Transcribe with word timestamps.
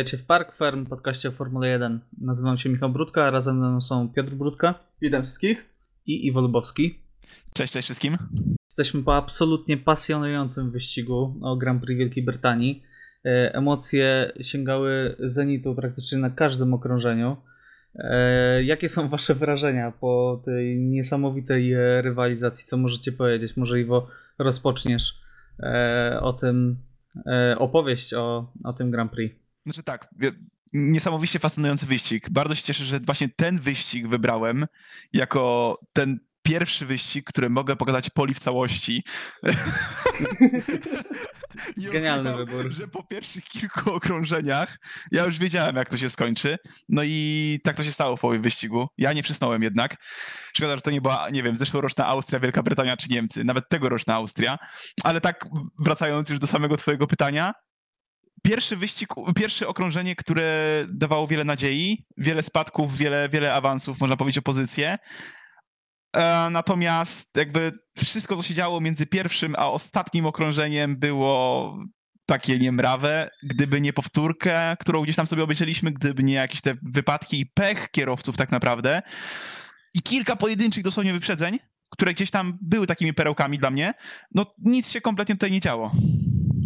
Witajcie 0.00 0.18
w 0.18 0.26
Park 0.26 0.56
Firm, 0.56 0.86
podcaście 0.86 1.28
o 1.28 1.32
Formule 1.32 1.68
1. 1.68 2.00
Nazywam 2.20 2.56
się 2.56 2.68
Michał 2.68 2.90
Brudka, 2.90 3.24
a 3.24 3.30
razem 3.30 3.60
ze 3.60 3.68
mną 3.68 3.80
są 3.80 4.08
Piotr 4.08 4.30
Brudka. 4.30 4.74
Witam 5.02 5.22
wszystkich. 5.22 5.66
I 6.06 6.26
Iwo 6.26 6.40
Lubowski. 6.40 6.98
Cześć, 7.54 7.72
cześć 7.72 7.86
wszystkim. 7.86 8.16
Jesteśmy 8.70 9.02
po 9.02 9.16
absolutnie 9.16 9.76
pasjonującym 9.76 10.70
wyścigu 10.70 11.38
o 11.42 11.56
Grand 11.56 11.82
Prix 11.82 11.98
Wielkiej 11.98 12.24
Brytanii. 12.24 12.82
E, 13.24 13.54
emocje 13.54 14.32
sięgały 14.40 15.16
zenitu 15.18 15.74
praktycznie 15.74 16.18
na 16.18 16.30
każdym 16.30 16.74
okrążeniu. 16.74 17.36
E, 17.94 18.64
jakie 18.64 18.88
są 18.88 19.08
wasze 19.08 19.34
wrażenia 19.34 19.92
po 20.00 20.42
tej 20.44 20.76
niesamowitej 20.76 21.72
e, 21.72 22.02
rywalizacji? 22.02 22.66
Co 22.66 22.76
możecie 22.76 23.12
powiedzieć? 23.12 23.56
Może 23.56 23.80
Iwo 23.80 24.08
rozpoczniesz 24.38 25.20
o 26.20 26.32
tym, 26.32 26.76
opowieść 27.58 28.14
o, 28.14 28.52
o 28.64 28.72
tym 28.72 28.90
Grand 28.90 29.12
Prix. 29.12 29.39
Znaczy 29.66 29.82
tak, 29.82 30.08
niesamowicie 30.72 31.38
fascynujący 31.38 31.86
wyścig. 31.86 32.30
Bardzo 32.30 32.54
się 32.54 32.62
cieszę, 32.62 32.84
że 32.84 33.00
właśnie 33.00 33.28
ten 33.36 33.60
wyścig 33.60 34.08
wybrałem 34.08 34.66
jako 35.12 35.76
ten 35.92 36.20
pierwszy 36.42 36.86
wyścig, 36.86 37.26
który 37.26 37.50
mogę 37.50 37.76
pokazać 37.76 38.10
poli 38.10 38.34
w 38.34 38.40
całości. 38.40 39.04
Genialny 41.92 42.36
wybór. 42.36 42.70
Że 42.70 42.88
po 42.88 43.04
pierwszych 43.04 43.44
kilku 43.44 43.92
okrążeniach 43.92 44.76
ja 45.12 45.24
już 45.24 45.38
wiedziałem, 45.38 45.76
jak 45.76 45.90
to 45.90 45.96
się 45.96 46.10
skończy. 46.10 46.58
No 46.88 47.02
i 47.04 47.58
tak 47.64 47.76
to 47.76 47.82
się 47.82 47.92
stało 47.92 48.16
w 48.16 48.20
połowie 48.20 48.38
wyścigu. 48.38 48.88
Ja 48.98 49.12
nie 49.12 49.22
przysnąłem 49.22 49.62
jednak. 49.62 49.96
Szkoda, 50.54 50.76
że 50.76 50.82
to 50.82 50.90
nie 50.90 51.00
była, 51.00 51.30
nie 51.30 51.42
wiem, 51.42 51.56
zeszłoroczna 51.56 52.06
Austria, 52.06 52.40
Wielka 52.40 52.62
Brytania 52.62 52.96
czy 52.96 53.08
Niemcy, 53.10 53.44
nawet 53.44 53.68
tegoroczna 53.68 54.14
Austria. 54.14 54.58
Ale 55.04 55.20
tak, 55.20 55.46
wracając 55.78 56.30
już 56.30 56.38
do 56.38 56.46
samego 56.46 56.76
twojego 56.76 57.06
pytania, 57.06 57.52
pierwszy 58.42 58.76
wyścig, 58.76 59.08
pierwsze 59.36 59.68
okrążenie, 59.68 60.16
które 60.16 60.84
dawało 60.88 61.26
wiele 61.26 61.44
nadziei, 61.44 62.06
wiele 62.16 62.42
spadków, 62.42 62.96
wiele, 62.96 63.28
wiele 63.28 63.54
awansów, 63.54 64.00
można 64.00 64.16
powiedzieć, 64.16 64.38
o 64.38 64.42
pozycję. 64.42 64.98
E, 66.16 66.48
natomiast 66.50 67.36
jakby 67.36 67.72
wszystko, 67.96 68.36
co 68.36 68.42
się 68.42 68.54
działo 68.54 68.80
między 68.80 69.06
pierwszym 69.06 69.54
a 69.58 69.70
ostatnim 69.70 70.26
okrążeniem 70.26 70.96
było 70.96 71.76
takie 72.26 72.58
niemrawe. 72.58 73.28
Gdyby 73.42 73.80
nie 73.80 73.92
powtórkę, 73.92 74.76
którą 74.80 75.02
gdzieś 75.02 75.16
tam 75.16 75.26
sobie 75.26 75.42
obejrzeliśmy, 75.42 75.90
gdyby 75.90 76.22
nie 76.22 76.34
jakieś 76.34 76.60
te 76.60 76.74
wypadki 76.82 77.40
i 77.40 77.46
pech 77.46 77.90
kierowców 77.90 78.36
tak 78.36 78.50
naprawdę 78.50 79.02
i 79.94 80.02
kilka 80.02 80.36
pojedynczych 80.36 80.82
dosłownie 80.82 81.12
wyprzedzeń, 81.12 81.58
które 81.90 82.14
gdzieś 82.14 82.30
tam 82.30 82.58
były 82.62 82.86
takimi 82.86 83.14
perełkami 83.14 83.58
dla 83.58 83.70
mnie, 83.70 83.94
no 84.34 84.54
nic 84.58 84.90
się 84.90 85.00
kompletnie 85.00 85.34
tutaj 85.34 85.50
nie 85.50 85.60
działo. 85.60 85.92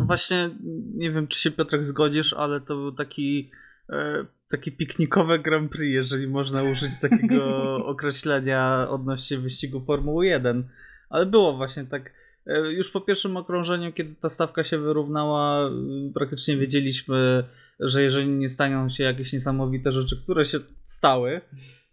No 0.04 0.06
właśnie, 0.06 0.50
nie 0.94 1.10
wiem, 1.10 1.28
czy 1.28 1.40
się 1.40 1.50
Piotrek 1.50 1.84
zgodzisz, 1.84 2.32
ale 2.32 2.60
to 2.60 2.76
był 2.76 2.92
taki 2.92 3.50
e, 3.90 4.26
takie 4.48 4.72
piknikowe 4.72 5.38
Grand 5.38 5.72
Prix, 5.72 5.94
jeżeli 5.94 6.28
można 6.28 6.62
użyć 6.62 7.00
takiego 7.00 7.44
określenia 7.92 8.86
odnośnie 8.90 9.38
wyścigu 9.38 9.80
Formuły 9.80 10.26
1. 10.26 10.68
Ale 11.10 11.26
było 11.26 11.56
właśnie 11.56 11.84
tak. 11.84 12.12
E, 12.46 12.72
już 12.72 12.90
po 12.90 13.00
pierwszym 13.00 13.36
okrążeniu, 13.36 13.92
kiedy 13.92 14.14
ta 14.14 14.28
stawka 14.28 14.64
się 14.64 14.78
wyrównała, 14.78 15.70
praktycznie 16.14 16.56
wiedzieliśmy, 16.56 17.44
że 17.80 18.02
jeżeli 18.02 18.28
nie 18.28 18.48
staną 18.48 18.88
się 18.88 19.04
jakieś 19.04 19.32
niesamowite 19.32 19.92
rzeczy, 19.92 20.22
które 20.22 20.44
się 20.44 20.58
stały, 20.84 21.40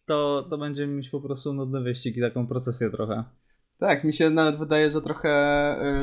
to, 0.05 0.47
to 0.49 0.57
będziemy 0.57 0.93
mieć 0.93 1.09
po 1.09 1.21
prostu 1.21 1.53
nudny 1.53 1.81
wyścig 1.81 2.17
i 2.17 2.21
taką 2.21 2.47
procesję 2.47 2.89
trochę. 2.89 3.23
Tak, 3.81 4.03
mi 4.03 4.13
się 4.13 4.29
nawet 4.29 4.57
wydaje, 4.57 4.91
że 4.91 5.01
trochę 5.01 5.33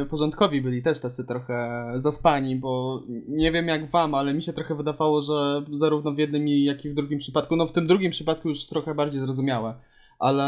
y, 0.03 0.07
porządkowi 0.07 0.61
byli 0.61 0.83
też 0.83 1.01
tacy 1.01 1.25
trochę 1.27 1.87
zaspani, 1.97 2.57
bo 2.57 3.03
nie 3.29 3.53
wiem 3.53 3.69
jak 3.69 3.91
wam, 3.91 4.15
ale 4.15 4.35
mi 4.35 4.43
się 4.43 4.53
trochę 4.53 4.75
wydawało, 4.75 5.23
że 5.23 5.63
zarówno 5.73 6.13
w 6.13 6.19
jednym, 6.19 6.49
jak 6.49 6.85
i 6.85 6.91
w 6.91 6.95
drugim 6.95 7.19
przypadku, 7.19 7.57
no 7.57 7.67
w 7.67 7.73
tym 7.73 7.87
drugim 7.87 8.11
przypadku 8.11 8.49
już 8.49 8.67
trochę 8.67 8.95
bardziej 8.95 9.21
zrozumiałe, 9.21 9.75
ale 10.19 10.45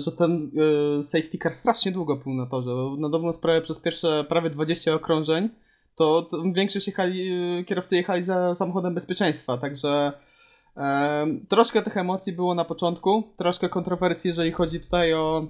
że 0.00 0.12
ten 0.12 0.50
y, 1.00 1.04
safety 1.04 1.38
car 1.38 1.54
strasznie 1.54 1.92
długo 1.92 2.16
był 2.16 2.34
na 2.34 2.46
torze. 2.46 2.70
Na 2.98 3.08
dobrą 3.08 3.32
sprawę 3.32 3.62
przez 3.62 3.80
pierwsze 3.80 4.24
prawie 4.28 4.50
20 4.50 4.94
okrążeń 4.94 5.48
to, 5.96 6.22
to 6.22 6.42
większość 6.52 6.86
jechali, 6.86 7.32
y, 7.60 7.64
kierowcy 7.64 7.96
jechali 7.96 8.22
za 8.22 8.54
samochodem 8.54 8.94
bezpieczeństwa, 8.94 9.58
także 9.58 10.12
troszkę 11.48 11.82
tych 11.82 11.96
emocji 11.96 12.32
było 12.32 12.54
na 12.54 12.64
początku, 12.64 13.22
troszkę 13.36 13.68
kontrowersji, 13.68 14.28
jeżeli 14.28 14.52
chodzi 14.52 14.80
tutaj 14.80 15.14
o 15.14 15.46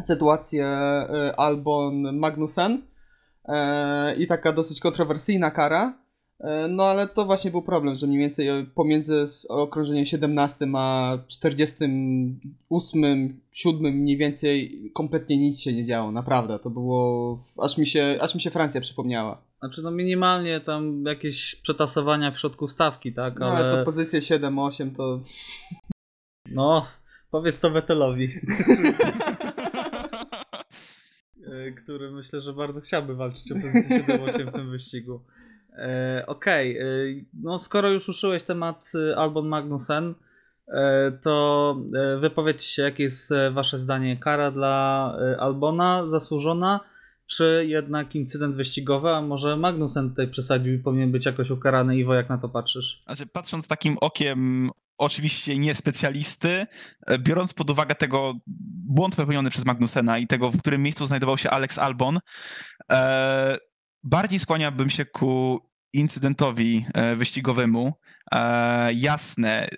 sytuację 0.00 0.66
y, 0.66 1.36
Albon 1.36 2.18
Magnussen 2.18 2.82
e, 3.44 4.16
i 4.16 4.26
taka 4.26 4.52
dosyć 4.52 4.80
kontrowersyjna 4.80 5.50
kara. 5.50 5.94
E, 6.40 6.68
no 6.68 6.84
ale 6.84 7.08
to 7.08 7.24
właśnie 7.24 7.50
był 7.50 7.62
problem, 7.62 7.96
że 7.96 8.06
mniej 8.06 8.18
więcej 8.18 8.66
pomiędzy 8.74 9.24
okrążeniem 9.48 10.04
17 10.04 10.66
a 10.74 11.18
48, 11.28 13.40
7 13.52 13.94
mniej 13.94 14.16
więcej 14.16 14.82
kompletnie 14.94 15.38
nic 15.38 15.60
się 15.60 15.72
nie 15.72 15.86
działo, 15.86 16.12
naprawdę. 16.12 16.58
To 16.58 16.70
było, 16.70 17.38
aż 17.58 17.78
mi 17.78 17.86
się, 17.86 18.18
aż 18.20 18.34
mi 18.34 18.40
się 18.40 18.50
Francja 18.50 18.80
przypomniała. 18.80 19.42
Znaczy 19.60 19.82
no 19.82 19.90
minimalnie 19.90 20.60
tam 20.60 21.04
jakieś 21.06 21.54
przetasowania 21.54 22.30
w 22.30 22.38
środku 22.38 22.68
stawki, 22.68 23.12
tak? 23.12 23.38
No 23.38 23.46
ale, 23.46 23.66
ale 23.66 23.78
to 23.78 23.84
pozycję 23.84 24.20
7-8 24.20 24.96
to... 24.96 25.20
No, 26.50 26.86
powiedz 27.30 27.60
to 27.60 27.70
Vettelowi. 27.70 28.28
E, 31.70 31.82
który 31.82 32.10
myślę, 32.10 32.40
że 32.40 32.52
bardzo 32.52 32.80
chciałby 32.80 33.14
walczyć 33.14 33.52
o 33.52 33.54
pozycję 33.54 34.04
7-8 34.04 34.46
w 34.46 34.52
tym 34.52 34.70
wyścigu. 34.76 35.24
E, 35.72 36.24
Okej, 36.26 36.78
okay. 36.78 36.88
E, 36.88 37.24
no 37.42 37.58
skoro 37.58 37.90
już 37.90 38.08
uszyłeś 38.08 38.42
temat 38.42 38.92
e, 38.94 39.16
Albon 39.16 39.48
Magnussen, 39.48 40.14
e, 40.68 41.12
to 41.22 41.76
wypowiedzcie 42.20 42.68
się, 42.68 42.82
jakie 42.82 43.02
jest 43.02 43.30
wasze 43.52 43.78
zdanie. 43.78 44.16
Kara 44.16 44.50
dla 44.50 45.16
Albona 45.38 46.06
zasłużona, 46.10 46.80
czy 47.26 47.64
jednak 47.68 48.14
incydent 48.14 48.56
wyścigowy, 48.56 49.08
a 49.08 49.22
może 49.22 49.56
Magnussen 49.56 50.10
tutaj 50.10 50.28
przesadził 50.28 50.74
i 50.74 50.78
powinien 50.78 51.12
być 51.12 51.26
jakoś 51.26 51.50
ukarany? 51.50 51.96
Iwo, 51.96 52.14
jak 52.14 52.28
na 52.28 52.38
to 52.38 52.48
patrzysz? 52.48 53.02
Znaczy, 53.06 53.26
patrząc 53.26 53.68
takim 53.68 53.96
okiem 54.00 54.70
oczywiście 55.00 55.58
nie 55.58 55.74
specjalisty, 55.74 56.66
e, 57.06 57.18
biorąc 57.18 57.54
pod 57.54 57.70
uwagę 57.70 57.94
tego 57.94 58.34
błąd 58.86 59.16
popełniony 59.16 59.50
przez 59.50 59.64
Magnusena 59.64 60.18
i 60.18 60.26
tego, 60.26 60.50
w 60.50 60.58
którym 60.58 60.82
miejscu 60.82 61.06
znajdował 61.06 61.38
się 61.38 61.50
Alex 61.50 61.78
Albon, 61.78 62.18
e, 62.92 63.56
bardziej 64.02 64.38
skłaniałbym 64.38 64.90
się 64.90 65.04
ku 65.04 65.60
incydentowi 65.92 66.86
e, 66.94 67.16
wyścigowemu. 67.16 67.92
Jasne, 68.94 69.68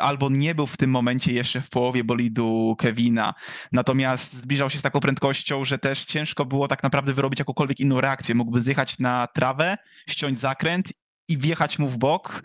Albon 0.00 0.38
nie 0.38 0.54
był 0.54 0.66
w 0.66 0.76
tym 0.76 0.90
momencie 0.90 1.32
jeszcze 1.32 1.60
w 1.60 1.70
połowie 1.70 2.04
bolidu 2.04 2.74
Kevina, 2.78 3.34
natomiast 3.72 4.32
zbliżał 4.32 4.70
się 4.70 4.78
z 4.78 4.82
taką 4.82 5.00
prędkością, 5.00 5.64
że 5.64 5.78
też 5.78 6.04
ciężko 6.04 6.44
było 6.44 6.68
tak 6.68 6.82
naprawdę 6.82 7.14
wyrobić 7.14 7.38
jakąkolwiek 7.38 7.80
inną 7.80 8.00
reakcję. 8.00 8.34
Mógłby 8.34 8.60
zjechać 8.60 8.98
na 8.98 9.26
trawę, 9.34 9.76
ściąć 10.08 10.38
zakręt 10.38 10.92
i 11.30 11.38
wjechać 11.38 11.78
mu 11.78 11.88
w 11.88 11.98
bok. 11.98 12.42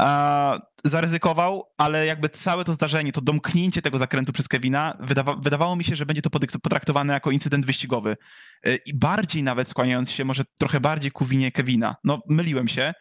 E, 0.00 0.58
zaryzykował, 0.84 1.64
ale 1.78 2.06
jakby 2.06 2.28
całe 2.28 2.64
to 2.64 2.72
zdarzenie, 2.72 3.12
to 3.12 3.20
domknięcie 3.20 3.82
tego 3.82 3.98
zakrętu 3.98 4.32
przez 4.32 4.48
Kevina, 4.48 4.96
wydawa 5.00 5.36
wydawało 5.36 5.76
mi 5.76 5.84
się, 5.84 5.96
że 5.96 6.06
będzie 6.06 6.22
to 6.22 6.30
potraktowane 6.62 7.12
jako 7.12 7.30
incydent 7.30 7.66
wyścigowy. 7.66 8.16
E, 8.64 8.76
I 8.76 8.94
bardziej 8.94 9.42
nawet 9.42 9.68
skłaniając 9.68 10.10
się 10.10 10.24
może 10.24 10.42
trochę 10.58 10.80
bardziej 10.80 11.10
ku 11.10 11.24
winie 11.24 11.52
Kevina. 11.52 11.96
No, 12.04 12.22
myliłem 12.28 12.68
się. 12.68 12.94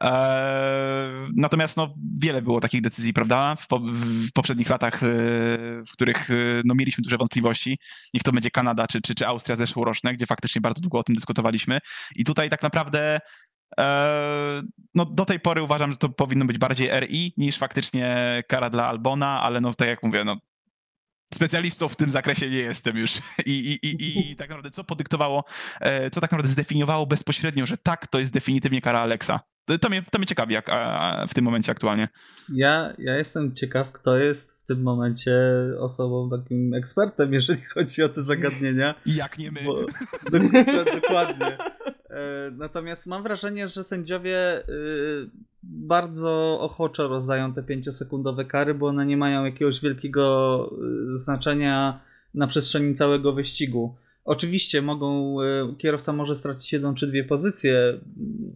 Eee, 0.00 1.32
natomiast 1.36 1.76
no, 1.76 1.94
wiele 2.20 2.42
było 2.42 2.60
takich 2.60 2.80
decyzji, 2.80 3.12
prawda, 3.12 3.56
w, 3.56 3.66
po, 3.66 3.80
w 3.80 4.32
poprzednich 4.32 4.70
latach, 4.70 5.02
yy, 5.02 5.08
w 5.86 5.92
których 5.92 6.28
no, 6.64 6.74
mieliśmy 6.74 7.02
duże 7.02 7.16
wątpliwości. 7.16 7.78
Niech 8.14 8.22
to 8.22 8.32
będzie 8.32 8.50
Kanada 8.50 8.86
czy, 8.86 9.00
czy, 9.00 9.14
czy 9.14 9.26
Austria 9.26 9.56
zeszłoroczne, 9.56 10.14
gdzie 10.14 10.26
faktycznie 10.26 10.60
bardzo 10.60 10.80
długo 10.80 10.98
o 10.98 11.02
tym 11.02 11.14
dyskutowaliśmy. 11.14 11.78
I 12.16 12.24
tutaj 12.24 12.50
tak 12.50 12.62
naprawdę 12.62 13.20
no 14.94 15.04
do 15.04 15.24
tej 15.24 15.40
pory 15.40 15.62
uważam, 15.62 15.90
że 15.90 15.96
to 15.96 16.08
powinno 16.08 16.44
być 16.44 16.58
bardziej 16.58 16.90
RI 17.00 17.32
niż 17.36 17.58
faktycznie 17.58 18.42
kara 18.48 18.70
dla 18.70 18.86
Albona, 18.86 19.42
ale 19.42 19.60
no 19.60 19.74
tak 19.74 19.88
jak 19.88 20.02
mówię, 20.02 20.24
no 20.24 20.36
specjalistą 21.34 21.88
w 21.88 21.96
tym 21.96 22.10
zakresie 22.10 22.50
nie 22.50 22.58
jestem 22.58 22.96
już. 22.96 23.16
I, 23.46 23.78
i, 23.82 23.86
i, 23.86 24.30
i 24.32 24.36
tak 24.36 24.48
naprawdę 24.48 24.70
co 24.70 24.84
podyktowało, 24.84 25.44
e, 25.80 26.10
co 26.10 26.20
tak 26.20 26.32
naprawdę 26.32 26.52
zdefiniowało 26.52 27.06
bezpośrednio, 27.06 27.66
że 27.66 27.76
tak, 27.76 28.06
to 28.06 28.18
jest 28.18 28.32
definitywnie 28.32 28.80
kara 28.80 29.00
Alexa. 29.00 29.40
To 29.80 29.88
mnie, 29.88 30.02
to 30.02 30.18
mnie 30.18 30.26
ciekawi 30.26 30.54
jak, 30.54 30.68
a, 30.68 31.26
w 31.28 31.34
tym 31.34 31.44
momencie 31.44 31.72
aktualnie. 31.72 32.08
Ja, 32.54 32.94
ja 32.98 33.16
jestem 33.16 33.54
ciekaw, 33.54 33.92
kto 33.92 34.16
jest 34.16 34.62
w 34.62 34.64
tym 34.64 34.82
momencie 34.82 35.40
osobą 35.78 36.30
takim 36.30 36.74
ekspertem, 36.74 37.32
jeżeli 37.32 37.62
chodzi 37.74 38.02
o 38.02 38.08
te 38.08 38.22
zagadnienia. 38.22 38.94
Jak 39.06 39.38
nie 39.38 39.50
my. 39.50 39.60
Bo, 39.64 39.80
dokładnie. 41.00 41.56
E, 42.10 42.50
natomiast 42.50 43.06
mam 43.06 43.22
wrażenie, 43.22 43.68
że 43.68 43.84
sędziowie 43.84 44.68
y, 44.68 45.30
bardzo 45.62 46.60
ochoczo 46.60 47.08
rozdają 47.08 47.54
te 47.54 47.62
pięciosekundowe 47.62 48.44
kary, 48.44 48.74
bo 48.74 48.86
one 48.86 49.06
nie 49.06 49.16
mają 49.16 49.44
jakiegoś 49.44 49.80
wielkiego 49.80 50.70
y, 51.10 51.14
znaczenia 51.14 52.00
na 52.34 52.46
przestrzeni 52.46 52.94
całego 52.94 53.32
wyścigu. 53.32 53.96
Oczywiście 54.24 54.82
mogą, 54.82 55.36
kierowca 55.78 56.12
może 56.12 56.36
stracić 56.36 56.72
jedną 56.72 56.94
czy 56.94 57.06
dwie 57.06 57.24
pozycje, 57.24 58.00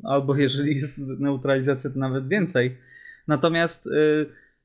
albo 0.02 0.36
jeżeli 0.36 0.76
jest 0.76 0.98
neutralizacja, 0.98 1.90
to 1.90 1.98
nawet 1.98 2.28
więcej. 2.28 2.78
Natomiast 3.28 3.88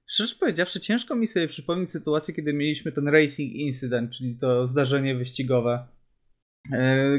szczerze 0.05 0.35
powiedziawszy, 0.39 0.79
ciężko 0.79 1.15
mi 1.15 1.27
sobie 1.27 1.47
przypomnieć 1.47 1.91
sytuację, 1.91 2.33
kiedy 2.33 2.53
mieliśmy 2.53 2.91
ten 2.91 3.07
racing 3.07 3.53
incident, 3.53 4.11
czyli 4.11 4.35
to 4.35 4.67
zdarzenie 4.67 5.15
wyścigowe. 5.15 5.87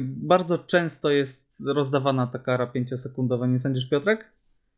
Bardzo 0.02 0.58
często 0.58 1.10
jest 1.10 1.62
rozdawana 1.66 2.26
ta 2.26 2.38
kara 2.38 2.66
5-sekundowa, 2.66 3.48
nie 3.48 3.58
sądzisz 3.58 3.88
Piotrek? 3.88 4.32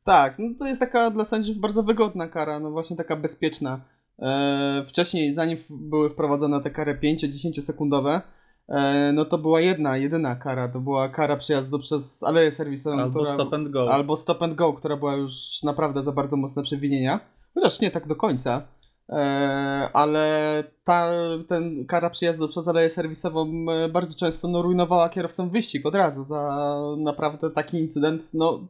Tak, 0.05 0.39
no 0.39 0.49
to 0.59 0.67
jest 0.67 0.81
taka 0.81 1.11
dla 1.11 1.25
sędziów 1.25 1.57
bardzo 1.57 1.83
wygodna 1.83 2.29
kara, 2.29 2.61
no 2.61 2.71
właśnie 2.71 2.97
taka 2.97 3.17
bezpieczna. 3.17 3.81
E, 4.19 4.85
wcześniej, 4.89 5.35
zanim 5.35 5.59
były 5.71 6.11
wprowadzone 6.11 6.63
te 6.63 6.71
kary 6.71 6.99
5-10 7.03 7.63
sekundowe, 7.63 8.23
e, 8.69 9.13
no 9.13 9.25
to 9.25 9.39
była 9.39 9.61
jedna, 9.61 9.97
jedyna 9.97 10.37
kara, 10.37 10.69
to 10.69 10.81
była 10.81 11.09
kara 11.09 11.37
przejazdu 11.37 11.79
przez 11.79 12.23
aleję 12.23 12.53
serwisową. 12.53 13.01
Albo 13.01 13.21
która, 13.21 13.35
stop 13.35 13.55
and 13.55 13.69
go. 13.69 13.93
Albo 13.93 14.17
stop 14.17 14.43
and 14.43 14.55
go, 14.55 14.73
która 14.73 14.97
była 14.97 15.17
już 15.17 15.63
naprawdę 15.63 16.03
za 16.03 16.13
bardzo 16.13 16.37
mocne 16.37 16.63
przewinienia. 16.63 17.21
Chociaż 17.55 17.81
nie 17.81 17.91
tak 17.91 18.09
do 18.09 18.17
końca. 18.17 18.63
E, 19.11 19.91
ale 19.93 20.65
ta 20.85 21.11
ten 21.49 21.87
kara 21.87 22.11
przyjazdu 22.11 22.49
przez 22.49 22.69
aleję 22.69 22.91
serwisową 22.91 23.67
e, 23.71 23.89
bardzo 23.89 24.15
często 24.15 24.49
no, 24.49 24.63
rujnowała 24.63 25.09
kierowcom 25.09 25.51
wyścig 25.51 25.87
od 25.87 25.95
razu 25.95 26.25
za 26.25 26.77
naprawdę 26.97 27.51
taki 27.51 27.79
incydent. 27.79 28.35
No, 28.35 28.61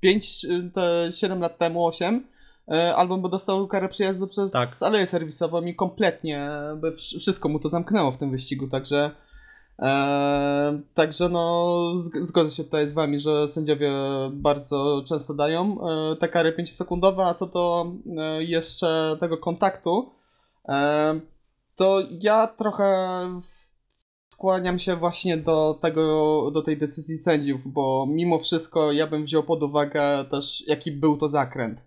5, 0.00 0.46
te 0.74 1.12
7 1.12 1.40
lat 1.40 1.58
temu, 1.58 1.86
8, 1.86 2.26
e, 2.68 2.94
album 2.94 3.22
by 3.22 3.28
dostał 3.28 3.66
karę 3.66 3.88
przyjazdu 3.88 4.26
przez 4.26 4.52
tak. 4.52 4.68
aleję 4.80 5.06
serwisową 5.06 5.62
i 5.62 5.74
kompletnie 5.74 6.50
by 6.76 6.92
wszystko 6.96 7.48
mu 7.48 7.58
to 7.58 7.68
zamknęło 7.68 8.12
w 8.12 8.18
tym 8.18 8.30
wyścigu, 8.30 8.68
także 8.68 9.10
e, 9.78 10.80
także 10.94 11.28
no 11.28 11.92
zgodzę 12.20 12.50
się 12.50 12.64
tutaj 12.64 12.88
z 12.88 12.92
wami, 12.92 13.20
że 13.20 13.48
sędziowie 13.48 13.92
bardzo 14.32 15.02
często 15.06 15.34
dają 15.34 15.78
e, 15.80 16.16
te 16.16 16.28
kary 16.28 16.52
5-sekundowe, 16.52 17.22
a 17.22 17.34
co 17.34 17.46
do 17.46 17.92
e, 18.18 18.44
jeszcze 18.44 19.16
tego 19.20 19.38
kontaktu, 19.38 20.12
e, 20.68 21.20
to 21.76 22.02
ja 22.20 22.46
trochę 22.46 23.40
skłaniam 24.34 24.78
się 24.78 24.96
właśnie 24.96 25.36
do 25.36 25.78
tego, 25.82 26.50
do 26.50 26.62
tej 26.62 26.76
decyzji 26.76 27.18
sędziów, 27.18 27.60
bo 27.64 28.06
mimo 28.08 28.38
wszystko 28.38 28.92
ja 28.92 29.06
bym 29.06 29.24
wziął 29.24 29.42
pod 29.42 29.62
uwagę 29.62 30.24
też 30.30 30.68
jaki 30.68 30.92
był 30.92 31.16
to 31.16 31.28
zakręt. 31.28 31.80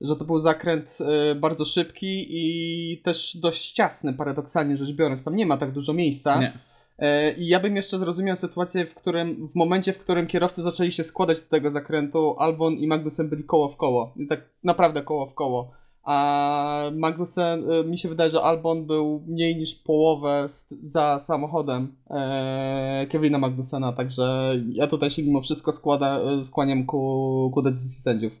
Że 0.00 0.16
to 0.16 0.24
był 0.24 0.40
zakręt 0.40 0.98
y, 1.32 1.34
bardzo 1.34 1.64
szybki 1.64 2.26
i 2.28 3.02
też 3.04 3.36
dość 3.36 3.72
ciasny, 3.72 4.12
paradoksalnie 4.12 4.76
rzecz 4.76 4.92
biorąc. 4.92 5.24
Tam 5.24 5.36
nie 5.36 5.46
ma 5.46 5.56
tak 5.56 5.72
dużo 5.72 5.92
miejsca. 5.92 6.40
Nie. 6.40 6.58
Y, 7.02 7.32
I 7.38 7.48
ja 7.48 7.60
bym 7.60 7.76
jeszcze 7.76 7.98
zrozumiał 7.98 8.36
sytuację, 8.36 8.86
w 8.86 8.94
którym, 8.94 9.48
w 9.48 9.54
momencie, 9.54 9.92
w 9.92 9.98
którym 9.98 10.26
kierowcy 10.26 10.62
zaczęli 10.62 10.92
się 10.92 11.04
składać 11.04 11.40
do 11.40 11.48
tego 11.48 11.70
zakrętu, 11.70 12.36
Albon 12.38 12.74
i 12.74 12.86
Magnussen 12.86 13.28
byli 13.28 13.44
koło 13.44 13.68
w 13.68 13.76
koło. 13.76 14.14
I 14.16 14.26
tak 14.26 14.40
naprawdę 14.64 15.02
koło 15.02 15.26
w 15.26 15.34
koło 15.34 15.80
a 16.02 16.90
Magnussen, 16.94 17.70
y, 17.70 17.84
mi 17.84 17.98
się 17.98 18.08
wydaje, 18.08 18.30
że 18.30 18.42
Albon 18.42 18.86
był 18.86 19.24
mniej 19.26 19.56
niż 19.56 19.74
połowę 19.74 20.46
za 20.82 21.18
samochodem 21.18 21.94
e, 22.10 23.06
Kevina 23.10 23.38
Magnusena, 23.38 23.92
także 23.92 24.54
ja 24.68 24.86
tutaj 24.86 25.10
się 25.10 25.22
mimo 25.22 25.40
wszystko 25.42 25.72
składa, 25.72 26.20
skłaniam 26.44 26.86
ku, 26.86 27.50
ku 27.54 27.62
decyzji 27.62 28.02
sędziów. 28.02 28.32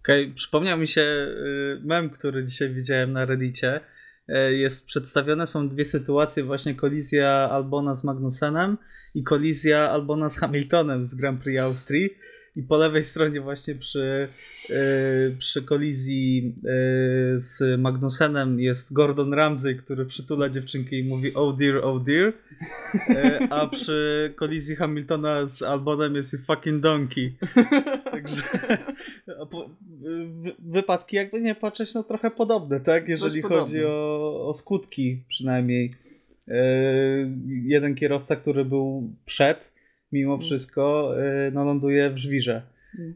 Okej, 0.00 0.24
okay. 0.24 0.34
przypomniał 0.34 0.78
mi 0.78 0.88
się 0.88 1.26
mem, 1.84 2.10
który 2.10 2.44
dzisiaj 2.44 2.70
widziałem 2.70 3.12
na 3.12 3.24
Reddicie. 3.24 3.80
E, 4.28 4.52
jest 4.52 4.86
przedstawione. 4.86 5.46
Są 5.46 5.68
dwie 5.68 5.84
sytuacje, 5.84 6.44
właśnie 6.44 6.74
kolizja 6.74 7.28
Albona 7.30 7.94
z 7.94 8.04
Magnusenem 8.04 8.78
i 9.14 9.22
kolizja 9.24 9.90
Albona 9.90 10.28
z 10.28 10.38
Hamiltonem 10.38 11.06
z 11.06 11.14
Grand 11.14 11.42
Prix 11.42 11.60
Austrii 11.60 12.10
i 12.58 12.62
po 12.62 12.76
lewej 12.76 13.04
stronie 13.04 13.40
właśnie 13.40 13.74
przy, 13.74 14.28
yy, 14.68 15.36
przy 15.38 15.62
kolizji 15.62 16.42
yy, 16.44 16.52
z 17.36 17.80
Magnusenem 17.80 18.60
jest 18.60 18.92
Gordon 18.92 19.34
Ramsay, 19.34 19.76
który 19.76 20.06
przytula 20.06 20.48
dziewczynkę 20.48 20.96
i 20.96 21.04
mówi 21.04 21.34
oh 21.34 21.56
dear, 21.58 21.76
oh 21.76 22.04
dear, 22.04 22.32
yy, 23.08 23.48
a 23.50 23.66
przy 23.66 24.32
kolizji 24.36 24.76
Hamiltona 24.76 25.46
z 25.46 25.62
Albonem 25.62 26.14
jest 26.14 26.32
you 26.32 26.38
fucking 26.38 26.82
donkey. 26.82 27.32
Także 28.12 28.42
wypadki 30.58 31.16
jakby 31.16 31.40
nie 31.40 31.54
patrzeć 31.54 31.94
no 31.94 32.02
trochę 32.02 32.30
podobne, 32.30 32.80
tak? 32.80 33.08
Jeżeli 33.08 33.42
chodzi 33.42 33.84
o, 33.84 34.46
o 34.48 34.52
skutki 34.52 35.22
przynajmniej. 35.28 35.94
Jeden 37.64 37.94
kierowca, 37.94 38.36
który 38.36 38.64
był 38.64 39.12
przed 39.26 39.77
mimo 40.12 40.34
mm. 40.34 40.46
wszystko 40.46 41.12
y, 41.18 41.50
no, 41.52 41.64
ląduje 41.64 42.10
w 42.10 42.18
żwirze. 42.18 42.62
Mm. 42.98 43.14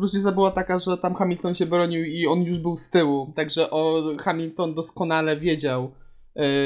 Różnica 0.00 0.32
była 0.32 0.50
taka, 0.50 0.78
że 0.78 0.98
tam 0.98 1.14
Hamilton 1.14 1.54
się 1.54 1.66
bronił 1.66 2.04
i 2.04 2.26
on 2.26 2.42
już 2.42 2.58
był 2.58 2.76
z 2.76 2.90
tyłu, 2.90 3.32
także 3.36 3.70
o, 3.70 4.02
Hamilton 4.18 4.74
doskonale 4.74 5.36
wiedział, 5.36 5.90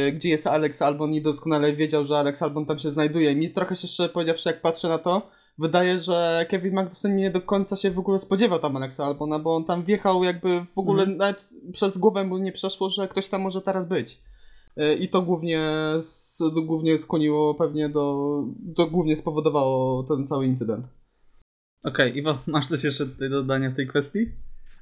y, 0.08 0.12
gdzie 0.12 0.28
jest 0.28 0.46
Alex 0.46 0.82
Albon 0.82 1.12
i 1.12 1.22
doskonale 1.22 1.72
wiedział, 1.72 2.04
że 2.04 2.18
Alex 2.18 2.42
Albon 2.42 2.66
tam 2.66 2.78
się 2.78 2.90
znajduje. 2.90 3.36
Mi 3.36 3.50
trochę 3.50 3.76
się 3.76 3.88
szczerze 3.88 4.08
powiedziawszy, 4.08 4.48
jak 4.48 4.60
patrzę 4.60 4.88
na 4.88 4.98
to, 4.98 5.30
wydaje, 5.58 6.00
że 6.00 6.46
Kevin 6.50 6.74
Magnussen 6.74 7.16
nie 7.16 7.30
do 7.30 7.40
końca 7.40 7.76
się 7.76 7.90
w 7.90 7.98
ogóle 7.98 8.18
spodziewał 8.18 8.58
tam 8.58 8.76
Alexa 8.76 9.04
Albona, 9.04 9.38
bo 9.38 9.56
on 9.56 9.64
tam 9.64 9.84
wjechał 9.84 10.24
jakby 10.24 10.64
w 10.74 10.78
ogóle 10.78 11.02
mm. 11.02 11.16
nawet 11.16 11.48
przez 11.72 11.98
głowę 11.98 12.24
mu 12.24 12.38
nie 12.38 12.52
przeszło, 12.52 12.90
że 12.90 13.08
ktoś 13.08 13.28
tam 13.28 13.42
może 13.42 13.62
teraz 13.62 13.86
być. 13.86 14.20
E, 14.78 14.94
I 14.94 15.08
to 15.08 15.22
głównie, 15.22 15.70
głównie 16.66 16.98
skłoniło 16.98 17.54
pewnie 17.54 17.88
do, 17.88 18.28
to 18.76 18.86
głównie 18.86 19.16
spowodowało 19.16 20.02
ten 20.02 20.26
cały 20.26 20.46
incydent. 20.46 20.86
Okej, 21.84 22.10
okay, 22.10 22.20
Iwo, 22.20 22.38
masz 22.46 22.66
coś 22.66 22.84
jeszcze 22.84 23.06
do 23.06 23.28
dodania 23.30 23.70
w 23.70 23.76
tej 23.76 23.88
kwestii? 23.88 24.26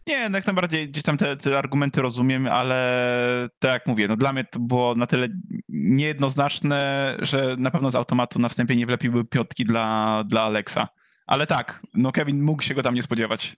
Nie, 0.06 0.28
no 0.28 0.38
jak 0.38 0.46
najbardziej 0.46 0.88
gdzieś 0.88 1.02
tam 1.02 1.16
te, 1.16 1.36
te, 1.36 1.58
argumenty 1.58 2.02
rozumiem, 2.02 2.46
ale 2.46 3.48
tak 3.58 3.72
jak 3.72 3.86
mówię, 3.86 4.08
no 4.08 4.16
dla 4.16 4.32
mnie 4.32 4.44
to 4.44 4.58
było 4.58 4.94
na 4.94 5.06
tyle 5.06 5.28
niejednoznaczne, 5.68 7.16
że 7.22 7.56
na 7.58 7.70
pewno 7.70 7.90
z 7.90 7.94
automatu 7.94 8.38
na 8.38 8.48
wstępie 8.48 8.76
nie 8.76 8.86
wlepiłby 8.86 9.24
piątki 9.24 9.64
dla, 9.64 10.24
dla 10.28 10.42
Alexa. 10.42 10.88
Ale 11.26 11.46
tak, 11.46 11.82
no 11.94 12.12
Kevin 12.12 12.42
mógł 12.42 12.62
się 12.62 12.74
go 12.74 12.82
tam 12.82 12.94
nie 12.94 13.02
spodziewać. 13.02 13.56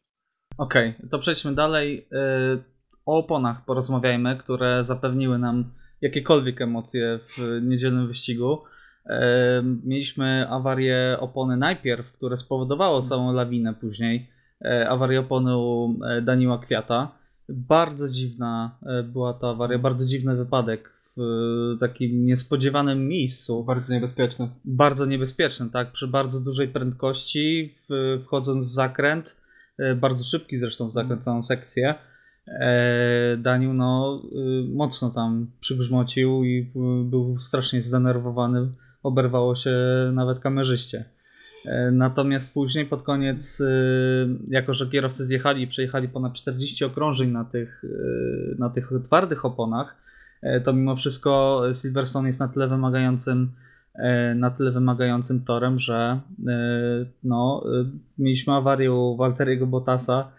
Okej, 0.58 0.94
okay, 0.99 1.08
to 1.08 1.19
przejdźmy 1.19 1.55
dalej. 1.55 2.08
Y, 2.12 2.64
o 3.06 3.19
oponach 3.19 3.64
porozmawiajmy, 3.64 4.37
które 4.37 4.84
zapewniły 4.84 5.38
nam 5.38 5.72
jakiekolwiek 6.00 6.60
emocje 6.60 7.19
w 7.28 7.60
niedzielnym 7.62 8.06
wyścigu. 8.06 8.58
Mieliśmy 9.84 10.46
awarię 10.50 11.17
opony 11.20 11.56
najpierw, 11.56 12.12
które 12.12 12.36
spowodowało 12.36 13.02
całą 13.02 13.32
lawinę 13.32 13.74
później. 13.74 14.28
E, 14.64 14.88
awarię 14.88 15.20
opony 15.20 15.56
u 15.56 15.94
e, 16.05 16.22
Daniła 16.22 16.58
Kwiata. 16.58 17.12
Bardzo 17.48 18.08
dziwna 18.08 18.78
e, 18.86 19.02
była 19.02 19.34
ta 19.34 19.48
awaria, 19.48 19.78
bardzo 19.78 20.05
dziwny 20.05 20.36
wypadek 20.36 20.93
w 21.17 21.76
takim 21.81 22.26
niespodziewanym 22.26 23.08
miejscu. 23.08 23.64
Bardzo 23.64 23.94
niebezpieczny. 23.94 24.50
Bardzo 24.64 25.06
niebezpieczny, 25.06 25.70
tak. 25.70 25.93
Przy 25.93 26.08
bardzo 26.08 26.40
dużej 26.40 26.69
prędkości, 26.69 27.74
wchodząc 28.24 28.67
w 28.67 28.70
zakręt, 28.70 29.40
bardzo 29.96 30.24
szybki 30.24 30.56
zresztą 30.56 30.88
w 30.88 30.93
zakręt, 30.93 31.24
całą 31.24 31.43
sekcję 31.43 31.88
e, 31.88 31.94
Daniel 33.38 33.76
no, 33.76 34.22
y, 34.32 34.74
mocno 34.74 35.10
tam 35.10 35.46
przygrzmocił 35.60 36.44
i 36.44 36.70
był 37.05 37.38
strasznie 37.40 37.82
zdenerwowany. 37.82 38.69
Oberwało 39.02 39.56
się 39.56 39.76
nawet 40.12 40.38
kamerzyście. 40.38 41.05
E, 41.67 41.90
natomiast 41.90 42.55
później 42.55 42.86
pod 42.86 43.02
koniec, 43.02 43.60
y, 43.60 43.64
jako 44.48 44.74
że 44.74 44.86
kierowcy 44.86 45.26
zjechali 45.26 45.62
i 45.62 45.67
przejechali 45.67 46.08
ponad 46.08 46.32
40 46.32 46.84
okrążeń 46.84 47.31
na 47.31 47.44
tych, 47.44 47.84
y, 47.84 48.56
na 48.58 48.70
tych 48.70 48.90
twardych 49.05 49.44
oponach, 49.44 49.96
e, 50.43 50.60
to 50.60 50.72
mimo 50.72 50.96
wszystko 50.96 51.62
Silverstone 51.74 52.26
jest 52.28 52.40
na 52.40 52.48
tyle 52.48 52.69
wymagającym 52.69 53.52
e, 53.94 54.34
na 54.34 54.50
tyle 54.50 54.70
wymagającym 54.70 55.44
torem, 55.44 55.78
że 55.78 56.20
no, 57.24 57.64
mieliśmy 58.19 58.55
awarię 58.55 58.93
u 58.93 59.17
Walteriego 59.17 59.67
Bottasa, 59.67 60.28
E, 60.28 60.37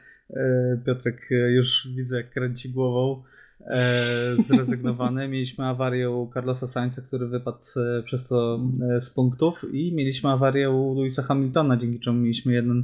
Piotrek 0.85 1.31
e, 1.31 1.35
już 1.35 1.87
widzę, 1.95 2.17
jak 2.17 2.29
kręci 2.29 2.69
głową. 2.69 3.23
E, 3.67 4.35
zrezygnowany. 4.47 5.27
Mieliśmy 5.29 5.65
awarię 5.65 6.11
u 6.11 6.31
Carlosa 6.33 6.67
Sainza, 6.67 7.01
który 7.01 7.27
wypadł 7.27 7.57
przez 8.05 8.27
to 8.27 8.59
z 9.01 9.09
punktów 9.09 9.65
i 9.73 9.93
mieliśmy 9.95 10.29
awarię 10.29 10.69
u 10.69 10.95
Louisa 10.95 11.21
Hamiltona, 11.21 11.77
dzięki 11.77 11.99
czemu 11.99 12.19
mieliśmy 12.19 12.53
jeden 12.53 12.83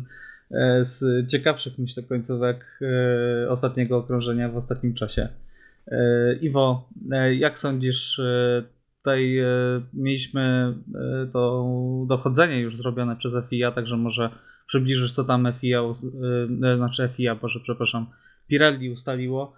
z 0.81 1.27
ciekawszych, 1.31 1.77
myślę, 1.77 2.03
końcówek 2.03 2.79
ostatniego 3.49 3.97
okrążenia 3.97 4.49
w 4.49 4.57
ostatnim 4.57 4.93
czasie. 4.93 5.27
Iwo, 6.41 6.89
jak 7.31 7.59
sądzisz, 7.59 8.21
tutaj 9.05 9.37
mieliśmy 9.93 10.73
to 11.33 11.65
dochodzenie 12.07 12.59
już 12.59 12.77
zrobione 12.77 13.15
przez 13.15 13.49
FIA, 13.49 13.71
także 13.71 13.97
może 13.97 14.29
przybliżysz, 14.67 15.11
co 15.11 15.23
tam 15.23 15.53
FIA, 15.59 15.81
yy, 16.61 16.77
znaczy 16.77 17.09
FIA, 17.13 17.35
Boże, 17.35 17.59
przepraszam, 17.63 18.07
Pirelli 18.47 18.89
ustaliło. 18.89 19.53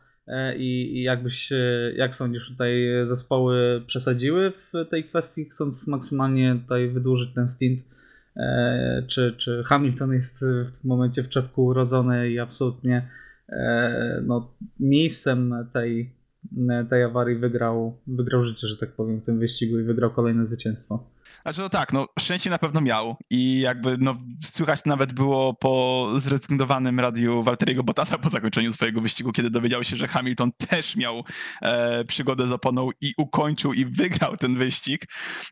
i, 0.57 0.97
i 0.97 1.03
jakbyś, 1.03 1.53
jak 1.95 2.15
sądzisz, 2.15 2.49
tutaj 2.49 2.87
zespoły 3.03 3.83
przesadziły 3.85 4.51
w 4.51 4.89
tej 4.89 5.03
kwestii, 5.03 5.45
chcąc 5.45 5.87
maksymalnie 5.87 6.59
tutaj 6.63 6.89
wydłużyć 6.89 7.33
ten 7.33 7.49
stint? 7.49 7.79
Czy, 9.07 9.33
czy 9.37 9.63
Hamilton 9.63 10.13
jest 10.13 10.45
w 10.65 10.71
tym 10.71 10.81
momencie 10.83 11.23
w 11.23 11.29
czepku 11.29 11.65
urodzony 11.65 12.29
i 12.31 12.39
absolutnie 12.39 13.09
no, 14.23 14.53
miejscem 14.79 15.55
tej, 15.73 16.16
tej 16.89 17.03
awarii 17.03 17.35
wygrał, 17.35 18.01
wygrał 18.07 18.43
życie, 18.43 18.67
że 18.67 18.77
tak 18.77 18.95
powiem, 18.95 19.21
w 19.21 19.25
tym 19.25 19.39
wyścigu 19.39 19.79
i 19.79 19.83
wygrał 19.83 20.11
kolejne 20.11 20.47
zwycięstwo? 20.47 21.09
Znaczy 21.41 21.61
no 21.61 21.69
tak, 21.69 21.93
no 21.93 22.07
szczęście 22.19 22.49
na 22.49 22.57
pewno 22.57 22.81
miał 22.81 23.15
i 23.29 23.59
jakby 23.59 23.97
no 23.99 24.17
słychać 24.43 24.85
nawet 24.85 25.13
było 25.13 25.53
po 25.53 26.07
zrezygnowanym 26.15 26.99
radiu 26.99 27.43
Walteriego 27.43 27.83
Bottasa 27.83 28.17
po 28.17 28.29
zakończeniu 28.29 28.71
swojego 28.71 29.01
wyścigu, 29.01 29.31
kiedy 29.31 29.49
dowiedział 29.49 29.83
się, 29.83 29.95
że 29.95 30.07
Hamilton 30.07 30.51
też 30.69 30.95
miał 30.95 31.23
e, 31.61 32.05
przygodę 32.05 32.47
z 32.47 32.51
oponą 32.51 32.89
i 33.01 33.13
ukończył 33.17 33.73
i 33.73 33.85
wygrał 33.85 34.37
ten 34.37 34.55
wyścig. 34.55 35.05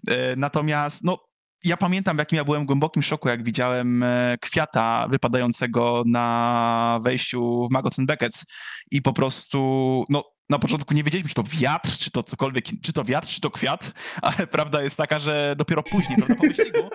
E, 0.09 0.35
natomiast 0.35 1.03
no 1.03 1.17
ja 1.65 1.77
pamiętam, 1.77 2.17
w 2.17 2.19
jakim 2.19 2.37
ja 2.37 2.43
byłem 2.43 2.65
głębokim 2.65 3.03
szoku, 3.03 3.29
jak 3.29 3.43
widziałem 3.43 4.03
e, 4.03 4.37
kwiata 4.41 5.07
wypadającego 5.09 6.03
na 6.05 6.99
wejściu 7.03 7.67
w 7.67 7.71
Magocen 7.71 8.05
Beckett 8.05 8.43
i 8.91 9.01
po 9.01 9.13
prostu, 9.13 10.03
no 10.09 10.23
na 10.49 10.59
początku 10.59 10.93
nie 10.93 11.03
wiedzieliśmy, 11.03 11.29
czy 11.29 11.35
to 11.35 11.43
wiatr, 11.43 11.97
czy 11.97 12.11
to 12.11 12.23
cokolwiek, 12.23 12.65
czy 12.81 12.93
to 12.93 13.03
wiatr, 13.03 13.27
czy 13.27 13.41
to 13.41 13.51
kwiat, 13.51 13.93
ale 14.21 14.47
prawda 14.47 14.81
jest 14.81 14.97
taka, 14.97 15.19
że 15.19 15.55
dopiero 15.57 15.83
później, 15.83 16.17
prawda, 16.17 16.35
po 16.35 16.43
wyścigu 16.43 16.89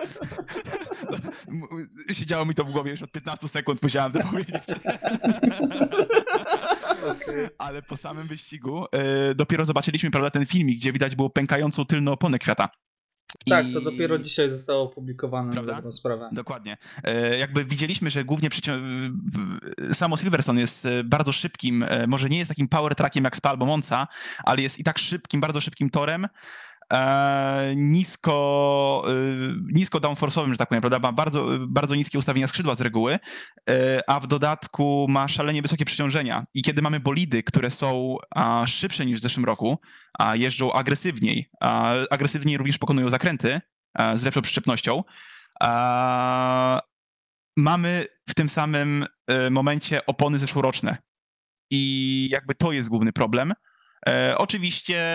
siedziało 2.19 2.45
mi 2.45 2.55
to 2.55 2.65
w 2.65 2.71
głowie 2.71 2.91
już 2.91 3.01
od 3.01 3.11
15 3.11 3.47
sekund, 3.47 3.83
musiałem 3.83 4.11
to 4.11 4.19
powiedzieć. 4.31 4.63
Ale 7.57 7.81
po 7.81 7.97
samym 7.97 8.27
wyścigu 8.27 8.85
y, 9.31 9.35
dopiero 9.35 9.65
zobaczyliśmy, 9.65 10.11
prawda, 10.11 10.29
ten 10.29 10.45
filmik, 10.45 10.79
gdzie 10.79 10.93
widać 10.93 11.15
było 11.15 11.29
pękającą 11.29 11.85
tylną 11.85 12.11
oponę 12.11 12.39
kwiata. 12.39 12.69
Tak, 13.45 13.65
to 13.73 13.81
dopiero 13.81 14.17
dzisiaj 14.17 14.51
zostało 14.51 14.83
opublikowane 14.83 15.51
Prawda? 15.51 15.71
na 15.71 15.77
dobrą 15.77 15.91
sprawę. 15.91 16.29
Dokładnie. 16.31 16.77
E, 17.03 17.37
jakby 17.37 17.65
widzieliśmy, 17.65 18.09
że 18.09 18.23
głównie 18.23 18.49
samo 19.93 20.17
Silverstone 20.17 20.61
jest 20.61 20.85
e, 20.85 21.03
bardzo 21.03 21.31
szybkim, 21.31 21.83
e, 21.83 22.07
może 22.07 22.29
nie 22.29 22.37
jest 22.37 22.49
takim 22.49 22.67
power 22.67 22.95
trackiem 22.95 23.23
jak 23.23 23.37
Spa 23.37 23.49
albo 23.49 23.65
Monza, 23.65 24.07
ale 24.43 24.61
jest 24.61 24.79
i 24.79 24.83
tak 24.83 24.99
szybkim, 24.99 25.41
bardzo 25.41 25.61
szybkim 25.61 25.89
torem, 25.89 26.27
nisko, 27.75 29.03
e, 29.07 29.11
nisko 29.73 29.99
downforce'owym, 29.99 30.51
że 30.51 30.57
tak 30.57 30.69
powiem, 30.69 30.81
prawda? 30.81 30.99
Ma 30.99 31.11
bardzo, 31.11 31.47
bardzo 31.67 31.95
niskie 31.95 32.17
ustawienia 32.19 32.47
skrzydła 32.47 32.75
z 32.75 32.81
reguły, 32.81 33.19
e, 33.69 34.09
a 34.09 34.19
w 34.19 34.27
dodatku 34.27 35.05
ma 35.09 35.27
szalenie 35.27 35.61
wysokie 35.61 35.85
przeciążenia. 35.85 36.45
I 36.53 36.61
kiedy 36.61 36.81
mamy 36.81 36.99
bolidy, 36.99 37.43
które 37.43 37.71
są 37.71 38.17
szybsze 38.65 39.05
niż 39.05 39.19
w 39.19 39.21
zeszłym 39.21 39.45
roku, 39.45 39.77
a 40.19 40.35
jeżdżą 40.35 40.73
agresywniej, 40.73 41.49
a, 41.61 41.93
agresywniej 42.09 42.57
również 42.57 42.77
pokonują 42.77 43.09
zakręty 43.09 43.61
z 44.13 44.23
lepszą 44.23 44.41
przyczepnością, 44.41 45.03
mamy 47.57 48.05
w 48.29 48.33
tym 48.33 48.49
samym 48.49 49.05
e, 49.27 49.49
momencie 49.49 50.05
opony 50.05 50.39
zeszłoroczne. 50.39 50.97
I 51.71 52.27
jakby 52.31 52.55
to 52.55 52.71
jest 52.71 52.89
główny 52.89 53.13
problem. 53.13 53.53
E, 54.07 54.37
oczywiście 54.37 55.05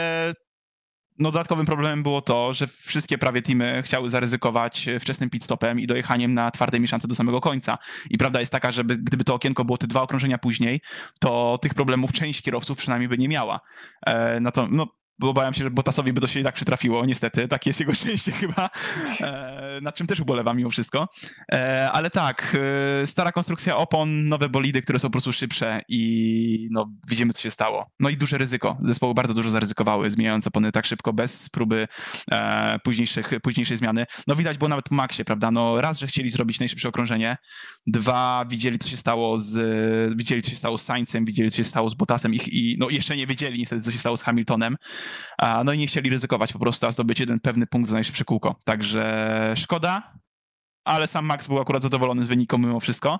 no, 1.18 1.30
dodatkowym 1.30 1.66
problemem 1.66 2.02
było 2.02 2.20
to, 2.20 2.54
że 2.54 2.66
wszystkie 2.66 3.18
prawie 3.18 3.42
teamy 3.42 3.82
chciały 3.84 4.10
zaryzykować 4.10 4.88
wczesnym 5.00 5.30
pitstopem 5.30 5.80
i 5.80 5.86
dojechaniem 5.86 6.34
na 6.34 6.50
twardej 6.50 6.80
mieszance 6.80 7.08
do 7.08 7.14
samego 7.14 7.40
końca. 7.40 7.78
I 8.10 8.18
prawda 8.18 8.40
jest 8.40 8.52
taka, 8.52 8.72
że 8.72 8.84
gdyby 8.84 9.24
to 9.24 9.34
okienko 9.34 9.64
było 9.64 9.78
te 9.78 9.86
dwa 9.86 10.02
okrążenia 10.02 10.38
później, 10.38 10.80
to 11.20 11.58
tych 11.62 11.74
problemów 11.74 12.12
część 12.12 12.42
kierowców 12.42 12.78
przynajmniej 12.78 13.08
by 13.08 13.18
nie 13.18 13.28
miała. 13.28 13.60
E, 14.06 14.52
to, 14.52 14.68
no, 14.70 14.86
bo 15.18 15.32
bałem 15.32 15.54
się, 15.54 15.64
że 15.64 15.70
Botasowi 15.70 16.12
by 16.12 16.20
to 16.20 16.26
się 16.26 16.40
i 16.40 16.44
tak 16.44 16.54
przytrafiło, 16.54 17.06
niestety, 17.06 17.48
takie 17.48 17.70
jest 17.70 17.80
jego 17.80 17.94
szczęście 18.06 18.32
chyba, 18.32 18.70
e, 19.20 19.78
nad 19.82 19.94
czym 19.94 20.06
też 20.06 20.20
ubolewam 20.20 20.56
mimo 20.56 20.70
wszystko. 20.70 21.08
E, 21.52 21.90
ale 21.92 22.10
tak, 22.10 22.56
e, 23.02 23.06
stara 23.06 23.32
konstrukcja 23.32 23.76
opon, 23.76 24.28
nowe 24.28 24.48
bolidy, 24.48 24.82
które 24.82 24.98
są 24.98 25.08
po 25.08 25.12
prostu 25.12 25.32
szybsze 25.32 25.80
i 25.88 26.68
no, 26.70 26.92
widzimy, 27.08 27.32
co 27.32 27.42
się 27.42 27.50
stało. 27.50 27.90
No 28.00 28.08
i 28.08 28.16
duże 28.16 28.38
ryzyko. 28.38 28.78
Zespoły 28.82 29.14
bardzo 29.14 29.34
dużo 29.34 29.50
zaryzykowały, 29.50 30.10
zmieniając 30.10 30.46
opony 30.46 30.72
tak 30.72 30.86
szybko, 30.86 31.12
bez 31.12 31.48
próby 31.48 31.88
e, 32.30 32.78
późniejszych, 32.78 33.30
późniejszej 33.42 33.76
zmiany. 33.76 34.06
No 34.26 34.36
widać 34.36 34.58
było 34.58 34.68
nawet 34.68 34.88
po 34.88 34.94
Maxie, 34.94 35.24
prawda? 35.24 35.50
No 35.50 35.80
raz, 35.80 35.98
że 35.98 36.06
chcieli 36.06 36.30
zrobić 36.30 36.60
najszybsze 36.60 36.88
okrążenie, 36.88 37.36
dwa, 37.86 38.44
widzieli, 38.48 38.78
co 38.78 38.88
się 38.88 38.96
stało 38.96 39.38
z, 39.38 40.16
widzieli, 40.16 40.42
co 40.42 40.50
się 40.50 40.56
stało 40.56 40.78
z 40.78 40.82
Saincem, 40.82 41.24
widzieli, 41.24 41.50
co 41.50 41.56
się 41.56 41.64
stało 41.64 41.90
z 41.90 41.94
Botasem 41.94 42.34
ich, 42.34 42.48
i 42.48 42.76
no 42.78 42.90
jeszcze 42.90 43.16
nie 43.16 43.26
wiedzieli 43.26 43.58
niestety, 43.58 43.82
co 43.82 43.92
się 43.92 43.98
stało 43.98 44.16
z 44.16 44.22
Hamiltonem. 44.22 44.76
No 45.64 45.72
i 45.72 45.78
nie 45.78 45.86
chcieli 45.86 46.10
ryzykować 46.10 46.52
po 46.52 46.58
prostu, 46.58 46.86
a 46.86 46.92
zdobyć 46.92 47.20
jeden 47.20 47.40
pewny 47.40 47.66
punkt 47.66 47.88
za 47.88 47.94
najszybsze 47.94 48.24
kółko. 48.24 48.56
Także 48.64 49.54
szkoda, 49.56 50.12
ale 50.84 51.06
sam 51.06 51.24
Max 51.24 51.46
był 51.46 51.60
akurat 51.60 51.82
zadowolony 51.82 52.24
z 52.24 52.26
wyniku 52.26 52.58
mimo 52.58 52.80
wszystko. 52.80 53.18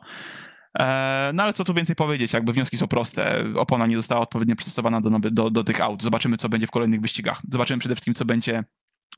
E, 0.79 1.31
no 1.35 1.43
ale 1.43 1.53
co 1.53 1.65
tu 1.65 1.75
więcej 1.75 1.97
powiedzieć, 1.97 2.33
jakby 2.33 2.53
wnioski 2.53 2.77
są 2.77 2.89
proste. 2.89 3.45
Opona 3.57 3.87
nie 3.87 3.97
została 3.97 4.21
odpowiednio 4.21 4.57
przystosowana 4.57 5.01
do, 5.01 5.11
do, 5.31 5.51
do 5.51 5.65
tych 5.65 5.81
aut. 5.81 6.03
Zobaczymy, 6.03 6.37
co 6.37 6.49
będzie 6.49 6.67
w 6.67 6.71
kolejnych 6.71 7.01
wyścigach. 7.01 7.41
Zobaczymy 7.51 7.79
przede 7.79 7.95
wszystkim, 7.95 8.15
co 8.15 8.25
będzie 8.25 8.65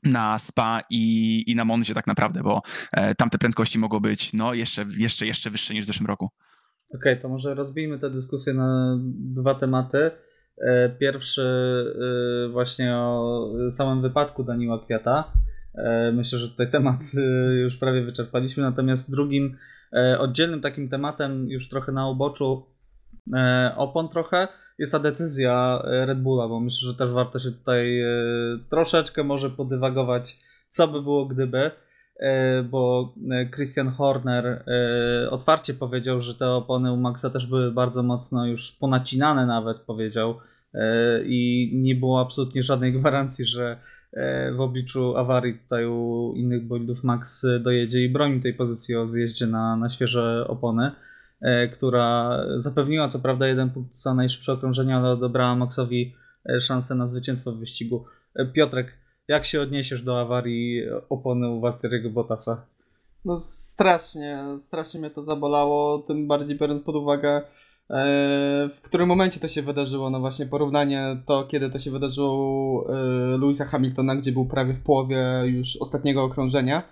na 0.03 0.39
Spa 0.39 0.81
i, 0.89 1.43
i 1.51 1.55
na 1.55 1.65
Monzie 1.65 1.93
tak 1.93 2.07
naprawdę, 2.07 2.43
bo 2.43 2.61
e, 2.93 3.15
tamte 3.15 3.37
prędkości 3.37 3.79
mogą 3.79 3.99
być 3.99 4.33
no, 4.33 4.53
jeszcze, 4.53 4.85
jeszcze, 4.97 5.25
jeszcze 5.25 5.49
wyższe 5.49 5.73
niż 5.73 5.83
w 5.83 5.87
zeszłym 5.87 6.07
roku. 6.07 6.29
Okej, 6.95 7.13
okay, 7.13 7.21
to 7.21 7.29
może 7.29 7.55
rozbijmy 7.55 7.99
tę 7.99 8.09
dyskusję 8.09 8.53
na 8.53 8.97
dwa 9.17 9.55
tematy. 9.55 10.11
E, 10.59 10.89
pierwszy 10.89 11.43
e, 12.45 12.49
właśnie 12.49 12.95
o 12.95 13.49
samym 13.71 14.01
wypadku 14.01 14.43
Daniła 14.43 14.79
Kwiata. 14.85 15.31
E, 15.75 16.11
myślę, 16.11 16.39
że 16.39 16.49
tutaj 16.49 16.71
temat 16.71 17.01
już 17.63 17.75
prawie 17.75 18.01
wyczerpaliśmy. 18.01 18.63
Natomiast 18.63 19.11
drugim 19.11 19.57
oddzielnym 20.19 20.61
takim 20.61 20.89
tematem, 20.89 21.49
już 21.49 21.69
trochę 21.69 21.91
na 21.91 22.09
uboczu 22.09 22.65
opon 23.75 24.09
trochę, 24.09 24.47
jest 24.79 24.91
ta 24.91 24.99
decyzja 24.99 25.81
Red 25.83 26.21
Bulla, 26.21 26.47
bo 26.47 26.59
myślę, 26.59 26.89
że 26.89 26.97
też 26.97 27.11
warto 27.11 27.39
się 27.39 27.51
tutaj 27.51 28.01
troszeczkę 28.69 29.23
może 29.23 29.49
podywagować, 29.49 30.37
co 30.69 30.87
by 30.87 31.01
było 31.01 31.25
gdyby, 31.25 31.71
bo 32.69 33.13
Christian 33.55 33.89
Horner 33.89 34.63
otwarcie 35.29 35.73
powiedział, 35.73 36.21
że 36.21 36.35
te 36.35 36.47
opony 36.47 36.93
u 36.93 36.97
Maxa 36.97 37.29
też 37.29 37.47
były 37.47 37.71
bardzo 37.71 38.03
mocno 38.03 38.45
już 38.45 38.71
ponacinane 38.71 39.45
nawet, 39.45 39.77
powiedział, 39.77 40.35
E, 40.73 41.21
i 41.25 41.71
nie 41.73 41.95
było 41.95 42.21
absolutnie 42.21 42.63
żadnej 42.63 42.93
gwarancji, 42.93 43.45
że 43.45 43.77
e, 44.13 44.51
w 44.51 44.61
obliczu 44.61 45.17
awarii 45.17 45.59
tutaj 45.59 45.85
u 45.85 46.33
innych 46.35 46.67
bolidów 46.67 47.03
Max 47.03 47.45
dojedzie 47.59 48.03
i 48.05 48.09
broni 48.09 48.41
tej 48.41 48.53
pozycji 48.53 48.95
o 48.95 49.07
zjeździe 49.07 49.47
na, 49.47 49.75
na 49.75 49.89
świeże 49.89 50.45
opony, 50.47 50.91
e, 51.41 51.67
która 51.67 52.39
zapewniła 52.57 53.07
co 53.07 53.19
prawda 53.19 53.47
jeden 53.47 53.69
punkt 53.69 53.97
za 53.97 54.13
najszybsze 54.13 54.53
okrążenie, 54.53 54.95
ale 54.95 55.09
odebrała 55.09 55.55
Maxowi 55.55 56.15
szansę 56.61 56.95
na 56.95 57.07
zwycięstwo 57.07 57.51
w 57.51 57.59
wyścigu. 57.59 58.05
Piotrek, 58.53 58.93
jak 59.29 59.45
się 59.45 59.61
odniesiesz 59.61 60.01
do 60.01 60.21
awarii 60.21 60.83
opony 61.09 61.49
u 61.49 61.59
Walteriego 61.59 62.09
Bottasa? 62.09 62.65
No 63.25 63.41
strasznie, 63.51 64.43
strasznie 64.59 64.99
mnie 64.99 65.09
to 65.09 65.23
zabolało, 65.23 65.99
tym 65.99 66.27
bardziej 66.27 66.57
biorąc 66.57 66.83
pod 66.83 66.95
uwagę 66.95 67.41
E, 67.89 68.69
w 68.75 68.81
którym 68.81 69.07
momencie 69.07 69.39
to 69.39 69.47
się 69.47 69.61
wydarzyło? 69.61 70.09
No 70.09 70.19
właśnie 70.19 70.45
porównanie 70.45 71.17
to, 71.25 71.43
kiedy 71.43 71.69
to 71.69 71.79
się 71.79 71.91
wydarzyło 71.91 72.85
e, 72.89 73.37
Louisa 73.37 73.65
Hamiltona, 73.65 74.15
gdzie 74.15 74.31
był 74.31 74.45
prawie 74.45 74.73
w 74.73 74.83
połowie 74.83 75.43
już 75.45 75.77
ostatniego 75.77 76.23
okrążenia, 76.23 76.83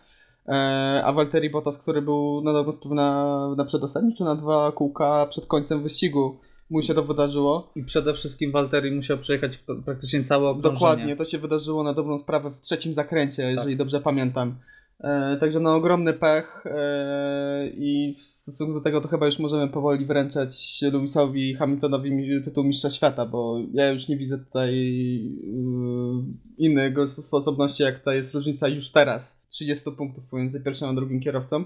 e, 0.47 1.01
a 1.05 1.13
Valtteri 1.13 1.49
Bottas, 1.49 1.77
który 1.77 2.01
był 2.01 2.41
na 2.41 2.53
dobrą 2.53 2.71
sprawę 2.71 2.95
na, 2.95 3.55
na 3.57 3.65
przedostatnim, 3.65 4.15
czy 4.15 4.23
na 4.23 4.35
dwa 4.35 4.71
kółka 4.71 5.27
przed 5.29 5.45
końcem 5.45 5.83
wyścigu 5.83 6.37
mu 6.69 6.81
się 6.81 6.93
to 6.93 7.03
wydarzyło. 7.03 7.71
I 7.75 7.83
przede 7.83 8.13
wszystkim 8.13 8.51
Walteri 8.51 8.91
musiał 8.91 9.17
przejechać 9.17 9.57
praktycznie 9.85 10.23
całe 10.23 10.49
okrążenie. 10.49 10.73
Dokładnie, 10.73 11.15
to 11.15 11.25
się 11.25 11.37
wydarzyło 11.37 11.83
na 11.83 11.93
dobrą 11.93 12.17
sprawę 12.17 12.51
w 12.51 12.61
trzecim 12.61 12.93
zakręcie, 12.93 13.43
jeżeli 13.43 13.73
tak. 13.73 13.77
dobrze 13.77 14.01
pamiętam. 14.01 14.55
E, 14.99 15.37
także 15.39 15.59
no 15.59 15.75
ogromny 15.75 16.13
pech 16.13 16.63
e, 16.65 17.67
i 17.67 18.15
w 18.19 18.21
stosunku 18.21 18.73
do 18.73 18.81
tego 18.81 19.01
to 19.01 19.07
chyba 19.07 19.25
już 19.25 19.39
możemy 19.39 19.67
powoli 19.67 20.05
wręczać 20.05 20.81
Lewisowi 20.81 21.53
Hamiltonowi 21.53 22.41
tytuł 22.45 22.63
mistrza 22.63 22.89
świata, 22.89 23.25
bo 23.25 23.59
ja 23.73 23.91
już 23.91 24.07
nie 24.07 24.17
widzę 24.17 24.37
tutaj 24.37 24.75
yy, 24.75 26.23
innego 26.57 27.07
sposobności 27.07 27.83
jak 27.83 27.99
ta 27.99 28.13
jest 28.13 28.33
różnica 28.33 28.67
już 28.67 28.91
teraz 28.91 29.41
30 29.49 29.91
punktów 29.91 30.23
pomiędzy 30.25 30.61
pierwszym 30.61 30.89
a 30.89 30.93
drugim 30.93 31.19
kierowcą. 31.19 31.65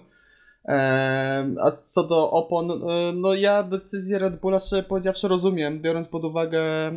A 1.61 1.71
co 1.71 2.03
do 2.03 2.31
opon, 2.31 2.71
e, 2.71 3.11
no 3.15 3.33
ja 3.33 3.63
decyzję 3.63 4.19
Red 4.19 4.39
Bulla 4.39 4.59
szczerze 4.59 4.83
powiedziawszy 4.83 5.27
rozumiem, 5.27 5.81
biorąc 5.81 6.07
pod 6.07 6.25
uwagę, 6.25 6.61
e, 6.61 6.91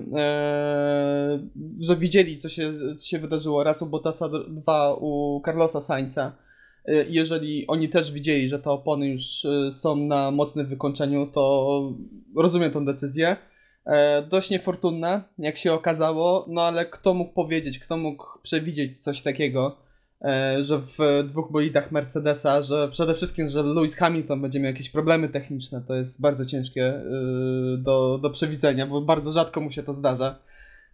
że 1.80 1.96
widzieli 1.96 2.40
co 2.40 2.48
się, 2.48 2.72
co 2.98 3.06
się 3.06 3.18
wydarzyło 3.18 3.64
raz 3.64 3.82
u 3.82 3.86
Bottasa, 3.86 4.28
dwa 4.48 4.94
u 4.94 5.42
Carlosa 5.44 5.80
Sainza. 5.80 6.32
E, 6.84 7.04
jeżeli 7.04 7.66
oni 7.66 7.88
też 7.88 8.12
widzieli, 8.12 8.48
że 8.48 8.58
te 8.58 8.70
opony 8.70 9.08
już 9.08 9.46
są 9.70 9.96
na 9.96 10.30
mocnym 10.30 10.66
wykończeniu, 10.66 11.26
to 11.26 11.92
rozumiem 12.36 12.72
tę 12.72 12.84
decyzję. 12.84 13.36
E, 13.86 14.22
dość 14.22 14.50
niefortunne, 14.50 15.22
jak 15.38 15.56
się 15.56 15.72
okazało, 15.72 16.46
no 16.48 16.62
ale 16.62 16.86
kto 16.86 17.14
mógł 17.14 17.32
powiedzieć, 17.32 17.78
kto 17.78 17.96
mógł 17.96 18.26
przewidzieć 18.42 19.00
coś 19.00 19.22
takiego, 19.22 19.76
e, 19.76 19.83
że 20.62 20.78
w 20.78 20.98
dwóch 21.28 21.52
bolidach 21.52 21.92
Mercedesa, 21.92 22.62
że 22.62 22.88
przede 22.88 23.14
wszystkim, 23.14 23.48
że 23.48 23.62
Lewis 23.62 23.96
Hamilton 23.96 24.42
będzie 24.42 24.60
miał 24.60 24.72
jakieś 24.72 24.90
problemy 24.90 25.28
techniczne, 25.28 25.82
to 25.88 25.94
jest 25.94 26.20
bardzo 26.20 26.46
ciężkie 26.46 26.86
e, 26.86 27.02
do, 27.78 28.18
do 28.22 28.30
przewidzenia, 28.30 28.86
bo 28.86 29.00
bardzo 29.00 29.32
rzadko 29.32 29.60
mu 29.60 29.70
się 29.70 29.82
to 29.82 29.92
zdarza. 29.92 30.38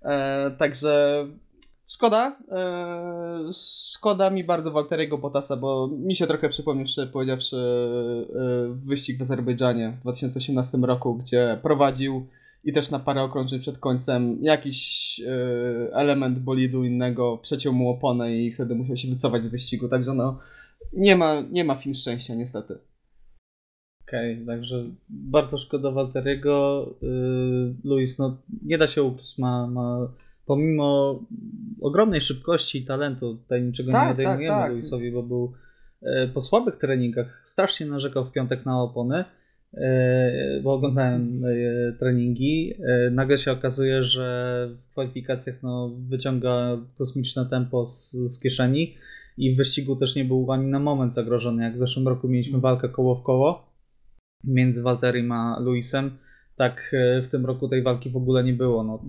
E, 0.03 0.51
także 0.51 1.27
szkoda, 1.87 2.39
e, 2.53 3.51
szkoda 3.93 4.31
mi 4.31 4.45
bardzo 4.45 4.71
Walteriego 4.71 5.19
Bottasa, 5.19 5.57
bo 5.57 5.89
mi 5.89 6.17
się 6.17 6.27
trochę 6.27 6.49
przypomniał, 6.49 6.87
szczerze 6.87 7.07
powiedziawszy, 7.07 7.57
e, 7.57 8.75
wyścig 8.85 9.19
w 9.19 9.23
Azerbejdżanie 9.23 9.97
w 9.99 10.03
2018 10.03 10.79
roku, 10.79 11.15
gdzie 11.15 11.59
prowadził 11.63 12.27
i 12.65 12.73
też 12.73 12.91
na 12.91 12.99
parę 12.99 13.23
okrążeń 13.23 13.61
przed 13.61 13.79
końcem 13.79 14.39
jakiś 14.43 15.21
y, 15.21 15.95
element 15.95 16.39
bolidu 16.39 16.85
innego 16.85 17.39
przeciął 17.39 17.73
mu 17.73 17.91
oponę 17.91 18.37
i 18.37 18.53
wtedy 18.53 18.75
musiał 18.75 18.97
się 18.97 19.09
wycofać 19.09 19.43
z 19.43 19.49
wyścigu, 19.49 19.89
także 19.89 20.15
no 20.15 20.39
nie 20.93 21.17
ma, 21.17 21.41
nie 21.51 21.65
ma 21.65 21.75
fin 21.75 21.95
szczęścia 21.95 22.35
niestety. 22.35 22.79
Okej, 24.03 24.35
okay, 24.35 24.47
także 24.47 24.85
bardzo 25.09 25.59
szkoda 25.59 25.91
Walteriego. 25.91 26.87
Yy, 27.03 27.75
Luis, 27.85 28.19
no 28.19 28.37
nie 28.63 28.79
da 28.79 28.89
się 28.89 29.03
ukryć, 29.03 29.39
ma, 29.39 29.67
ma 29.67 30.09
pomimo 30.47 31.21
ogromnej 31.81 32.21
szybkości 32.21 32.79
i 32.79 32.87
talentu, 32.87 33.35
tutaj 33.35 33.63
niczego 33.63 33.93
tak, 33.93 34.07
nie 34.07 34.13
odejmujemy 34.13 34.55
tak, 34.55 34.63
tak. 34.63 34.73
Luisowi, 34.73 35.13
bo 35.13 35.23
był 35.23 35.53
yy, 36.03 36.29
po 36.35 36.41
słabych 36.41 36.77
treningach, 36.77 37.41
strasznie 37.45 37.87
narzekał 37.87 38.25
w 38.25 38.33
piątek 38.33 38.67
na 38.67 38.83
opony, 38.83 39.25
E, 39.25 39.40
bo 40.63 40.75
oglądałem 40.75 41.45
e, 41.45 41.93
treningi. 41.93 42.75
E, 42.81 43.11
nagle 43.11 43.39
się 43.39 43.53
okazuje, 43.53 44.05
że 44.05 44.69
w 44.77 44.91
kwalifikacjach 44.91 45.63
no, 45.63 45.97
wyciąga 46.09 46.79
kosmiczne 46.99 47.47
tempo 47.47 47.87
z, 47.87 48.13
z 48.13 48.41
kieszeni 48.41 48.95
i 49.37 49.55
w 49.55 49.57
wyścigu 49.57 49.97
też 49.97 50.17
nie 50.17 50.25
był 50.25 50.53
ani 50.53 50.67
na 50.67 50.79
moment 50.79 51.15
zagrożony. 51.15 51.63
Jak 51.63 51.77
w 51.77 51.79
zeszłym 51.79 52.09
roku 52.09 52.29
mieliśmy 52.29 52.61
walkę 52.61 52.89
koło 52.89 53.15
w 53.15 53.23
koło 53.23 53.71
między 54.45 54.83
Walterim 54.83 55.33
a 55.33 55.61
Luisem, 55.61 56.11
tak 56.57 56.95
w 57.23 57.29
tym 57.31 57.47
roku 57.47 57.69
tej 57.69 57.83
walki 57.83 58.11
w 58.11 58.17
ogóle 58.17 58.45
nie 58.45 58.53
było. 58.53 58.85
No, 58.85 59.05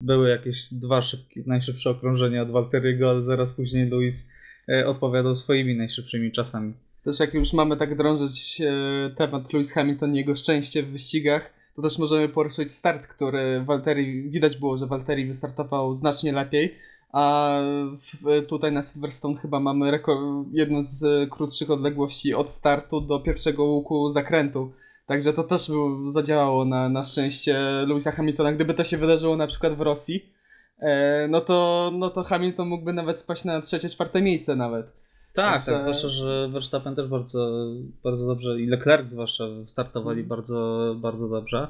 były 0.00 0.28
jakieś 0.28 0.74
dwa 0.74 1.02
szybkie, 1.02 1.42
najszybsze 1.46 1.90
okrążenia 1.90 2.42
od 2.42 2.50
Walteriego, 2.50 3.10
ale 3.10 3.24
zaraz 3.24 3.52
później 3.52 3.88
Luis 3.88 4.32
odpowiadał 4.86 5.34
swoimi 5.34 5.76
najszybszymi 5.76 6.32
czasami. 6.32 6.74
Też 7.04 7.20
jak 7.20 7.34
już 7.34 7.52
mamy 7.52 7.76
tak 7.76 7.96
drążyć 7.96 8.60
e, 8.60 9.10
temat 9.16 9.52
Lewis 9.52 9.72
Hamilton 9.72 10.14
i 10.14 10.16
jego 10.16 10.36
szczęście 10.36 10.82
w 10.82 10.90
wyścigach, 10.90 11.52
to 11.76 11.82
też 11.82 11.98
możemy 11.98 12.28
poruszyć 12.28 12.72
start, 12.72 13.06
który 13.06 13.64
Walteri, 13.64 14.30
widać 14.30 14.56
było, 14.56 14.78
że 14.78 14.86
Walteri 14.86 15.26
wystartował 15.26 15.96
znacznie 15.96 16.32
lepiej, 16.32 16.74
a 17.12 17.54
w, 18.00 18.46
tutaj 18.46 18.72
na 18.72 18.82
Silverstone 18.82 19.36
chyba 19.36 19.60
mamy 19.60 19.90
rekord, 19.90 20.20
jedną 20.52 20.82
z 20.82 21.30
krótszych 21.30 21.70
odległości 21.70 22.34
od 22.34 22.52
startu 22.52 23.00
do 23.00 23.20
pierwszego 23.20 23.64
łuku 23.64 24.10
zakrętu. 24.10 24.72
Także 25.06 25.32
to 25.32 25.44
też 25.44 25.68
był, 25.68 26.10
zadziałało 26.10 26.64
na, 26.64 26.88
na 26.88 27.02
szczęście 27.02 27.58
Lewisa 27.86 28.12
Hamiltona. 28.12 28.52
Gdyby 28.52 28.74
to 28.74 28.84
się 28.84 28.96
wydarzyło 28.96 29.36
na 29.36 29.46
przykład 29.46 29.74
w 29.74 29.80
Rosji, 29.80 30.32
e, 30.78 31.28
no, 31.30 31.40
to, 31.40 31.90
no 31.94 32.10
to 32.10 32.22
Hamilton 32.24 32.68
mógłby 32.68 32.92
nawet 32.92 33.20
spaść 33.20 33.44
na 33.44 33.60
trzecie, 33.60 33.90
czwarte 33.90 34.22
miejsce 34.22 34.56
nawet. 34.56 34.97
Tak, 35.38 35.64
tak, 35.64 35.80
zwłaszcza, 35.80 36.08
że 36.08 36.48
Verstappen 36.52 36.94
też 36.94 37.08
bardzo, 37.08 37.66
bardzo 38.04 38.26
dobrze 38.26 38.60
i 38.60 38.66
Leclerc 38.66 39.08
zwłaszcza 39.08 39.44
startowali 39.66 40.18
mm. 40.18 40.28
bardzo, 40.28 40.94
bardzo 41.00 41.28
dobrze. 41.28 41.68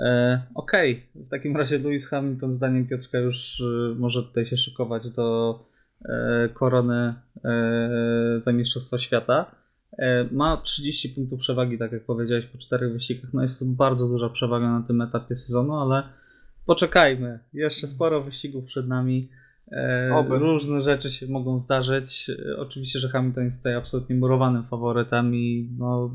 E, 0.00 0.42
Okej, 0.54 0.92
okay. 0.92 1.24
w 1.24 1.28
takim 1.28 1.56
razie 1.56 1.78
Lewis 1.78 2.08
Hamilton 2.08 2.52
zdaniem 2.52 2.86
Piotrka 2.86 3.18
już 3.18 3.60
y, 3.60 3.94
może 3.98 4.22
tutaj 4.22 4.46
się 4.46 4.56
szykować 4.56 5.10
do 5.10 5.58
e, 6.04 6.48
korony 6.48 7.14
e, 7.44 8.40
za 8.40 8.52
Mistrzostwa 8.52 8.98
Świata. 8.98 9.46
E, 9.98 10.24
ma 10.32 10.56
30 10.56 11.08
punktów 11.08 11.40
przewagi, 11.40 11.78
tak 11.78 11.92
jak 11.92 12.04
powiedziałeś, 12.04 12.46
po 12.46 12.58
czterech 12.58 12.92
wyścigach. 12.92 13.34
No 13.34 13.42
jest 13.42 13.58
to 13.58 13.64
bardzo 13.64 14.08
duża 14.08 14.28
przewaga 14.28 14.72
na 14.78 14.86
tym 14.86 15.00
etapie 15.00 15.36
sezonu, 15.36 15.74
ale 15.74 16.02
poczekajmy. 16.66 17.38
Jeszcze 17.52 17.86
sporo 17.86 18.22
wyścigów 18.22 18.64
przed 18.64 18.88
nami. 18.88 19.28
E, 19.72 20.10
Oby. 20.14 20.38
Różne 20.38 20.82
rzeczy 20.82 21.10
się 21.10 21.26
mogą 21.26 21.58
zdarzyć. 21.58 22.30
E, 22.30 22.56
oczywiście, 22.58 22.98
że 22.98 23.08
Hamilton 23.08 23.44
jest 23.44 23.58
tutaj 23.58 23.74
absolutnie 23.74 24.16
murowanym 24.16 24.64
faworytem 24.64 25.34
i 25.34 25.70
no, 25.78 26.10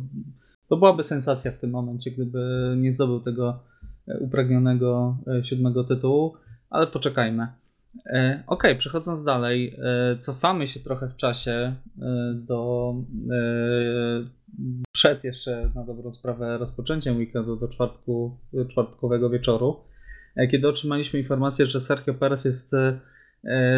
to 0.70 0.78
byłaby 0.78 1.04
sensacja 1.04 1.52
w 1.52 1.58
tym 1.58 1.70
momencie, 1.70 2.12
gdyby 2.12 2.74
nie 2.78 2.94
zdobył 2.94 3.20
tego 3.20 3.60
e, 4.08 4.18
upragnionego 4.18 5.18
siódmego 5.44 5.84
tytułu, 5.84 6.34
ale 6.70 6.88
poczekajmy. 6.88 7.48
Ok, 8.48 8.64
przechodząc 8.78 9.24
dalej, 9.24 9.78
cofamy 10.20 10.68
się 10.68 10.80
trochę 10.80 11.08
w 11.08 11.16
czasie 11.16 11.76
do 12.36 12.94
przed 14.92 15.24
jeszcze 15.24 15.72
na 15.76 15.84
dobrą 15.84 16.12
sprawę 16.12 16.58
rozpoczęciem 16.58 17.18
weekendu 17.18 17.56
do 17.56 17.68
czwartku, 17.68 18.38
czwartkowego 18.72 19.30
wieczoru, 19.30 19.80
kiedy 20.52 20.68
otrzymaliśmy 20.68 21.20
informację, 21.20 21.66
że 21.66 21.82
Sergio 21.82 22.14
Perez 22.14 22.46
jest 22.46 22.76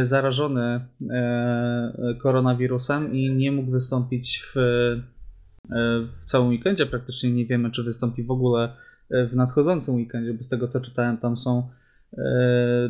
zarażony 0.03 0.85
e, 1.09 2.15
koronawirusem 2.21 3.13
i 3.13 3.31
nie 3.35 3.51
mógł 3.51 3.71
wystąpić 3.71 4.43
w, 4.45 4.57
e, 4.57 5.01
w 6.17 6.25
całym 6.25 6.49
weekendzie. 6.49 6.85
Praktycznie 6.85 7.31
nie 7.31 7.45
wiemy, 7.45 7.71
czy 7.71 7.83
wystąpi 7.83 8.23
w 8.23 8.31
ogóle 8.31 8.73
w 9.09 9.35
nadchodzącym 9.35 9.95
weekendzie, 9.95 10.33
bo 10.33 10.43
z 10.43 10.49
tego 10.49 10.67
co 10.67 10.81
czytałem, 10.81 11.17
tam 11.17 11.37
są 11.37 11.69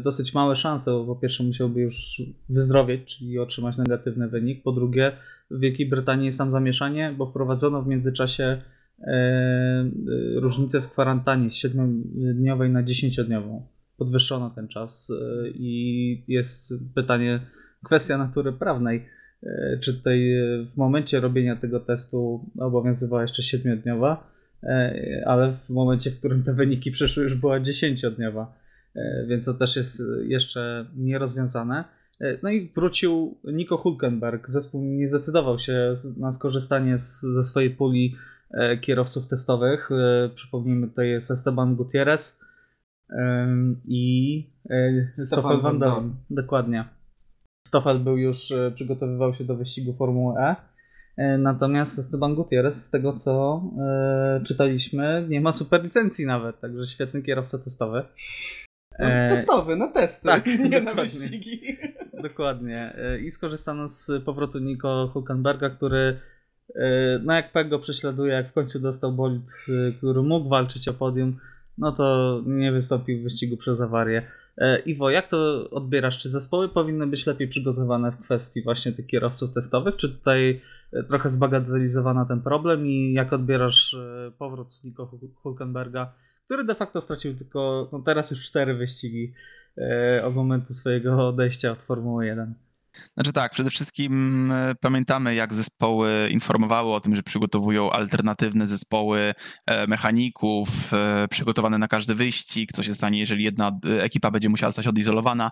dosyć 0.04 0.34
małe 0.34 0.56
szanse, 0.56 0.92
bo 0.92 1.06
po 1.06 1.16
pierwsze 1.16 1.44
musiałby 1.44 1.82
już 1.82 2.22
wyzdrowieć, 2.50 3.18
czyli 3.18 3.40
otrzymać 3.40 3.78
negatywny 3.78 4.28
wynik. 4.28 4.64
Po 4.64 4.72
drugie, 4.72 5.12
w 5.52 5.60
Wielkiej 5.60 5.90
Brytanii 5.90 6.26
jest 6.26 6.38
tam 6.38 6.52
zamieszanie, 6.52 7.16
bo 7.18 7.26
wprowadzono 7.26 7.82
w 7.82 7.88
międzyczasie 7.88 8.62
różnicę 10.36 10.82
w 10.82 10.92
kwarantannie 10.92 11.50
z 11.50 11.54
7-dniowej 11.54 12.70
na 12.70 12.84
10-dniową 12.84 13.62
podwyższono 13.98 14.50
ten 14.50 14.68
czas 14.68 15.12
e, 15.12 15.50
i 15.50 16.24
jest 16.28 16.74
pytanie, 16.96 17.40
kwestia 17.86 18.18
natury 18.18 18.54
prawnej. 18.54 19.10
E, 19.44 19.78
czy 19.80 19.94
tutaj 19.94 20.34
e, 20.34 20.66
w 20.74 20.78
momencie 20.78 21.20
robienia 21.20 21.56
tego 21.56 21.80
testu 21.80 22.50
obowiązywała 22.60 23.22
jeszcze 23.22 23.58
7-dniowa, 23.58 24.18
ale 25.26 25.54
w 25.54 25.70
momencie, 25.70 26.12
w 26.12 26.20
którym 26.20 26.44
te 26.44 26.54
wyniki 26.54 26.92
przyszły, 26.92 27.24
już 27.24 27.36
była 27.36 27.60
10-dniowa, 27.60 28.46
więc 29.28 29.46
to 29.46 29.54
też 29.54 29.76
jest 29.76 30.02
jeszcze 30.28 30.86
nierozwiązane. 30.96 31.84
No 32.44 32.50
i 32.50 32.72
wrócił 32.76 33.38
Nico 33.44 33.78
Hulkenberg. 33.78 34.50
Zespół 34.50 34.84
nie 34.84 35.08
zdecydował 35.08 35.60
się 35.60 35.94
na 36.18 36.32
skorzystanie 36.32 36.98
z, 36.98 37.22
ze 37.22 37.44
swojej 37.44 37.70
puli 37.70 38.16
kierowców 38.82 39.28
testowych. 39.28 39.90
Przypomnijmy, 40.36 40.88
tutaj 40.88 41.10
jest 41.10 41.32
Esteban 41.32 41.76
Gutierrez, 41.76 42.40
i 43.86 44.44
e, 44.70 45.26
Stoffel 45.26 45.62
Van 45.62 45.80
Dorn. 45.80 46.10
Dokładnie. 46.30 46.86
Stoffel 47.68 48.00
był 48.00 48.18
już, 48.18 48.52
e, 48.52 48.72
przygotowywał 48.72 49.34
się 49.34 49.44
do 49.44 49.56
wyścigu 49.56 49.94
Formuły 49.94 50.36
E. 50.40 50.56
e 51.18 51.38
natomiast 51.38 52.00
Esteban 52.00 52.36
Gutierrez, 52.36 52.86
z 52.86 52.90
tego 52.90 53.14
co 53.14 53.64
czytaliśmy, 54.48 55.26
nie 55.30 55.42
ma 55.42 55.52
super 55.52 55.84
licencji 55.84 56.26
nawet, 56.26 56.60
także 56.60 56.88
świetny 56.88 57.22
kierowca 57.22 57.58
testowy. 57.58 58.04
No, 59.00 59.06
testowy, 59.36 59.76
na 59.76 59.92
testy, 59.92 60.28
tak, 60.28 60.46
nie 60.48 60.56
dokładnie. 60.56 60.82
na 60.82 60.94
wyścigi. 60.94 61.78
Dokładnie. 62.24 62.96
I 63.24 63.32
skorzystano 63.32 63.88
z 63.88 64.12
powrotu 64.26 64.60
Nico 64.60 65.10
Hulkenberga, 65.14 65.70
który 65.70 66.20
no 67.24 67.34
jak 67.34 67.52
Pego 67.52 67.80
prześladuje, 67.80 68.34
jak 68.34 68.50
w 68.50 68.54
końcu 68.54 68.80
dostał 68.80 69.14
bolid, 69.14 69.52
który 69.98 70.22
mógł 70.22 70.50
walczyć 70.50 70.88
o 70.88 70.94
podium, 70.94 71.40
no 71.78 71.92
to 71.92 72.42
nie 72.46 72.72
wystąpił 72.72 73.20
w 73.20 73.24
wyścigu 73.24 73.58
przez 73.58 73.82
awarię. 73.82 74.28
E, 74.58 74.80
Iwo, 74.80 75.10
jak 75.10 75.30
to 75.30 75.70
odbierasz? 75.70 76.18
Czy 76.18 76.30
zespoły 76.30 76.70
powinny 76.70 77.08
być 77.08 77.26
lepiej 77.26 77.48
przygotowane 77.48 78.12
w 78.12 78.22
kwestii 78.22 78.62
właśnie 78.62 78.92
tych 78.92 79.08
kierowców 79.08 79.54
testowych? 79.54 79.96
Czy 79.96 80.10
tutaj 80.10 80.62
e, 80.94 81.04
trochę 81.04 81.30
zbagatelizowano 81.30 82.26
ten 82.26 82.42
problem 82.42 82.88
i 82.88 83.14
jak 83.14 83.34
odbierasz 83.34 83.94
e, 83.94 84.32
powrót 84.38 84.84
Nico 84.84 85.12
Hulkenberga, 85.36 86.14
który 86.46 86.64
de 86.64 86.76
facto 86.76 87.02
stracił 87.02 87.36
tylko 87.36 87.90
no 87.92 88.00
teraz 88.00 88.32
już 88.32 88.42
cztery 88.42 88.74
wyścigi 88.74 89.34
od 90.24 90.36
momentu 90.36 90.74
swojego 90.74 91.28
odejścia 91.28 91.72
od 91.72 91.82
Formuły 91.82 92.26
1? 92.26 92.54
Znaczy 93.14 93.34
tak, 93.34 93.52
przede 93.52 93.70
wszystkim 93.70 94.52
e, 94.52 94.76
pamiętamy, 94.76 95.36
jak 95.36 95.54
zespoły 95.54 96.30
informowały 96.32 96.94
o 96.94 97.02
tym, 97.02 97.16
że 97.16 97.24
przygotowują 97.24 97.92
alternatywne 97.92 98.68
zespoły 98.68 99.34
e, 99.66 99.88
mechaników, 99.88 100.94
e, 100.94 101.28
przygotowane 101.28 101.78
na 101.78 101.88
każdy 101.88 102.16
wyścig, 102.16 102.72
co 102.72 102.84
się 102.84 102.96
stanie, 102.96 103.20
jeżeli 103.20 103.44
jedna 103.44 103.80
ekipa 104.00 104.32
będzie 104.32 104.50
musiała 104.50 104.70
zostać 104.70 104.88
odizolowana. 104.88 105.52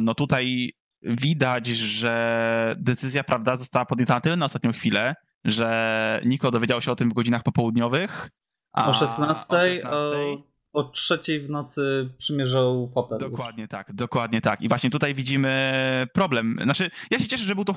No 0.00 0.14
tutaj 0.14 0.72
widać, 1.02 1.66
że 1.66 2.74
decyzja, 2.78 3.24
prawda, 3.24 3.56
została 3.56 3.84
podjęta 3.84 4.14
na 4.14 4.20
tyle 4.20 4.36
na 4.36 4.46
ostatnią 4.46 4.72
chwilę, 4.72 5.14
że 5.44 6.20
Niko 6.24 6.50
dowiedział 6.50 6.80
się 6.80 6.92
o 6.92 6.96
tym 6.96 7.10
w 7.10 7.12
godzinach 7.12 7.42
popołudniowych. 7.42 8.28
O 8.72 8.94
16, 8.94 9.56
o 9.90 9.98
16 9.98 10.51
o 10.72 10.84
trzeciej 10.84 11.40
w 11.40 11.50
nocy 11.50 12.10
przymierzał 12.18 12.90
fotel. 12.94 13.18
Dokładnie 13.18 13.68
tak, 13.68 13.92
dokładnie 13.92 14.40
tak. 14.40 14.60
I 14.62 14.68
właśnie 14.68 14.90
tutaj 14.90 15.14
widzimy 15.14 16.08
problem. 16.12 16.58
Znaczy, 16.62 16.90
ja 17.10 17.18
się 17.18 17.26
cieszę, 17.26 17.44
że 17.44 17.54
był 17.54 17.64
to 17.64 17.74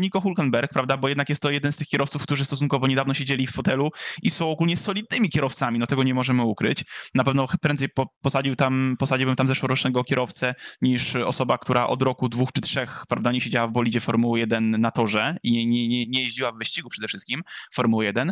Nico 0.00 0.20
Hulkenberg, 0.20 0.72
prawda, 0.72 0.96
bo 0.96 1.08
jednak 1.08 1.28
jest 1.28 1.42
to 1.42 1.50
jeden 1.50 1.72
z 1.72 1.76
tych 1.76 1.88
kierowców, 1.88 2.22
którzy 2.22 2.44
stosunkowo 2.44 2.86
niedawno 2.86 3.14
siedzieli 3.14 3.46
w 3.46 3.52
fotelu 3.52 3.90
i 4.22 4.30
są 4.30 4.50
ogólnie 4.50 4.76
solidnymi 4.76 5.30
kierowcami, 5.30 5.78
no 5.78 5.86
tego 5.86 6.02
nie 6.02 6.14
możemy 6.14 6.42
ukryć. 6.42 6.84
Na 7.14 7.24
pewno 7.24 7.48
prędzej 7.60 7.88
po, 7.88 8.06
posadził 8.22 8.56
tam, 8.56 8.96
posadziłbym 8.98 9.36
tam 9.36 9.48
zeszłorocznego 9.48 10.04
kierowcę 10.04 10.54
niż 10.82 11.16
osoba, 11.16 11.58
która 11.58 11.86
od 11.86 12.02
roku 12.02 12.28
dwóch 12.28 12.52
czy 12.52 12.60
trzech, 12.60 13.04
prawda, 13.08 13.32
nie 13.32 13.40
siedziała 13.40 13.66
w 13.66 13.72
bolidzie 13.72 14.00
Formuły 14.00 14.38
1 14.38 14.70
na 14.70 14.90
torze 14.90 15.36
i 15.42 15.52
nie, 15.52 15.88
nie, 15.88 16.06
nie 16.06 16.22
jeździła 16.22 16.52
w 16.52 16.58
wyścigu 16.58 16.88
przede 16.88 17.08
wszystkim 17.08 17.42
Formuły 17.74 18.04
1. 18.04 18.30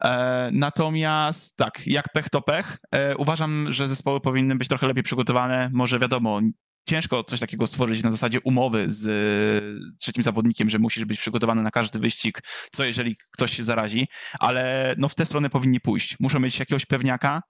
E, 0.00 0.50
natomiast 0.52 1.56
tak, 1.56 1.86
jak 1.86 2.12
pech 2.12 2.30
to 2.30 2.42
pech. 2.42 2.78
E, 2.92 3.16
uważam, 3.16 3.43
że 3.68 3.88
zespoły 3.88 4.20
powinny 4.20 4.56
być 4.56 4.68
trochę 4.68 4.86
lepiej 4.86 5.02
przygotowane. 5.02 5.70
Może 5.72 5.98
wiadomo, 5.98 6.40
ciężko 6.88 7.24
coś 7.24 7.40
takiego 7.40 7.66
stworzyć 7.66 8.02
na 8.02 8.10
zasadzie 8.10 8.40
umowy 8.40 8.84
z 8.88 9.06
e, 9.06 9.96
trzecim 9.98 10.22
zawodnikiem, 10.22 10.70
że 10.70 10.78
musisz 10.78 11.04
być 11.04 11.20
przygotowany 11.20 11.62
na 11.62 11.70
każdy 11.70 11.98
wyścig, 11.98 12.42
co 12.72 12.84
jeżeli 12.84 13.16
ktoś 13.32 13.56
się 13.56 13.64
zarazi, 13.64 14.08
ale 14.38 14.94
no 14.98 15.08
w 15.08 15.14
tę 15.14 15.26
stronę 15.26 15.50
powinni 15.50 15.80
pójść. 15.80 16.16
Muszą 16.20 16.40
mieć 16.40 16.58
jakiegoś 16.58 16.86
pewniaka, 16.86 17.42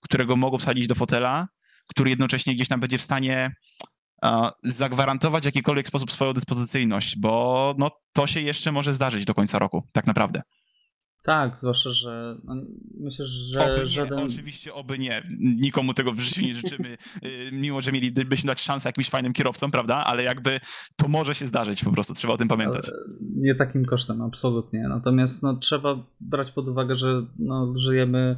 którego 0.00 0.36
mogą 0.36 0.58
wsadzić 0.58 0.86
do 0.86 0.94
fotela, 0.94 1.48
który 1.86 2.10
jednocześnie 2.10 2.54
gdzieś 2.54 2.68
tam 2.68 2.80
będzie 2.80 2.98
w 2.98 3.02
stanie 3.02 3.50
zagwarantować 4.62 5.42
w 5.42 5.46
jakikolwiek 5.46 5.88
sposób 5.88 6.12
swoją 6.12 6.32
dyspozycyjność, 6.32 7.18
bo 7.18 7.74
no, 7.78 7.90
to 8.12 8.26
się 8.26 8.40
jeszcze 8.40 8.72
może 8.72 8.94
zdarzyć 8.94 9.24
do 9.24 9.34
końca 9.34 9.58
roku, 9.58 9.88
tak 9.92 10.06
naprawdę. 10.06 10.42
Tak, 11.26 11.56
zwłaszcza, 11.56 11.92
że 11.92 12.36
no, 12.44 12.54
myślę, 13.00 13.26
że 13.26 13.74
oby 13.74 13.88
żaden... 13.88 14.18
Nie, 14.18 14.24
oczywiście 14.24 14.74
oby 14.74 14.98
nie. 14.98 15.22
Nikomu 15.38 15.94
tego 15.94 16.12
w 16.12 16.20
życiu 16.20 16.42
nie 16.42 16.54
życzymy, 16.54 16.96
y, 17.24 17.50
mimo 17.52 17.80
że 17.80 17.92
mielibyśmy 17.92 18.48
dać 18.48 18.60
szansę 18.60 18.88
jakimś 18.88 19.10
fajnym 19.10 19.32
kierowcom, 19.32 19.70
prawda? 19.70 19.94
Ale 19.94 20.22
jakby 20.22 20.60
to 20.96 21.08
może 21.08 21.34
się 21.34 21.46
zdarzyć 21.46 21.84
po 21.84 21.92
prostu, 21.92 22.14
trzeba 22.14 22.34
o 22.34 22.36
tym 22.36 22.48
pamiętać. 22.48 22.88
Ale 22.88 22.98
nie 23.36 23.54
takim 23.54 23.84
kosztem, 23.84 24.22
absolutnie. 24.22 24.88
Natomiast 24.88 25.42
no, 25.42 25.56
trzeba 25.56 26.06
brać 26.20 26.50
pod 26.50 26.68
uwagę, 26.68 26.96
że 26.96 27.26
no, 27.38 27.74
żyjemy 27.76 28.36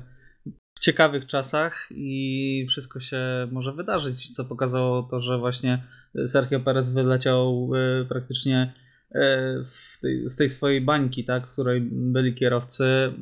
w 0.74 0.80
ciekawych 0.80 1.26
czasach 1.26 1.88
i 1.90 2.66
wszystko 2.68 3.00
się 3.00 3.48
może 3.52 3.72
wydarzyć, 3.72 4.30
co 4.30 4.44
pokazało 4.44 5.02
to, 5.02 5.20
że 5.20 5.38
właśnie 5.38 5.84
Sergio 6.26 6.60
Perez 6.60 6.90
wyleciał 6.90 7.70
y, 7.74 8.06
praktycznie 8.08 8.74
y, 9.14 9.18
tej, 10.00 10.28
z 10.28 10.36
tej 10.36 10.50
swojej 10.50 10.80
bańki, 10.80 11.24
tak, 11.24 11.46
w 11.46 11.52
której 11.52 11.80
byli 11.90 12.34
kierowcy 12.34 13.12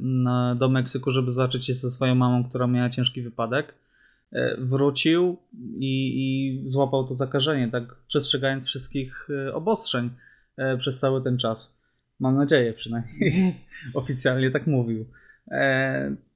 do 0.56 0.68
Meksyku, 0.68 1.10
żeby 1.10 1.32
zobaczyć 1.32 1.66
się 1.66 1.74
ze 1.74 1.90
swoją 1.90 2.14
mamą, 2.14 2.48
która 2.48 2.66
miała 2.66 2.90
ciężki 2.90 3.22
wypadek. 3.22 3.74
Y, 4.32 4.38
wrócił 4.58 5.36
i, 5.78 6.12
i 6.16 6.62
złapał 6.68 7.08
to 7.08 7.16
zakażenie, 7.16 7.68
tak 7.68 7.84
przestrzegając 8.06 8.66
wszystkich 8.66 9.28
obostrzeń 9.52 10.10
przez 10.78 10.98
cały 10.98 11.22
ten 11.22 11.38
czas. 11.38 11.82
Mam 12.20 12.36
nadzieję 12.36 12.72
przynajmniej. 12.72 13.54
Oficjalnie 13.94 14.50
tak 14.50 14.66
mówił. 14.66 15.06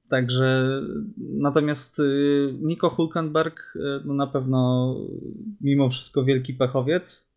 Także 0.09 0.81
natomiast 1.17 2.01
Nico 2.61 2.89
Hulkenberg 2.89 3.73
no 4.05 4.13
na 4.13 4.27
pewno 4.27 4.95
mimo 5.61 5.89
wszystko 5.89 6.23
wielki 6.23 6.53
pechowiec, 6.53 7.30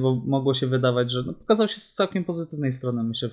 bo 0.00 0.22
mogło 0.26 0.54
się 0.54 0.66
wydawać, 0.66 1.12
że 1.12 1.22
no 1.26 1.32
pokazał 1.32 1.68
się 1.68 1.80
z 1.80 1.94
całkiem 1.94 2.24
pozytywnej 2.24 2.72
strony. 2.72 3.02
Myślę, 3.02 3.30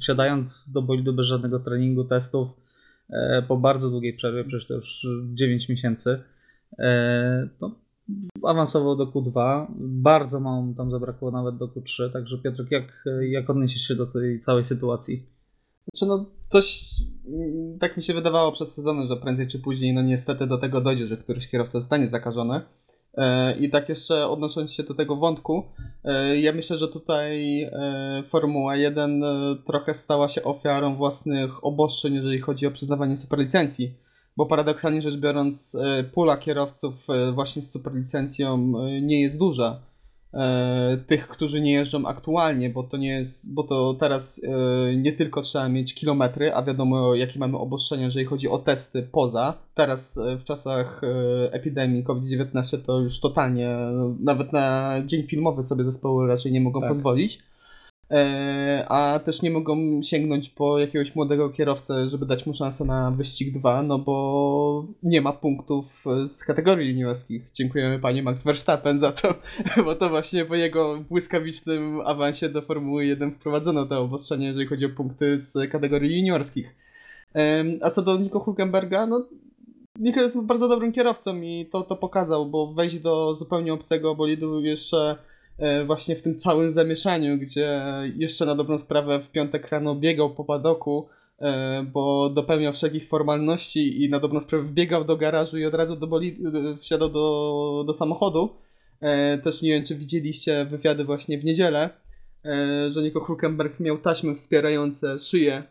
wsiadając 0.00 0.70
do 0.72 0.82
bolidu 0.82 1.12
bez 1.12 1.26
żadnego 1.26 1.60
treningu, 1.60 2.04
testów, 2.04 2.48
po 3.48 3.56
bardzo 3.56 3.90
długiej 3.90 4.14
przerwie, 4.14 4.44
przecież 4.44 4.68
to 4.68 4.74
już 4.74 5.06
9 5.34 5.68
miesięcy, 5.68 6.22
no, 7.60 7.74
awansował 8.44 8.96
do 8.96 9.06
Q2. 9.06 9.66
Bardzo 9.78 10.40
mało 10.40 10.62
mu 10.62 10.74
tam 10.74 10.90
zabrakło 10.90 11.30
nawet 11.30 11.56
do 11.56 11.68
Q3. 11.68 12.12
Także 12.12 12.38
Piotrek, 12.38 12.70
jak, 12.70 13.04
jak 13.20 13.50
odniesiesz 13.50 13.82
się 13.82 13.94
do 13.94 14.06
tej 14.06 14.38
całej 14.38 14.64
sytuacji? 14.64 15.26
Znaczy 15.94 16.06
no, 16.06 16.26
dość, 16.52 17.02
mm, 17.26 17.78
tak 17.78 17.96
mi 17.96 18.02
się 18.02 18.14
wydawało 18.14 18.52
przed 18.52 18.72
sezonem, 18.72 19.08
że 19.08 19.16
prędzej 19.16 19.48
czy 19.48 19.58
później, 19.58 19.94
no 19.94 20.02
niestety 20.02 20.46
do 20.46 20.58
tego 20.58 20.80
dojdzie, 20.80 21.06
że 21.06 21.16
któryś 21.16 21.48
kierowca 21.48 21.80
zostanie 21.80 22.08
zakażony. 22.08 22.60
E, 23.14 23.56
I 23.58 23.70
tak 23.70 23.88
jeszcze 23.88 24.28
odnosząc 24.28 24.72
się 24.72 24.82
do 24.82 24.94
tego 24.94 25.16
wątku, 25.16 25.64
e, 26.04 26.36
ja 26.36 26.52
myślę, 26.52 26.78
że 26.78 26.88
tutaj 26.88 27.62
e, 27.62 28.22
Formuła 28.26 28.76
1 28.76 29.22
trochę 29.66 29.94
stała 29.94 30.28
się 30.28 30.42
ofiarą 30.42 30.96
własnych 30.96 31.64
obostrzeń, 31.64 32.14
jeżeli 32.14 32.40
chodzi 32.40 32.66
o 32.66 32.70
przyznawanie 32.70 33.16
superlicencji. 33.16 33.94
Bo 34.36 34.46
paradoksalnie 34.46 35.02
rzecz 35.02 35.16
biorąc, 35.16 35.78
pula 36.14 36.36
kierowców 36.36 37.06
właśnie 37.32 37.62
z 37.62 37.72
superlicencją 37.72 38.72
nie 39.02 39.20
jest 39.20 39.38
duża. 39.38 39.80
E, 40.34 40.98
tych, 41.06 41.28
którzy 41.28 41.60
nie 41.60 41.72
jeżdżą 41.72 42.06
aktualnie, 42.06 42.70
bo 42.70 42.82
to 42.82 42.96
nie 42.96 43.08
jest, 43.08 43.54
bo 43.54 43.62
to 43.62 43.94
teraz 44.00 44.42
e, 44.44 44.96
nie 44.96 45.12
tylko 45.12 45.42
trzeba 45.42 45.68
mieć 45.68 45.94
kilometry, 45.94 46.54
a 46.54 46.62
wiadomo 46.62 47.14
jakie 47.14 47.38
mamy 47.38 47.58
obostrzenia, 47.58 48.04
jeżeli 48.04 48.26
chodzi 48.26 48.48
o 48.48 48.58
testy 48.58 49.08
poza. 49.12 49.54
Teraz 49.74 50.18
e, 50.18 50.36
w 50.38 50.44
czasach 50.44 51.00
epidemii 51.52 52.04
COVID-19 52.04 52.78
to 52.86 53.00
już 53.00 53.20
totalnie, 53.20 53.76
nawet 54.20 54.52
na 54.52 54.94
dzień 55.06 55.22
filmowy 55.22 55.62
sobie 55.62 55.84
zespoły 55.84 56.28
raczej 56.28 56.52
nie 56.52 56.60
mogą 56.60 56.80
tak. 56.80 56.90
pozwolić. 56.90 57.38
E, 58.10 58.86
a 58.88 59.18
też 59.18 59.42
nie 59.42 59.50
mogą 59.50 60.02
sięgnąć 60.02 60.48
po 60.48 60.78
jakiegoś 60.78 61.14
młodego 61.14 61.50
kierowcę, 61.50 62.08
żeby 62.08 62.26
dać 62.26 62.46
mu 62.46 62.54
szansę 62.54 62.84
na 62.84 63.10
wyścig 63.10 63.58
2, 63.58 63.82
no 63.82 63.98
bo 63.98 64.86
nie 65.02 65.20
ma 65.20 65.32
punktów 65.32 66.04
z 66.26 66.44
kategorii 66.44 66.90
juniorskich. 66.90 67.42
Dziękujemy 67.54 67.98
panie 67.98 68.22
Max 68.22 68.44
Verstappen 68.44 69.00
za 69.00 69.12
to, 69.12 69.34
bo 69.84 69.94
to 69.94 70.08
właśnie 70.08 70.44
po 70.44 70.54
jego 70.54 71.00
błyskawicznym 71.10 72.00
awansie 72.00 72.48
do 72.48 72.62
Formuły 72.62 73.06
1 73.06 73.32
wprowadzono 73.32 73.86
to 73.86 74.00
obostrzenie, 74.00 74.46
jeżeli 74.46 74.66
chodzi 74.66 74.86
o 74.86 74.90
punkty 74.90 75.40
z 75.40 75.70
kategorii 75.72 76.18
juniorskich. 76.18 76.74
A 77.82 77.90
co 77.90 78.02
do 78.02 78.18
Nico 78.18 78.40
Hulkenberga, 78.40 79.06
no 79.06 79.26
Nico 79.98 80.20
jest 80.20 80.40
bardzo 80.40 80.68
dobrym 80.68 80.92
kierowcą 80.92 81.40
i 81.40 81.68
to, 81.72 81.82
to 81.82 81.96
pokazał, 81.96 82.46
bo 82.46 82.72
wejść 82.72 82.98
do 82.98 83.34
zupełnie 83.34 83.72
obcego 83.72 84.14
bolidu 84.14 84.60
jeszcze 84.60 85.16
E, 85.16 85.29
właśnie 85.86 86.16
w 86.16 86.22
tym 86.22 86.34
całym 86.34 86.72
zamieszaniu, 86.72 87.38
gdzie 87.38 87.82
jeszcze 88.16 88.46
na 88.46 88.54
dobrą 88.54 88.78
sprawę 88.78 89.20
w 89.20 89.30
piątek 89.30 89.68
rano 89.68 89.94
biegał 89.94 90.34
po 90.34 90.44
padoku, 90.44 91.08
e, 91.38 91.82
bo 91.92 92.30
dopełniał 92.30 92.72
wszelkich 92.72 93.08
formalności 93.08 94.04
i 94.04 94.10
na 94.10 94.20
dobrą 94.20 94.40
sprawę 94.40 94.64
wbiegał 94.64 95.04
do 95.04 95.16
garażu 95.16 95.58
i 95.58 95.64
od 95.64 95.74
razu 95.74 95.96
do 95.96 96.06
boli, 96.06 96.38
e, 96.46 96.76
wsiadał 96.76 97.08
do, 97.08 97.84
do 97.86 97.94
samochodu. 97.94 98.48
Też 99.44 99.62
nie 99.62 99.70
wiem, 99.70 99.84
czy 99.84 99.94
widzieliście 99.94 100.64
wywiady 100.64 101.04
właśnie 101.04 101.38
w 101.38 101.44
niedzielę, 101.44 101.90
że 102.88 103.02
Nico 103.02 103.20
Hulkenberg 103.20 103.80
miał 103.80 103.98
taśmy 103.98 104.34
wspierające 104.34 105.18
szyję, 105.18 105.62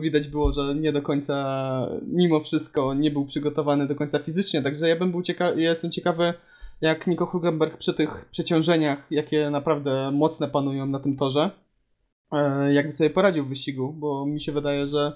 widać 0.00 0.28
było, 0.28 0.52
że 0.52 0.74
nie 0.74 0.92
do 0.92 1.02
końca, 1.02 1.88
mimo 2.06 2.40
wszystko, 2.40 2.94
nie 2.94 3.10
był 3.10 3.26
przygotowany 3.26 3.86
do 3.86 3.94
końca 3.94 4.18
fizycznie, 4.18 4.62
także 4.62 4.88
ja 4.88 4.96
bym 4.96 5.10
był 5.10 5.22
ciekawy, 5.22 5.62
ja 5.62 5.70
jestem 5.70 5.90
ciekawy, 5.90 6.34
jak 6.80 7.06
Nico 7.06 7.26
Hulkenberg 7.26 7.76
przy 7.76 7.94
tych 7.94 8.24
przeciążeniach, 8.30 9.06
jakie 9.10 9.50
naprawdę 9.50 10.10
mocne 10.10 10.48
panują 10.48 10.86
na 10.86 11.00
tym 11.00 11.16
torze, 11.16 11.50
e, 12.32 12.72
jakby 12.72 12.92
sobie 12.92 13.10
poradził 13.10 13.44
w 13.44 13.48
wyścigu, 13.48 13.92
bo 13.92 14.26
mi 14.26 14.40
się 14.40 14.52
wydaje, 14.52 14.88
że 14.88 15.12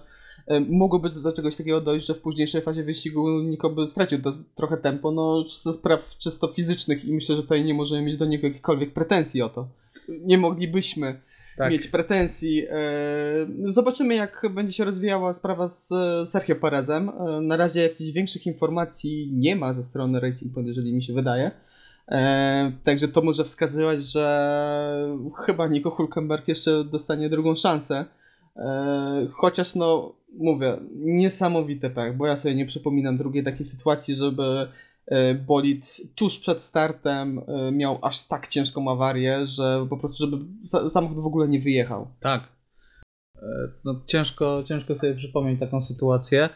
e, 0.47 0.61
mogłoby 0.61 1.11
do 1.11 1.33
czegoś 1.33 1.57
takiego 1.57 1.81
dojść, 1.81 2.07
że 2.07 2.15
w 2.15 2.21
późniejszej 2.21 2.63
fazie 2.63 2.85
wyścigu 2.85 3.29
Niko 3.43 3.71
by 3.71 3.89
stracił 3.89 4.23
to, 4.23 4.33
trochę 4.55 4.77
tempo, 4.77 5.11
no 5.11 5.45
ze 5.63 5.73
spraw 5.73 6.17
czysto 6.19 6.49
fizycznych 6.49 7.05
i 7.05 7.13
myślę, 7.13 7.37
że 7.37 7.43
tutaj 7.43 7.65
nie 7.65 7.75
możemy 7.75 8.03
mieć 8.03 8.17
do 8.17 8.25
niego 8.25 8.47
jakichkolwiek 8.47 8.93
pretensji 8.93 9.43
o 9.43 9.49
to. 9.49 9.69
Nie 10.09 10.39
moglibyśmy 10.39 11.21
tak. 11.57 11.73
mieć 11.73 11.89
pretensji. 11.89 12.67
E, 12.71 12.77
zobaczymy, 13.65 14.15
jak 14.15 14.47
będzie 14.51 14.73
się 14.73 14.85
rozwijała 14.85 15.33
sprawa 15.33 15.69
z 15.69 15.89
Sergio 16.29 16.57
Perezem. 16.57 17.09
E, 17.09 17.41
na 17.41 17.57
razie 17.57 17.83
jakichś 17.83 18.11
większych 18.11 18.47
informacji 18.47 19.31
nie 19.33 19.57
ma 19.57 19.73
ze 19.73 19.83
strony 19.83 20.21
Racing 20.21 20.55
Point, 20.55 20.69
jeżeli 20.69 20.93
mi 20.93 21.03
się 21.03 21.13
wydaje. 21.13 21.51
E, 22.09 22.73
także 22.85 23.09
to 23.09 23.23
może 23.23 23.45
wskazywać, 23.45 24.07
że 24.07 25.17
chyba 25.47 25.69
Nico 25.69 25.91
Hulkenberg 25.91 26.49
jeszcze 26.49 26.85
dostanie 26.85 27.31
drugą 27.31 27.55
szansę. 27.55 28.05
Chociaż 29.33 29.75
no, 29.75 30.15
mówię, 30.39 30.77
niesamowite 30.95 31.91
pech, 31.91 32.17
bo 32.17 32.27
ja 32.27 32.37
sobie 32.37 32.55
nie 32.55 32.67
przypominam 32.67 33.17
drugiej 33.17 33.45
takiej 33.45 33.65
sytuacji, 33.65 34.15
żeby 34.15 34.43
E, 34.43 34.69
bolid 35.47 36.01
tuż 36.15 36.41
przed 36.41 36.63
startem 36.63 37.39
e, 37.39 37.73
miał 37.73 37.99
aż 38.03 38.29
tak 38.29 38.49
ciężką 38.49 38.91
awarię, 38.91 39.47
że 39.47 39.87
po 39.91 39.97
prostu, 39.97 40.17
żeby 40.17 40.45
samochód 40.91 41.19
w 41.19 41.27
ogóle 41.27 41.49
nie 41.49 41.61
wyjechał. 41.61 42.09
Tak. 42.21 42.43
E, 43.37 43.47
no, 43.85 44.01
ciężko, 44.07 44.65
ciężko 44.69 44.95
sobie 44.95 45.15
przypomnieć 45.15 45.61
taką 45.61 45.81
sytuację. 45.81 46.49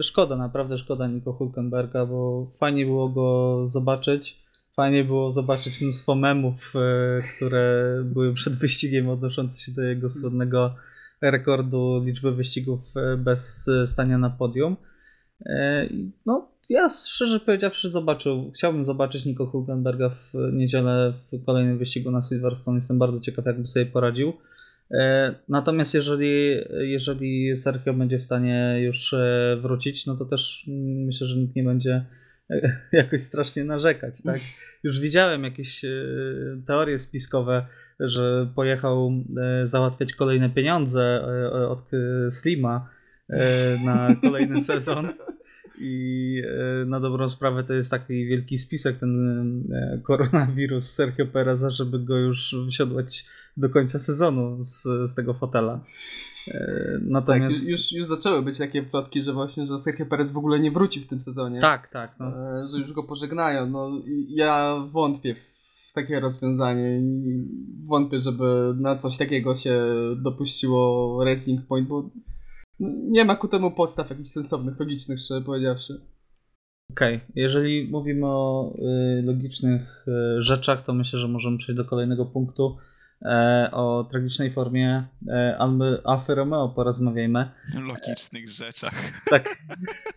Szkoda, 0.00 0.36
naprawdę 0.36 0.78
szkoda 0.78 1.06
Niko 1.06 1.32
Hulkenberga, 1.32 2.06
bo 2.06 2.50
fajnie 2.60 2.86
było 2.86 3.08
go 3.08 3.68
zobaczyć. 3.68 4.44
Fajnie 4.76 5.04
było 5.04 5.32
zobaczyć 5.32 5.80
mnóstwo 5.80 6.14
memów, 6.14 6.72
które 7.36 8.02
były 8.04 8.34
przed 8.34 8.56
wyścigiem 8.56 9.08
odnoszące 9.08 9.64
się 9.64 9.72
do 9.72 9.82
jego 9.82 10.08
słynnego 10.08 10.74
rekordu 11.20 12.02
liczby 12.04 12.32
wyścigów 12.32 12.80
bez 13.18 13.70
stania 13.86 14.18
na 14.18 14.30
podium. 14.30 14.76
No, 16.26 16.53
ja 16.68 16.90
szczerze 16.90 17.40
powiedziawszy 17.40 17.90
zobaczył, 17.90 18.50
chciałbym 18.54 18.86
zobaczyć 18.86 19.24
Nico 19.24 19.46
Hulkenberga 19.46 20.10
w 20.10 20.32
niedzielę 20.52 21.12
w 21.32 21.44
kolejnym 21.44 21.78
wyścigu 21.78 22.10
na 22.10 22.22
Silverstone. 22.22 22.78
Jestem 22.78 22.98
bardzo 22.98 23.20
ciekaw, 23.20 23.46
jakby 23.46 23.66
sobie 23.66 23.86
poradził. 23.86 24.32
Natomiast 25.48 25.94
jeżeli, 25.94 26.60
jeżeli 26.80 27.56
Sergio 27.56 27.94
będzie 27.94 28.18
w 28.18 28.22
stanie 28.22 28.80
już 28.82 29.14
wrócić, 29.62 30.06
no 30.06 30.16
to 30.16 30.24
też 30.24 30.64
myślę, 31.06 31.26
że 31.26 31.36
nikt 31.36 31.56
nie 31.56 31.64
będzie 31.64 32.04
jakoś 32.92 33.20
strasznie 33.20 33.64
narzekać, 33.64 34.22
tak? 34.22 34.40
Już 34.82 35.00
widziałem 35.00 35.44
jakieś 35.44 35.84
teorie 36.66 36.98
spiskowe, 36.98 37.66
że 38.00 38.52
pojechał 38.54 39.12
załatwiać 39.64 40.12
kolejne 40.12 40.50
pieniądze 40.50 41.26
od 41.68 41.90
Slima 42.30 42.88
na 43.84 44.16
kolejny 44.22 44.64
sezon. 44.70 45.08
I 45.80 46.42
na 46.86 47.00
dobrą 47.00 47.28
sprawę 47.28 47.64
to 47.64 47.74
jest 47.74 47.90
taki 47.90 48.26
wielki 48.26 48.58
spisek, 48.58 48.98
ten 48.98 49.62
koronawirus 50.02 50.84
Sergio 50.84 51.26
Pereza, 51.26 51.70
żeby 51.70 51.98
go 51.98 52.16
już 52.16 52.56
wysiodłać 52.64 53.26
do 53.56 53.68
końca 53.68 53.98
sezonu 53.98 54.58
z, 54.60 54.82
z 55.10 55.14
tego 55.14 55.34
fotela. 55.34 55.80
Natomiast... 57.00 57.60
Tak, 57.60 57.70
już, 57.70 57.92
już 57.92 58.08
zaczęły 58.08 58.42
być 58.42 58.58
takie 58.58 58.82
plotki, 58.82 59.22
że 59.22 59.32
właśnie, 59.32 59.66
że 59.66 59.78
Sergio 59.78 60.06
Perez 60.06 60.30
w 60.30 60.38
ogóle 60.38 60.60
nie 60.60 60.70
wróci 60.70 61.00
w 61.00 61.06
tym 61.06 61.20
sezonie. 61.20 61.60
Tak, 61.60 61.88
tak. 61.90 62.14
No. 62.20 62.32
Że 62.68 62.78
już 62.78 62.92
go 62.92 63.02
pożegnają. 63.02 63.66
No, 63.66 63.90
ja 64.28 64.76
wątpię 64.92 65.34
w, 65.34 65.38
w 65.90 65.92
takie 65.92 66.20
rozwiązanie. 66.20 67.02
Wątpię, 67.86 68.20
żeby 68.20 68.74
na 68.76 68.96
coś 68.96 69.18
takiego 69.18 69.54
się 69.54 69.82
dopuściło 70.16 71.24
Racing 71.24 71.66
Point, 71.66 71.88
bo 71.88 72.10
nie 72.80 73.24
ma 73.24 73.36
ku 73.36 73.48
temu 73.48 73.70
podstaw 73.70 74.10
jakichś 74.10 74.28
sensownych, 74.28 74.80
logicznych, 74.80 75.18
szczerze 75.18 75.40
powiedziawszy. 75.40 76.00
Okej, 76.90 77.16
okay. 77.16 77.28
jeżeli 77.34 77.88
mówimy 77.90 78.26
o 78.26 78.74
y, 78.78 79.22
logicznych 79.22 80.06
y, 80.08 80.42
rzeczach, 80.42 80.84
to 80.84 80.94
myślę, 80.94 81.18
że 81.18 81.28
możemy 81.28 81.58
przejść 81.58 81.76
do 81.76 81.84
kolejnego 81.84 82.26
punktu. 82.26 82.76
E, 83.22 83.68
o 83.72 84.06
tragicznej 84.10 84.52
formie 84.52 85.06
e, 85.28 85.58
Alfy 86.04 86.34
Romeo 86.34 86.68
porozmawiajmy. 86.68 87.50
Logicznych 87.88 88.50
rzeczach. 88.50 88.94
Tak. 89.30 89.56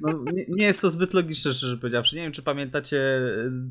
No, 0.01 0.13
nie, 0.33 0.45
nie, 0.49 0.65
jest 0.65 0.81
to 0.81 0.91
zbyt 0.91 1.13
logiczne, 1.13 1.53
szczerze 1.53 1.77
powiedziawszy. 1.77 2.15
Nie 2.15 2.21
wiem, 2.21 2.31
czy 2.31 2.43
pamiętacie, 2.43 3.21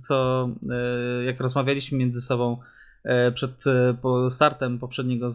co, 0.03 0.49
e, 0.71 1.25
jak 1.25 1.41
rozmawialiśmy 1.41 1.99
między 1.99 2.21
sobą 2.21 2.59
e, 3.05 3.33
przed 3.33 3.67
e, 3.67 4.31
startem 4.31 4.79
poprzedniego 4.79 5.29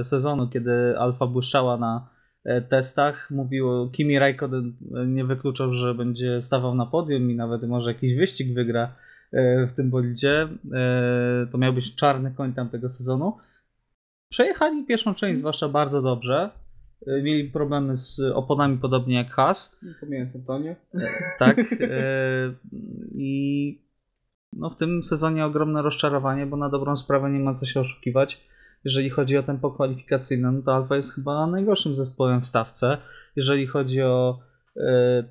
e, 0.00 0.04
sezonu, 0.04 0.48
kiedy 0.48 0.98
Alfa 0.98 1.26
błyszczała 1.26 1.76
na 1.76 2.14
E, 2.14 2.23
testach 2.68 3.30
mówiło, 3.30 3.88
Kimi 3.88 4.18
Raikkonen 4.18 4.72
nie 5.06 5.24
wykluczał, 5.24 5.72
że 5.72 5.94
będzie 5.94 6.42
stawał 6.42 6.74
na 6.74 6.86
podium 6.86 7.30
i 7.30 7.36
nawet 7.36 7.62
może 7.62 7.92
jakiś 7.92 8.16
wyścig 8.16 8.54
wygra 8.54 8.94
e, 9.32 9.66
w 9.66 9.72
tym 9.72 9.90
bolidzie. 9.90 10.48
E, 10.72 11.46
to 11.52 11.58
miał 11.58 11.72
być 11.72 11.94
czarny 11.94 12.34
koń 12.36 12.52
tamtego 12.52 12.88
sezonu. 12.88 13.36
Przejechali 14.28 14.86
pierwszą 14.86 15.14
część 15.14 15.38
zwłaszcza 15.38 15.68
bardzo 15.68 16.02
dobrze. 16.02 16.50
Mieli 17.06 17.50
problemy 17.50 17.96
z 17.96 18.20
oponami 18.34 18.78
podobnie 18.78 19.14
jak 19.14 19.30
Haas. 19.30 19.80
Pomijając 20.00 20.36
Antonio. 20.36 20.74
Tak. 21.38 21.56
I 23.14 23.84
no 24.52 24.70
w 24.70 24.76
tym 24.76 25.02
sezonie 25.02 25.46
ogromne 25.46 25.82
rozczarowanie, 25.82 26.46
bo 26.46 26.56
na 26.56 26.68
dobrą 26.68 26.96
sprawę 26.96 27.30
nie 27.30 27.38
ma 27.38 27.54
co 27.54 27.66
się 27.66 27.80
oszukiwać 27.80 28.48
jeżeli 28.84 29.10
chodzi 29.10 29.36
o 29.36 29.42
tempo 29.42 29.70
kwalifikacyjne, 29.70 30.52
no 30.52 30.62
to 30.62 30.74
Alfa 30.74 30.96
jest 30.96 31.14
chyba 31.14 31.46
najgorszym 31.46 31.96
zespołem 31.96 32.40
w 32.40 32.46
stawce. 32.46 32.98
Jeżeli 33.36 33.66
chodzi 33.66 34.02
o 34.02 34.38
y, 34.76 34.80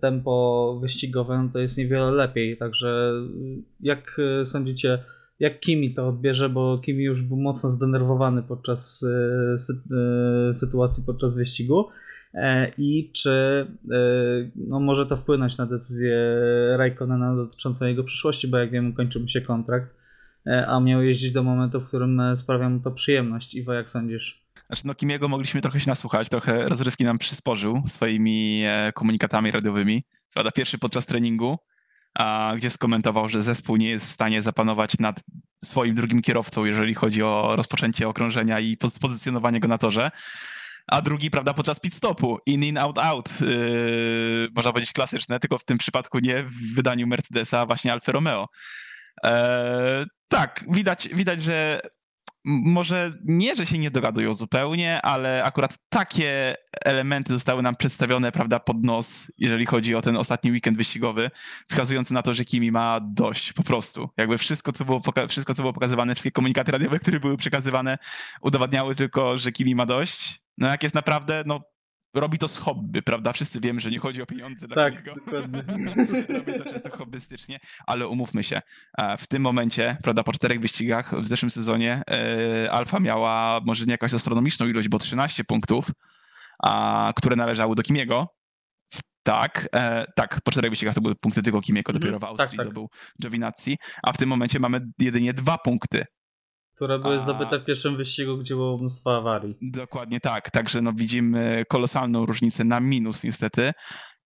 tempo 0.01 0.77
wyścigowe, 0.81 1.43
no 1.43 1.49
to 1.53 1.59
jest 1.59 1.77
niewiele 1.77 2.11
lepiej. 2.11 2.57
Także 2.57 3.11
y, 3.57 3.63
jak 3.79 4.19
y, 4.41 4.45
sądzicie, 4.45 4.99
jak 5.39 5.59
Kimi 5.59 5.93
to 5.93 6.07
odbierze, 6.07 6.49
bo 6.49 6.77
Kimi 6.77 7.03
już 7.03 7.21
był 7.21 7.37
mocno 7.37 7.69
zdenerwowany 7.69 8.43
podczas 8.43 9.05
sy 9.57 9.73
sytuacji 10.53 11.03
podczas 11.05 11.35
wyścigu 11.35 11.89
e, 12.33 12.71
i 12.77 13.11
czy 13.11 13.67
no, 14.55 14.79
może 14.79 15.05
to 15.05 15.17
wpłynąć 15.17 15.57
na 15.57 15.65
decyzję 15.65 16.17
Raikkonena 16.77 17.35
dotyczącą 17.35 17.85
jego 17.85 18.03
przyszłości, 18.03 18.47
bo 18.47 18.57
jak 18.57 18.71
wiemy 18.71 18.93
kończy 18.93 19.19
mu 19.19 19.27
się 19.27 19.41
kontrakt 19.41 19.87
E, 19.87 20.02
a 20.45 20.79
miał 20.79 21.03
jeździć 21.03 21.31
do 21.31 21.43
momentu, 21.43 21.81
w 21.81 21.87
którym 21.87 22.19
e, 22.19 22.35
sprawia 22.35 22.69
mu 22.69 22.79
to 22.79 22.91
przyjemność. 22.91 23.55
Iwo, 23.55 23.73
jak 23.73 23.89
sądzisz? 23.89 24.43
Znaczy, 24.67 24.87
no 24.87 24.95
Kimiego 24.95 25.27
mogliśmy 25.27 25.61
trochę 25.61 25.79
się 25.79 25.89
nasłuchać, 25.89 26.29
trochę 26.29 26.69
rozrywki 26.69 27.03
nam 27.03 27.17
przysporzył 27.17 27.81
swoimi 27.87 28.63
e, 28.65 28.91
komunikatami 28.91 29.51
radiowymi. 29.51 30.03
Prawda, 30.33 30.51
pierwszy 30.51 30.77
podczas 30.77 31.05
treningu, 31.05 31.57
a, 32.13 32.53
gdzie 32.57 32.69
skomentował, 32.69 33.29
że 33.29 33.43
zespół 33.43 33.75
nie 33.75 33.89
jest 33.89 34.07
w 34.07 34.11
stanie 34.11 34.41
zapanować 34.41 34.99
nad 34.99 35.23
swoim 35.63 35.95
drugim 35.95 36.21
kierowcą, 36.21 36.65
jeżeli 36.65 36.93
chodzi 36.93 37.23
o 37.23 37.53
rozpoczęcie 37.55 38.07
okrążenia 38.07 38.59
i 38.59 38.77
pozycjonowanie 38.77 39.59
go 39.59 39.67
na 39.67 39.77
torze. 39.77 40.11
A 40.87 41.01
drugi, 41.01 41.31
prawda, 41.31 41.53
podczas 41.53 41.79
pit 41.79 41.93
stopu. 41.93 42.37
In, 42.45 42.63
in, 42.63 42.77
out, 42.77 42.97
out. 42.97 43.41
Yy, 43.41 44.47
można 44.55 44.71
powiedzieć 44.71 44.93
klasyczne, 44.93 45.39
tylko 45.39 45.57
w 45.57 45.65
tym 45.65 45.77
przypadku 45.77 46.19
nie 46.19 46.43
w 46.43 46.75
wydaniu 46.75 47.07
Mercedesa, 47.07 47.65
właśnie 47.65 47.93
Alfa 47.93 48.11
Romeo. 48.11 48.47
Eee, 49.23 50.05
tak, 50.27 50.65
widać, 50.69 51.09
widać, 51.13 51.41
że 51.41 51.81
może 52.45 53.13
nie, 53.23 53.55
że 53.55 53.65
się 53.65 53.77
nie 53.77 53.91
dogadują 53.91 54.33
zupełnie, 54.33 55.01
ale 55.01 55.43
akurat 55.43 55.77
takie 55.89 56.55
elementy 56.85 57.33
zostały 57.33 57.63
nam 57.63 57.75
przedstawione, 57.75 58.31
prawda, 58.31 58.59
pod 58.59 58.83
nos, 58.83 59.31
jeżeli 59.37 59.65
chodzi 59.65 59.95
o 59.95 60.01
ten 60.01 60.17
ostatni 60.17 60.51
weekend 60.51 60.77
wyścigowy, 60.77 61.31
wskazujący 61.69 62.13
na 62.13 62.21
to, 62.21 62.33
że 62.33 62.45
Kimi 62.45 62.71
ma 62.71 62.99
dość 63.03 63.53
po 63.53 63.63
prostu. 63.63 64.09
Jakby 64.17 64.37
wszystko, 64.37 64.71
co 64.71 64.85
było, 64.85 65.01
wszystko, 65.29 65.53
co 65.53 65.61
było 65.61 65.73
pokazywane, 65.73 66.15
wszystkie 66.15 66.31
komunikaty 66.31 66.71
radiowe, 66.71 66.99
które 66.99 67.19
były 67.19 67.37
przekazywane, 67.37 67.97
udowadniały 68.41 68.95
tylko, 68.95 69.37
że 69.37 69.51
Kimi 69.51 69.75
ma 69.75 69.85
dość. 69.85 70.43
No 70.57 70.67
jak 70.67 70.83
jest 70.83 70.95
naprawdę, 70.95 71.43
no 71.45 71.72
robi 72.13 72.37
to 72.37 72.47
z 72.47 72.57
hobby, 72.57 73.01
prawda? 73.01 73.33
Wszyscy 73.33 73.59
wiemy, 73.59 73.81
że 73.81 73.91
nie 73.91 73.99
chodzi 73.99 74.21
o 74.21 74.25
pieniądze 74.25 74.67
dla 74.67 74.75
tak, 74.75 74.93
niego. 74.93 75.15
dokładnie. 75.15 75.63
robi 76.39 76.53
to 76.63 76.69
często 76.69 76.89
hobbystycznie, 76.97 77.59
ale 77.87 78.07
umówmy 78.07 78.43
się, 78.43 78.61
e, 78.97 79.17
w 79.17 79.27
tym 79.27 79.41
momencie, 79.41 79.97
prawda, 80.03 80.23
po 80.23 80.33
czterech 80.33 80.59
wyścigach 80.59 81.21
w 81.21 81.27
zeszłym 81.27 81.51
sezonie 81.51 82.01
e, 82.09 82.71
Alfa 82.71 82.99
miała 82.99 83.61
może 83.65 83.85
nie 83.85 83.91
jakąś 83.91 84.13
astronomiczną 84.13 84.67
ilość, 84.67 84.87
bo 84.87 84.99
13 84.99 85.43
punktów, 85.43 85.91
a, 86.63 87.13
które 87.15 87.35
należały 87.35 87.75
do 87.75 87.83
Kimiego. 87.83 88.27
Tak, 89.23 89.69
e, 89.75 90.05
tak, 90.15 90.41
po 90.43 90.51
czterech 90.51 90.71
wyścigach 90.71 90.95
to 90.95 91.01
były 91.01 91.15
punkty 91.15 91.41
tylko 91.41 91.61
Kimiego, 91.61 91.89
mhm. 91.89 92.01
dopiero 92.01 92.19
w 92.19 92.23
Austrii 92.23 92.57
tak, 92.57 92.57
tak. 92.57 92.67
to 92.67 92.73
był 92.73 92.89
Giovinazzi, 93.21 93.77
a 94.03 94.13
w 94.13 94.17
tym 94.17 94.29
momencie 94.29 94.59
mamy 94.59 94.81
jedynie 94.99 95.33
dwa 95.33 95.57
punkty 95.57 96.05
które 96.75 96.99
były 96.99 97.19
zdobyte 97.19 97.59
w 97.59 97.65
pierwszym 97.65 97.97
wyścigu, 97.97 98.37
gdzie 98.37 98.55
było 98.55 98.77
mnóstwo 98.77 99.17
awarii. 99.17 99.57
Dokładnie 99.61 100.19
tak, 100.19 100.51
także 100.51 100.81
no 100.81 100.93
widzimy 100.93 101.63
kolosalną 101.67 102.25
różnicę 102.25 102.63
na 102.63 102.79
minus 102.79 103.23
niestety 103.23 103.73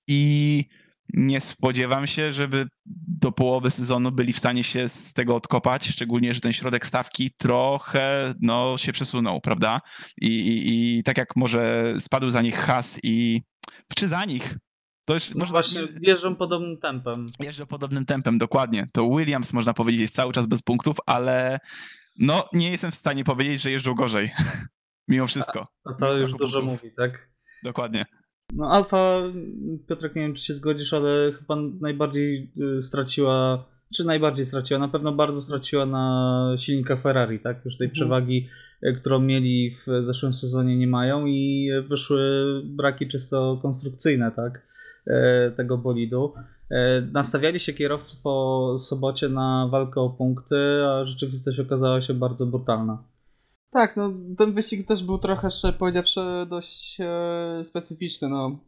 i 0.08 0.66
nie 1.14 1.42
spodziewam 1.42 2.08
się, 2.08 2.32
żeby 2.32 2.68
do 3.22 3.32
połowy 3.32 3.72
sezonu 3.72 4.12
byli 4.12 4.34
w 4.34 4.40
stanie 4.40 4.64
się 4.64 4.90
z 4.90 5.14
tego 5.14 5.36
odkopać, 5.36 5.88
szczególnie, 5.88 6.34
że 6.34 6.40
ten 6.40 6.54
środek 6.54 6.86
stawki 6.86 7.32
trochę 7.38 8.34
no, 8.42 8.78
się 8.78 8.92
przesunął, 8.92 9.42
prawda? 9.42 9.82
I, 10.22 10.28
i, 10.28 10.98
i 10.98 11.04
tak 11.04 11.18
jak 11.18 11.36
może 11.36 11.94
spadł 12.00 12.30
za 12.30 12.42
nich 12.42 12.58
has 12.58 13.00
i 13.04 13.42
czy 13.96 14.08
za 14.08 14.26
nich, 14.26 14.58
to 15.06 15.14
już 15.14 15.30
no 15.30 15.40
można... 15.40 15.52
właśnie 15.52 15.82
jeżdżą 16.02 16.36
podobnym 16.36 16.78
tempem. 16.78 17.26
Jeżdżą 17.40 17.66
podobnym 17.66 18.06
tempem, 18.06 18.38
dokładnie. 18.38 18.88
To 18.94 19.10
Williams, 19.10 19.54
można 19.54 19.74
powiedzieć, 19.74 20.02
jest 20.02 20.16
cały 20.16 20.34
czas 20.34 20.46
bez 20.46 20.62
punktów, 20.62 20.98
ale 21.06 21.60
no, 22.20 22.50
nie 22.54 22.72
jestem 22.72 22.92
w 22.92 22.96
stanie 22.96 23.24
powiedzieć, 23.24 23.62
że 23.62 23.72
jeżdżą 23.72 23.94
gorzej. 23.94 24.32
Mimo 25.08 25.28
wszystko. 25.28 25.68
A, 25.86 25.90
a 25.90 25.94
to 25.94 26.18
już 26.18 26.34
dużo 26.34 26.60
punktów. 26.60 26.84
mówi, 26.84 26.96
tak? 26.96 27.30
Dokładnie. 27.64 28.06
No 28.54 28.72
Alfa, 28.72 29.22
Piotrek, 29.90 30.16
nie 30.16 30.22
wiem 30.22 30.34
czy 30.34 30.44
się 30.44 30.54
zgodzisz, 30.54 30.94
ale 30.94 31.32
chyba 31.40 31.56
najbardziej 31.82 32.52
y, 32.78 32.82
straciła, 32.82 33.66
czy 33.96 34.06
najbardziej 34.06 34.46
straciła, 34.46 34.80
na 34.80 34.88
pewno 34.88 35.12
bardzo 35.12 35.42
straciła 35.42 35.86
na 35.86 36.56
silnikach 36.58 37.02
Ferrari, 37.02 37.40
tak? 37.40 37.66
Już 37.66 37.78
tej 37.78 37.86
mhm. 37.86 37.94
przewagi, 37.94 38.50
y, 38.84 38.94
którą 38.94 39.20
mieli 39.20 39.76
w 39.76 40.04
zeszłym 40.06 40.34
sezonie 40.34 40.78
nie 40.78 40.88
mają 40.88 41.26
i 41.26 41.70
wyszły 41.88 42.22
braki 42.66 43.08
czysto 43.08 43.60
konstrukcyjne, 43.62 44.32
tak? 44.32 44.68
Y, 45.08 45.12
tego 45.58 45.78
bolidu. 45.78 46.34
E, 46.72 47.02
nastawiali 47.02 47.60
się 47.60 47.74
kierowcy 47.74 48.18
po 48.24 48.76
sobocie 48.78 49.30
na 49.30 49.68
walkę 49.72 50.02
o 50.02 50.10
punkty, 50.10 50.56
a 50.86 51.06
rzeczywistość 51.06 51.60
okazała 51.60 52.02
się 52.02 52.14
bardzo 52.14 52.46
brutalna. 52.46 53.04
Tak, 53.72 53.98
no 53.98 54.14
ten 54.38 54.54
wyścig 54.54 54.88
też 54.88 55.04
był 55.04 55.18
trochę, 55.18 55.50
powiedziawszy, 55.80 56.22
dość 56.50 56.98
e, 57.00 57.66
specyficzny. 57.66 58.30
No. 58.30 58.60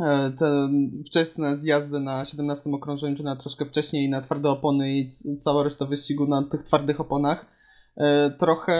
E, 0.00 0.32
te 0.38 0.68
wczesne 1.06 1.56
zjazdy 1.56 2.00
na 2.00 2.24
17 2.24 2.70
okrążeniu, 2.70 3.16
czy 3.16 3.22
na 3.22 3.36
troszkę 3.36 3.64
wcześniej 3.64 4.10
na 4.10 4.20
twarde 4.20 4.50
opony 4.50 4.92
i 4.92 5.08
cała 5.38 5.62
reszta 5.62 5.86
wyścigu 5.86 6.26
na 6.26 6.42
tych 6.42 6.62
twardych 6.62 7.00
oponach 7.00 7.46
e, 7.96 8.30
trochę 8.30 8.78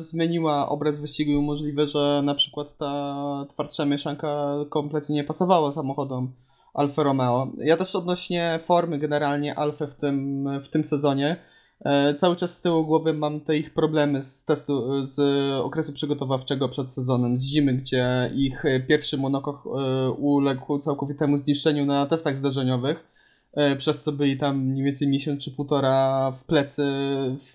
zmieniła 0.00 0.68
obraz 0.68 0.98
wyścigu 0.98 1.32
i 1.32 1.46
możliwe, 1.46 1.86
że 1.86 2.22
na 2.24 2.34
przykład 2.34 2.76
ta 2.76 3.46
twardsza 3.50 3.84
mieszanka 3.84 4.54
kompletnie 4.70 5.14
nie 5.14 5.24
pasowała 5.24 5.72
samochodom 5.72 6.32
Alfa 6.74 7.02
Romeo. 7.02 7.52
Ja 7.58 7.76
też 7.76 7.94
odnośnie 7.94 8.60
formy 8.64 8.98
generalnie 8.98 9.58
Alfy 9.58 9.86
w 9.86 9.94
tym, 9.94 10.48
w 10.60 10.68
tym 10.68 10.84
sezonie. 10.84 11.36
E, 11.84 12.14
cały 12.14 12.36
czas 12.36 12.56
z 12.58 12.60
tyłu 12.60 12.86
głowy 12.86 13.12
mam 13.12 13.40
te 13.40 13.56
ich 13.56 13.74
problemy 13.74 14.22
z 14.24 14.44
testu, 14.44 15.06
z 15.08 15.20
okresu 15.60 15.92
przygotowawczego 15.92 16.68
przed 16.68 16.92
sezonem, 16.92 17.36
z 17.36 17.42
zimy, 17.42 17.74
gdzie 17.74 18.30
ich 18.34 18.62
pierwszy 18.88 19.18
monokoch 19.18 19.66
e, 19.66 20.10
uległ 20.10 20.78
całkowitemu 20.78 21.38
zniszczeniu 21.38 21.86
na 21.86 22.06
testach 22.06 22.36
zdarzeniowych, 22.36 23.04
e, 23.52 23.76
przez 23.76 24.02
co 24.02 24.12
byli 24.12 24.38
tam 24.38 24.58
mniej 24.58 24.84
więcej 24.84 25.08
miesiąc 25.08 25.44
czy 25.44 25.50
półtora 25.50 26.30
w 26.40 26.44
plecy 26.44 26.82
w 27.52 27.54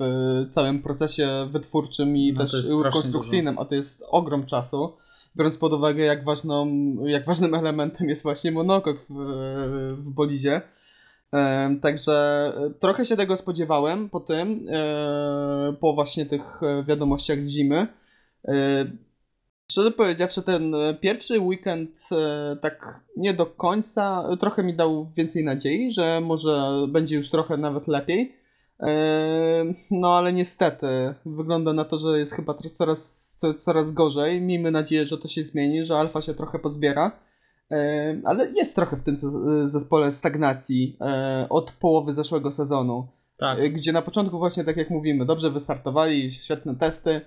całym 0.49 0.81
procesie 0.81 1.49
wytwórczym 1.51 2.17
i 2.17 2.33
No 2.33 2.45
też 2.45 2.67
konstrukcyjnym, 2.93 3.59
a 3.59 3.65
to 3.65 3.75
jest 3.75 4.03
ogrom 4.09 4.45
czasu. 4.45 4.93
Biorąc 5.35 5.57
pod 5.57 5.73
uwagę, 5.73 6.03
jak, 6.03 6.23
ważną, 6.23 6.67
jak 7.05 7.25
ważnym 7.25 7.53
elementem 7.53 8.09
jest 8.09 8.23
właśnie 8.23 8.51
monokok 8.51 8.97
w, 9.09 9.15
w 9.97 10.09
bolidzie. 10.09 10.61
Także 11.81 12.13
e, 12.57 12.69
trochę 12.79 13.05
się 13.05 13.17
tego 13.17 13.37
spodziewałem 13.37 14.09
po 14.09 14.19
tym, 14.19 14.67
e, 14.69 15.73
po 15.79 15.93
właśnie 15.93 16.25
tych 16.25 16.63
e, 16.63 16.83
wiadomościach 16.83 17.45
z 17.45 17.49
zimy. 17.49 17.87
Szczerze 19.71 19.91
powiedziawszy, 19.91 20.41
ten 20.41 20.75
pierwszy 21.01 21.39
weekend 21.39 22.09
tak 22.61 23.01
nie 23.17 23.33
do 23.33 23.45
końca, 23.45 24.23
trochę 24.39 24.63
mi 24.63 24.73
dał 24.73 25.11
więcej 25.15 25.43
nadziei, 25.43 25.91
że 25.93 26.21
może 26.21 26.69
będzie 26.87 27.15
już 27.15 27.29
trochę 27.29 27.57
nawet 27.57 27.87
lepiej. 27.87 28.35
No 29.91 30.17
ale 30.17 30.33
niestety 30.33 30.87
wygląda 31.25 31.73
na 31.73 31.85
to, 31.85 31.97
że 31.99 32.19
jest 32.19 32.33
chyba 32.33 32.53
coraz, 32.73 33.35
co- 33.39 33.53
coraz 33.53 33.91
gorzej. 33.91 34.41
Miejmy 34.41 34.71
nadzieję, 34.71 35.05
że 35.05 35.17
to 35.17 35.27
się 35.27 35.43
zmieni, 35.43 35.85
że 35.85 35.97
Alfa 35.97 36.21
się 36.21 36.33
trochę 36.33 36.59
pozbiera. 36.59 37.11
Ale 38.25 38.51
jest 38.51 38.75
trochę 38.75 38.97
w 38.97 39.03
tym 39.03 39.17
ze- 39.17 39.69
zespole 39.69 40.11
stagnacji 40.11 40.97
e, 41.01 41.47
od 41.49 41.71
połowy 41.71 42.13
zeszłego 42.13 42.51
sezonu, 42.51 43.07
Tak. 43.37 43.59
e, 43.59 43.69
gdzie 43.69 43.91
na 43.91 44.01
początku 44.01 44.37
właśnie 44.39 44.63
tak 44.63 44.77
jak 44.77 44.89
mówimy, 44.89 45.25
dobrze 45.25 45.51
wystartowali, 45.51 46.31
świetne 46.31 46.75
testy, 46.75 47.21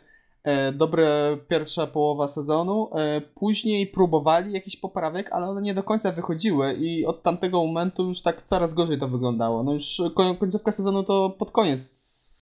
dobre 0.74 1.38
pierwsza 1.48 1.86
połowa 1.86 2.28
sezonu, 2.28 2.90
e, 2.94 3.20
później 3.20 3.86
próbowali 3.86 4.52
jakiś 4.52 4.76
poprawek, 4.76 5.32
ale 5.32 5.46
one 5.48 5.62
nie 5.62 5.74
do 5.74 5.82
końca 5.82 6.12
wychodziły 6.12 6.74
i 6.74 7.06
od 7.06 7.22
tamtego 7.22 7.66
momentu 7.66 8.08
już 8.08 8.22
tak 8.22 8.42
coraz 8.42 8.74
gorzej 8.74 8.98
to 8.98 9.08
wyglądało. 9.08 9.62
No 9.62 9.72
już 9.72 10.02
koń- 10.14 10.36
końcówka 10.38 10.72
sezonu 10.72 11.02
to 11.02 11.30
pod 11.38 11.50
koniec 11.50 12.02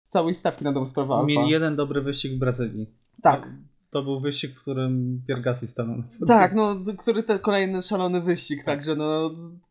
całej 0.09 0.35
stawki 0.35 0.65
na 0.65 0.73
dobrą 0.73 0.91
sprawę 0.91 1.15
Alfa. 1.15 1.27
Mieli 1.27 1.51
jeden 1.51 1.77
dobry 1.77 2.01
wyścig 2.03 2.33
w 2.33 2.39
Brazylii. 2.39 2.87
Tak. 3.23 3.51
To 3.91 4.03
był 4.03 4.21
wyścig, 4.21 4.55
w 4.57 4.63
którym 4.63 5.23
Piergassi 5.29 5.67
stanął. 5.67 6.03
Tak, 6.27 6.55
no, 6.55 6.77
który 6.99 7.23
to 7.23 7.39
kolejny 7.39 7.83
szalony 7.83 8.21
wyścig, 8.21 8.65
także 8.65 8.95
no, 8.95 9.31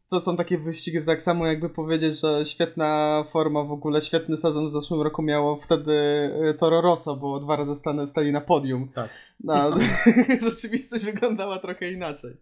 to 0.10 0.22
są 0.22 0.38
takie 0.38 0.58
wyścigi, 0.58 1.02
tak 1.06 1.22
samo 1.22 1.48
jakby 1.48 1.70
powiedzieć, 1.70 2.20
że 2.20 2.46
świetna 2.46 3.24
forma 3.32 3.64
w 3.64 3.72
ogóle, 3.72 4.02
świetny 4.02 4.38
sezon 4.38 4.70
w 4.70 4.72
zeszłym 4.72 5.02
roku 5.02 5.22
miało 5.22 5.60
wtedy 5.62 5.94
y, 6.52 6.58
Toro 6.60 6.82
Rosso, 6.82 7.16
bo 7.16 7.40
dwa 7.40 7.56
razy 7.56 7.76
stali, 7.76 8.08
stali 8.08 8.32
na 8.32 8.42
podium. 8.42 8.90
Tak. 8.96 9.10
No, 9.44 9.54
rzeczywistość 10.52 11.06
wyglądała 11.06 11.60
trochę 11.60 11.92
inaczej. 11.92 12.38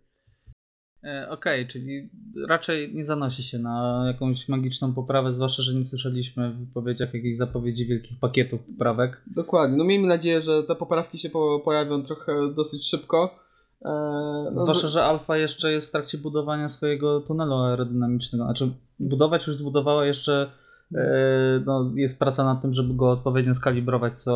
E, 1.04 1.30
Okej, 1.30 1.68
czyli 1.68 2.10
raczej 2.48 2.96
nie 2.96 3.06
zanosi 3.06 3.44
się 3.44 3.60
na 3.60 4.04
jakąś 4.08 4.50
magiczną 4.50 4.94
poprawę, 4.94 5.34
zwłaszcza, 5.34 5.64
że 5.64 5.74
nie 5.74 5.86
słyszeliśmy 5.86 6.52
w 6.52 6.60
wypowiedziach 6.60 7.14
jakichś 7.14 7.38
zapowiedzi 7.38 7.86
wielkich 7.86 8.20
pakietów 8.20 8.62
poprawek. 8.62 9.22
Dokładnie, 9.28 9.78
no 9.78 9.84
miejmy 9.84 10.08
nadzieję, 10.08 10.42
że 10.42 10.64
te 10.64 10.76
poprawki 10.76 11.20
się 11.20 11.30
po, 11.30 11.62
pojawią 11.66 12.04
trochę 12.04 12.54
dosyć 12.56 12.90
szybko. 12.90 13.43
E, 13.86 14.52
no, 14.54 14.60
Zwłaszcza, 14.60 14.88
że 14.88 15.06
Alfa 15.06 15.38
jeszcze 15.38 15.72
jest 15.72 15.88
w 15.88 15.92
trakcie 15.92 16.18
budowania 16.18 16.70
swojego 16.70 17.22
tunelu 17.22 17.56
aerodynamicznego. 17.56 18.46
Znaczy, 18.46 18.70
budować 19.00 19.48
już 19.48 19.56
zbudowała 19.56 20.06
jeszcze. 20.06 20.52
e, 20.96 21.64
No, 21.66 21.92
jest 21.96 22.20
praca 22.20 22.44
nad 22.44 22.62
tym, 22.62 22.74
żeby 22.74 22.94
go 22.94 23.12
odpowiednio 23.12 23.56
skalibrować, 23.56 24.20
co 24.20 24.32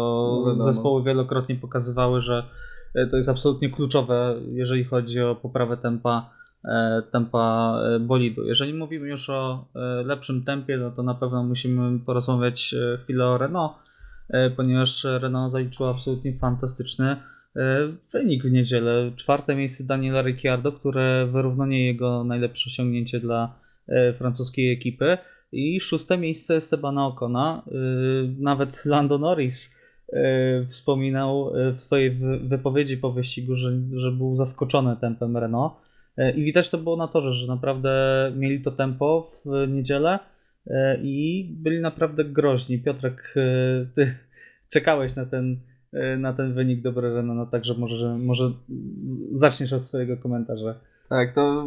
No 0.58 0.64
zespoły 0.64 1.04
wielokrotnie 1.04 1.56
pokazywały, 1.56 2.22
że 2.22 2.44
e, 2.96 3.08
to 3.08 3.18
jest 3.18 3.30
absolutnie 3.30 3.70
kluczowe, 3.70 4.36
jeżeli 4.52 4.84
chodzi 4.84 5.22
o 5.22 5.36
poprawę 5.36 5.78
tempa, 5.78 6.38
tempa 7.12 7.76
bolidu. 8.00 8.44
Jeżeli 8.44 8.74
mówimy 8.74 9.08
już 9.08 9.30
o 9.30 9.66
lepszym 10.06 10.44
tempie, 10.44 10.78
no 10.78 10.92
to 10.92 11.04
na 11.04 11.14
pewno 11.14 11.44
musimy 11.44 12.00
porozmawiać 12.00 12.76
chwilę 13.04 13.26
o 13.28 13.38
Renault, 13.38 13.74
ponieważ 14.56 15.04
Renault 15.04 15.52
zaliczyło 15.52 15.90
absolutnie 15.90 16.38
fantastyczny 16.38 17.18
wynik 18.14 18.44
w 18.44 18.52
niedzielę. 18.52 19.12
Czwarte 19.16 19.56
miejsce 19.56 19.84
Daniela 19.84 20.22
Ricciardo, 20.22 20.72
które 20.72 21.28
wyrównanie 21.32 21.86
jego 21.86 22.24
najlepsze 22.24 22.70
osiągnięcie 22.70 23.20
dla 23.20 23.56
e, 23.88 24.14
francuskiej 24.14 24.72
ekipy. 24.74 25.18
I 25.52 25.80
szóste 25.80 26.18
miejsce 26.18 26.56
Estebana 26.56 27.08
Ocona. 27.08 27.64
E, 27.68 27.72
Nawet 28.40 28.86
Lando 28.86 29.18
Norris 29.18 29.78
e, 30.14 30.66
wspominał 30.66 31.56
e, 31.58 31.72
w 31.72 31.82
swojej 31.82 32.12
wy- 32.12 32.40
wypowiedzi 32.40 32.98
po 32.98 33.12
wyścigu, 33.12 33.56
że, 33.56 33.72
że 33.96 34.12
był 34.12 34.36
zaskoczony 34.36 34.96
tempem 35.02 35.38
Renault. 35.38 35.74
E, 36.18 36.32
I 36.32 36.44
widać 36.44 36.70
to 36.70 36.78
było 36.78 36.98
na 36.98 37.08
torze, 37.08 37.34
że 37.34 37.48
naprawdę 37.48 37.92
mieli 38.36 38.62
to 38.62 38.72
tempo 38.72 39.32
w 39.46 39.68
niedzielę 39.68 40.20
e, 40.68 40.98
i 41.04 41.48
byli 41.64 41.80
naprawdę 41.82 42.26
groźni. 42.26 42.80
Piotrek, 42.80 43.34
e, 43.36 43.86
ty 43.96 44.18
czekałeś 44.74 45.16
na 45.16 45.26
ten, 45.26 45.52
e, 45.54 45.58
na 46.18 46.34
ten 46.34 46.54
wynik 46.54 46.82
dobre 46.82 47.14
Renault, 47.14 47.38
no 47.38 47.46
także 47.46 47.74
może, 47.74 48.18
może 48.18 48.52
zaczniesz 49.34 49.74
od 49.74 49.86
swojego 49.86 50.18
komentarza. 50.18 50.76
Tak, 51.10 51.34
to 51.34 51.64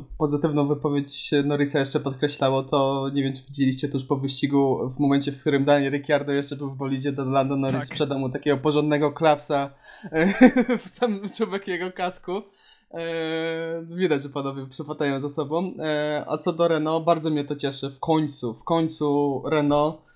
y, 0.00 0.16
pozytywną 0.18 0.68
wypowiedź 0.68 1.30
Norrica 1.44 1.80
jeszcze 1.80 2.00
podkreślało, 2.00 2.62
to 2.62 3.10
nie 3.14 3.22
wiem 3.22 3.32
czy 3.32 3.42
widzieliście 3.48 3.88
tuż 3.88 4.04
po 4.04 4.16
wyścigu, 4.16 4.90
w 4.96 4.98
momencie, 4.98 5.32
w 5.32 5.40
którym 5.40 5.64
Daniel 5.64 5.92
Ricciardo 5.92 6.32
jeszcze 6.32 6.56
był 6.56 6.70
w 6.70 6.76
bolidzie, 6.76 7.12
to 7.12 7.24
Lando 7.24 7.56
Norris 7.56 7.78
Tak. 7.78 7.86
sprzedał 7.86 8.18
mu 8.18 8.30
takiego 8.30 8.56
porządnego 8.56 9.12
klapsa 9.12 9.70
y, 10.04 10.78
w 10.84 10.88
sam 10.88 11.20
czubek 11.36 11.68
jego 11.68 11.92
kasku. 11.92 12.36
Y, 12.36 13.96
widać, 13.96 14.22
że 14.22 14.28
panowie 14.28 14.66
przypadają 14.66 15.20
za 15.20 15.28
sobą. 15.28 15.74
A 16.26 16.38
co 16.38 16.52
do 16.52 16.68
Renault, 16.68 17.04
bardzo 17.04 17.30
mnie 17.30 17.44
to 17.44 17.56
cieszy. 17.56 17.90
W 17.90 17.98
końcu, 17.98 18.54
w 18.54 18.64
końcu 18.64 19.42
Renault 19.46 20.07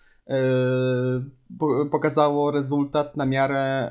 pokazało 1.91 2.51
rezultat 2.51 3.17
na 3.17 3.27
miarę 3.27 3.91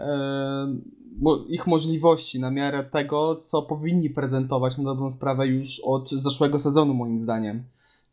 mo- 1.22 1.46
ich 1.48 1.67
możliwości, 1.67 2.39
na 2.39 2.52
miarę 2.52 2.84
tego, 2.84 3.36
co 3.36 3.62
powinni 3.62 4.10
prezentować 4.10 4.78
na 4.78 4.84
dobrą 4.84 5.12
sprawę 5.12 5.48
już 5.48 5.80
od 5.80 6.10
zeszłego 6.12 6.60
sezonu, 6.60 6.94
moim 6.94 7.22
zdaniem. 7.22 7.63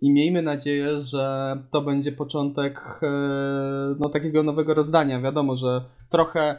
I 0.00 0.12
miejmy 0.12 0.42
nadzieję, 0.42 1.02
że 1.02 1.56
to 1.70 1.80
będzie 1.80 2.12
początek 2.12 3.00
e, 3.02 3.08
no, 3.98 4.08
takiego 4.08 4.42
nowego 4.42 4.74
rozdania. 4.74 5.20
Wiadomo, 5.20 5.56
że 5.56 5.84
trochę 6.10 6.40
e, 6.40 6.58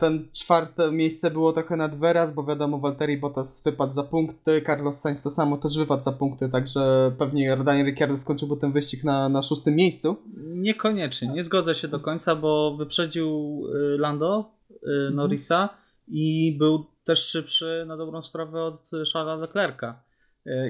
ten 0.00 0.28
czwarte 0.32 0.92
miejsce 0.92 1.30
było 1.30 1.52
trochę 1.52 1.76
nad 1.76 1.98
wyraz, 1.98 2.34
bo 2.34 2.44
wiadomo, 2.44 2.78
Valtteri 2.78 3.16
Bottas 3.16 3.62
wypadł 3.64 3.92
za 3.92 4.02
punkty, 4.02 4.62
Carlos 4.66 5.00
Sainz 5.00 5.22
to 5.22 5.30
samo 5.30 5.56
też 5.56 5.78
wypadł 5.78 6.02
za 6.02 6.12
punkty, 6.12 6.48
także 6.48 7.12
pewnie 7.18 7.56
Daniel 7.56 7.86
Ricciardo 7.86 8.18
skończyłby 8.18 8.56
ten 8.56 8.72
wyścig 8.72 9.04
na, 9.04 9.28
na 9.28 9.42
szóstym 9.42 9.74
miejscu. 9.74 10.16
Niekoniecznie, 10.36 11.28
nie 11.28 11.44
zgodzę 11.44 11.74
się 11.74 11.88
do 11.88 12.00
końca, 12.00 12.34
bo 12.34 12.76
wyprzedził 12.76 13.62
y, 13.94 13.98
Lando 13.98 14.50
y, 14.70 15.10
Norrisa 15.14 15.68
i 16.08 16.56
był 16.58 16.84
też 17.04 17.26
szybszy 17.26 17.84
na 17.86 17.96
dobrą 17.96 18.22
sprawę 18.22 18.62
od 18.62 18.90
Charlesa 19.12 19.40
Leclerca 19.40 20.09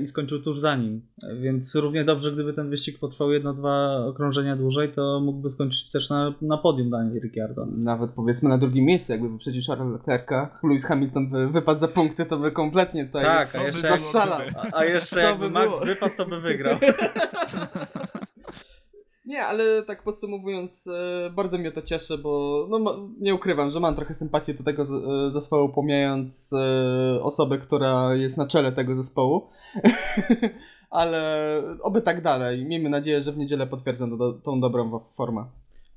i 0.03 0.07
skończył 0.07 0.43
tuż 0.43 0.59
za 0.59 0.77
nim. 0.77 1.03
Więc 1.41 1.75
równie 1.75 2.05
dobrze, 2.05 2.33
gdyby 2.33 2.53
ten 2.53 2.71
wyścig 2.71 2.99
potrwał 2.99 3.33
jedno-dwa 3.33 4.07
okrążenia 4.07 4.57
dłużej, 4.57 4.93
to 4.93 5.21
mógłby 5.21 5.51
skończyć 5.51 5.91
też 5.91 6.11
na, 6.11 6.35
na 6.43 6.59
podium 6.59 6.91
Daniel 6.91 7.21
Ricciardo. 7.23 7.67
Nawet 7.77 8.11
powiedzmy 8.11 8.49
na 8.49 8.59
drugim 8.59 8.85
miejscu, 8.85 9.13
jakby 9.13 9.29
wyprzedził 9.29 9.63
Charlesa 9.67 9.93
Leclerca, 9.93 10.59
Lewis 10.63 10.85
Hamilton 10.85 11.31
by 11.31 11.49
wypadł 11.51 11.81
za 11.81 11.89
punkty, 11.89 12.27
to 12.27 12.39
by 12.39 12.53
kompletnie 12.53 13.07
tutaj 13.07 13.23
Tak, 13.23 13.49
a 13.57 13.59
by 13.59 13.65
jeszcze, 13.67 13.89
gdyby? 13.89 14.45
a, 14.57 14.79
a 14.79 14.85
jeszcze 14.85 15.21
jakby 15.21 15.45
by 15.45 15.51
Max 15.51 15.85
wypadł, 15.85 16.15
to 16.17 16.27
by 16.27 16.41
wygrał. 16.41 16.79
Nie, 19.31 19.47
ale 19.47 19.83
tak 19.83 20.03
podsumowując, 20.03 20.87
e, 20.87 21.31
bardzo 21.31 21.59
mnie 21.59 21.73
to 21.73 21.83
cieszy, 21.83 22.19
bo 22.19 22.67
no, 22.71 23.09
nie 23.21 23.35
ukrywam, 23.35 23.71
że 23.71 23.81
mam 23.81 23.97
trochę 23.97 24.15
sympatii 24.15 24.55
do 24.55 24.65
tego 24.65 24.83
e, 24.83 25.31
zespołu, 25.31 25.69
pomijając 25.69 26.53
e, 26.53 27.23
osobę, 27.23 27.59
która 27.59 28.15
jest 28.15 28.39
na 28.39 28.47
czele 28.47 28.73
tego 28.73 28.97
zespołu. 28.97 29.49
ale 30.91 31.63
oby 31.83 32.03
tak 32.03 32.23
dalej. 32.23 32.65
Miejmy 32.65 32.89
nadzieję, 32.89 33.23
że 33.23 33.33
w 33.33 33.39
niedzielę 33.39 33.67
potwierdzą 33.67 34.19
do, 34.19 34.33
tą 34.33 34.61
dobrą 34.61 35.01
formę. 35.17 35.45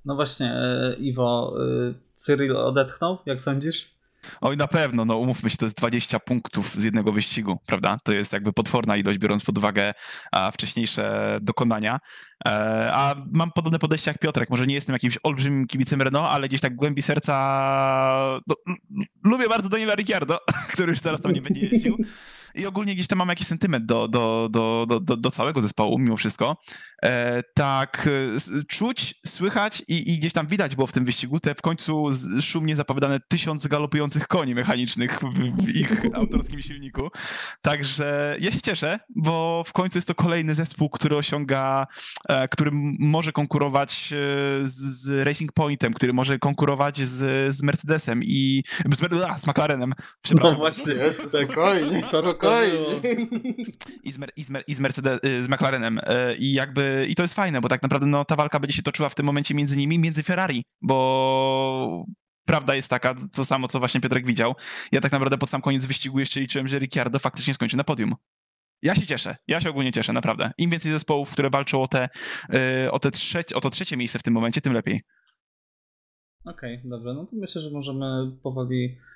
No 0.06 0.16
właśnie, 0.16 0.56
Iwo, 1.00 1.54
Cyril 2.16 2.58
odetchnął, 2.58 3.18
jak 3.26 3.42
sądzisz? 3.42 3.96
Oj, 4.42 4.58
na 4.58 4.68
pewno, 4.68 5.06
no 5.06 5.18
umówmy 5.18 5.50
się, 5.50 5.58
to 5.58 5.66
jest 5.66 5.78
20 5.78 6.20
punktów 6.20 6.76
z 6.76 6.84
jednego 6.84 7.12
wyścigu, 7.12 7.58
prawda? 7.66 7.98
To 8.04 8.12
jest 8.12 8.34
jakby 8.34 8.54
potworna 8.54 8.98
ilość, 8.98 9.18
biorąc 9.18 9.44
pod 9.44 9.58
uwagę 9.58 9.94
a, 10.32 10.52
wcześniejsze 10.52 11.38
dokonania. 11.42 12.00
E, 12.48 12.50
a 12.94 13.16
mam 13.34 13.52
podobne 13.52 13.80
podejście 13.80 14.12
jak 14.12 14.20
Piotrek. 14.20 14.50
Może 14.50 14.68
nie 14.68 14.76
jestem 14.76 14.94
jakimś 14.94 15.18
olbrzymim 15.24 15.68
kibicem 15.68 16.02
Renault, 16.02 16.28
ale 16.32 16.48
gdzieś 16.48 16.62
tak 16.62 16.74
w 16.74 16.76
głębi 16.76 17.02
serca 17.02 17.34
no, 18.48 18.56
lubię 19.24 19.48
bardzo 19.48 19.70
Daniela 19.70 19.96
Ricciardo, 19.96 20.40
który 20.74 20.92
już 20.92 21.00
zaraz 21.00 21.22
tam 21.22 21.32
nie 21.32 21.42
będzie 21.42 21.66
jeździł. 21.66 21.98
I 22.56 22.66
ogólnie 22.66 22.93
gdzieś 22.95 23.08
tam 23.08 23.20
mam 23.20 23.30
jakiś 23.30 23.47
sentyment 23.47 23.86
do, 23.86 24.08
do, 24.08 24.49
do, 24.51 24.86
do, 25.01 25.18
do, 25.18 25.32
całego 25.32 25.62
zespołu, 25.62 25.99
mimo 25.99 26.18
wszystko. 26.18 26.58
E, 27.04 27.43
tak, 27.54 28.10
e, 28.58 28.66
czuć, 28.68 29.16
słychać 29.26 29.84
i, 29.88 30.14
i 30.14 30.20
gdzieś 30.20 30.34
tam 30.34 30.47
widać 30.47 30.76
było 30.76 30.88
w 30.88 30.91
tym 30.91 31.06
wyścigu 31.06 31.39
te 31.39 31.56
w 31.56 31.62
końcu 31.62 32.10
szumnie 32.41 32.76
zapowiadane 32.76 33.20
tysiąc 33.20 33.68
galopujących 33.68 34.28
koni 34.28 34.56
mechanicznych 34.56 35.20
w, 35.20 35.64
w 35.64 35.76
ich 35.76 36.06
autorskim 36.14 36.62
silniku. 36.62 37.10
Także 37.62 38.38
ja 38.39 38.51
się 38.51 38.62
cieszę, 38.62 38.99
bo 39.16 39.64
w 39.68 39.74
końcu 39.74 39.97
jest 39.97 40.08
to 40.08 40.16
kolejny 40.16 40.56
zespół, 40.56 40.89
który 40.89 41.18
osiąga, 41.18 41.88
e, 42.30 42.47
który 42.47 42.72
może 42.99 43.32
konkurować 43.32 44.14
e, 44.14 44.16
z 44.64 45.26
Racing 45.26 45.51
Pointem, 45.51 45.93
który 45.93 46.14
może 46.14 46.39
konkurować 46.39 46.97
z, 46.97 47.56
z 47.56 47.64
Mercedesem 47.64 48.24
i 48.24 48.64
z, 48.95 49.24
a, 49.30 49.38
z 49.38 49.47
McLarenem. 49.47 49.93
Przepraszam. 50.22 50.51
No 50.51 50.58
właśnie, 50.58 50.93
spokojnie, 51.28 52.06
spokojnie. 52.06 52.43
I 54.04 54.12
z, 54.12 54.18
i, 54.36 54.44
z, 54.44 54.50
i 54.68 54.74
z, 54.74 54.80
Mercedes, 54.80 55.20
y, 55.26 55.44
z 55.44 55.50
McLarenem. 55.50 55.98
Y, 55.98 56.36
I 56.39 56.54
jakby, 56.54 57.06
i 57.10 57.16
to 57.16 57.24
jest 57.24 57.34
fajne, 57.34 57.62
bo 57.62 57.70
tak 57.70 57.82
naprawdę 57.82 58.08
no, 58.08 58.26
ta 58.26 58.36
walka 58.36 58.60
będzie 58.60 58.76
się 58.76 58.84
toczyła 58.84 59.10
w 59.10 59.16
tym 59.16 59.26
momencie 59.26 59.56
między 59.56 59.78
nimi, 59.78 60.00
między 60.00 60.24
Ferrari, 60.24 60.64
bo 60.82 62.06
prawda 62.46 62.76
jest 62.76 62.89
taka, 62.89 63.16
to 63.34 63.46
samo, 63.46 63.68
co 63.68 63.80
właśnie 63.80 64.02
Piotrek 64.02 64.26
widział. 64.26 64.54
Ja 64.91 65.02
tak 65.02 65.12
naprawdę 65.12 65.38
pod 65.38 65.50
sam 65.50 65.62
koniec 65.62 65.86
wyścigu 65.86 66.20
jeszcze 66.20 66.39
liczyłem, 66.39 66.68
że 66.68 66.80
Ricciardo 66.80 67.20
faktycznie 67.20 67.54
skończy 67.54 67.78
na 67.78 67.84
podium. 67.84 68.16
Ja 68.82 68.96
się 68.96 69.06
cieszę, 69.06 69.36
ja 69.48 69.62
się 69.62 69.70
ogólnie 69.70 69.91
cieszę, 69.91 70.14
naprawdę. 70.14 70.52
Im 70.58 70.70
więcej 70.70 70.91
zespołów, 70.91 71.32
które 71.32 71.50
walczą 71.50 71.82
o, 71.82 71.88
te, 71.88 72.10
y, 72.86 72.91
o, 72.91 73.00
te 73.00 73.12
trzecie, 73.12 73.56
o 73.56 73.62
to 73.62 73.70
trzecie 73.70 73.98
miejsce 73.98 74.20
w 74.20 74.24
tym 74.24 74.34
momencie, 74.34 74.62
tym 74.62 74.74
lepiej. 74.74 75.02
Okej, 76.46 76.78
okay, 76.78 76.89
dobrze. 76.89 77.14
No 77.14 77.26
to 77.26 77.36
myślę, 77.36 77.62
że 77.62 77.70
możemy 77.72 78.32
powoli 78.44 78.86
e, 78.86 79.12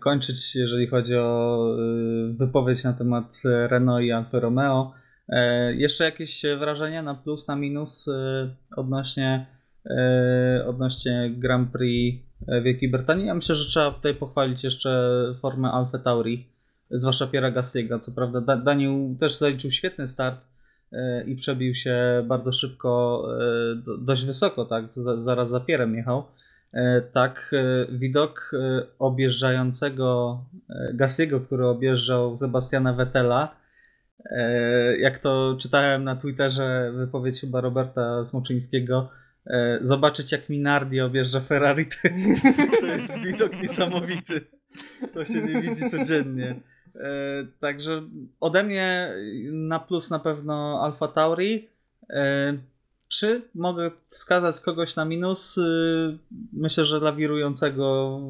kończyć, 0.00 0.54
jeżeli 0.54 0.86
chodzi 0.86 1.16
o 1.16 1.58
e, 1.78 2.32
wypowiedź 2.32 2.84
na 2.84 2.92
temat 2.92 3.42
Renault 3.44 4.04
i 4.04 4.12
Alfa 4.12 4.40
Romeo. 4.40 4.92
E, 5.28 5.74
jeszcze 5.74 6.04
jakieś 6.04 6.42
wrażenia 6.58 7.02
na 7.02 7.14
plus, 7.14 7.48
na 7.48 7.56
minus 7.56 8.08
e, 8.08 8.48
odnośnie, 8.76 9.46
e, 9.86 10.64
odnośnie 10.66 11.34
Grand 11.36 11.72
Prix 11.72 12.24
Wielkiej 12.62 12.88
Brytanii? 12.88 13.26
Ja 13.26 13.34
myślę, 13.34 13.54
że 13.54 13.68
trzeba 13.68 13.90
tutaj 13.90 14.14
pochwalić 14.14 14.64
jeszcze 14.64 15.10
formę 15.42 15.70
Alfa 15.70 15.98
Tauri, 15.98 16.48
zwłaszcza 16.90 17.26
Piera 17.26 17.50
Gastiego. 17.50 17.98
Co 17.98 18.12
prawda 18.12 18.56
Daniel 18.56 19.16
też 19.20 19.38
zaliczył 19.38 19.70
świetny 19.70 20.08
start 20.08 20.40
e, 20.92 21.24
i 21.24 21.36
przebił 21.36 21.74
się 21.74 22.24
bardzo 22.26 22.52
szybko, 22.52 23.22
dość 23.98 24.26
wysoko, 24.26 24.64
tak, 24.64 24.84
zaraz 25.16 25.50
za 25.50 25.60
Pierem 25.60 25.94
jechał. 25.94 26.24
Tak, 27.12 27.50
widok 27.92 28.50
objeżdżającego 28.98 30.38
Gastiego, 30.94 31.40
który 31.40 31.66
objeżdżał 31.66 32.36
Sebastiana 32.36 32.92
Vettela, 32.92 33.56
E, 34.30 34.98
jak 34.98 35.18
to 35.18 35.56
czytałem 35.60 36.04
na 36.04 36.16
Twitterze, 36.16 36.92
wypowiedź 36.94 37.40
chyba 37.40 37.60
Roberta 37.60 38.24
Smoczyńskiego, 38.24 39.10
e, 39.46 39.78
zobaczyć 39.82 40.32
jak 40.32 40.48
Minardi 40.48 41.00
objeżdża 41.00 41.40
Ferrari 41.40 41.86
to 41.86 42.08
jest, 42.08 42.42
to 42.80 42.86
jest 42.86 43.18
widok 43.18 43.62
niesamowity. 43.62 44.40
To 45.14 45.24
się 45.24 45.42
nie 45.42 45.62
widzi 45.62 45.90
codziennie. 45.90 46.60
E, 46.94 47.10
także 47.60 48.02
ode 48.40 48.62
mnie 48.62 49.14
na 49.52 49.78
plus 49.78 50.10
na 50.10 50.18
pewno 50.18 50.80
Alfa 50.82 51.08
Tauri. 51.08 51.68
Czy 53.18 53.42
mogę 53.54 53.90
wskazać 54.06 54.60
kogoś 54.60 54.96
na 54.96 55.04
minus? 55.04 55.60
Myślę, 56.52 56.84
że 56.84 57.00
lawirującego 57.00 58.20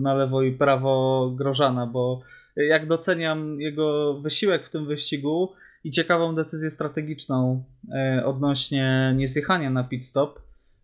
na 0.00 0.14
lewo 0.14 0.42
i 0.42 0.52
prawo 0.52 1.30
Grożana, 1.36 1.86
bo 1.86 2.20
jak 2.56 2.88
doceniam 2.88 3.60
jego 3.60 4.14
wysiłek 4.20 4.66
w 4.66 4.70
tym 4.70 4.86
wyścigu 4.86 5.52
i 5.84 5.90
ciekawą 5.90 6.34
decyzję 6.34 6.70
strategiczną 6.70 7.64
e, 7.92 8.22
odnośnie 8.26 9.14
niezjechania 9.16 9.70
na 9.70 9.84
pit 9.84 10.06
stop, 10.06 10.40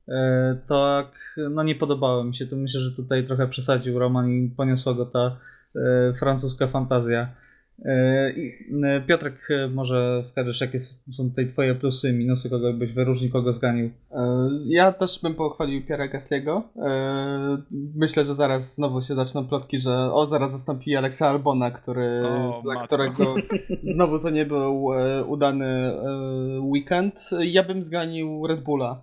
e, 0.09 0.59
tak, 0.69 1.37
no 1.51 1.63
nie 1.63 1.75
podobało 1.75 2.25
mi 2.25 2.37
się. 2.37 2.47
To 2.47 2.57
myślę, 2.57 2.81
że 2.81 2.97
tutaj 2.97 3.27
trochę 3.27 3.49
przesadził 3.49 3.99
Roman 3.99 4.31
i 4.31 4.51
poniosła 4.57 4.95
go 4.95 5.07
ta 5.07 5.37
e, 5.77 6.13
francuska 6.19 6.67
fantazja. 6.67 7.29
E, 7.85 8.35
e, 8.85 9.01
Piotrek, 9.07 9.51
e, 9.51 9.69
może 9.69 10.23
wskażesz, 10.25 10.61
jakie 10.61 10.81
są 10.81 11.31
tutaj 11.31 11.47
twoje 11.47 11.75
plusy 11.75 12.11
i 12.11 12.13
minusy, 12.13 12.51
kogo 12.51 12.73
byś 12.73 12.93
wyróżnił, 12.93 13.31
kogo 13.31 13.53
zganił? 13.53 13.91
Ja 14.65 14.93
też 14.93 15.21
bym 15.23 15.35
pochwalił 15.35 15.87
Piera 15.87 16.09
Gasliego. 16.09 16.63
Myślę, 17.95 18.25
że 18.25 18.35
zaraz 18.35 18.75
znowu 18.75 19.03
się 19.03 19.15
zaczną 19.15 19.49
plotki, 19.49 19.79
że 19.79 20.13
o, 20.13 20.27
zaraz 20.27 20.53
zastąpi 20.53 20.97
Alexa 20.97 21.29
Albona, 21.29 21.71
który, 21.71 22.23
o, 22.25 22.61
dla 22.63 22.75
matko. 22.75 22.87
którego 22.87 23.35
znowu 23.95 24.19
to 24.19 24.31
nie 24.31 24.47
był 24.47 24.85
udany 25.27 25.93
weekend. 26.61 27.31
Ja 27.41 27.65
bym 27.65 27.83
zganił 27.83 28.47
Red 28.47 28.61
Bulla 28.61 29.03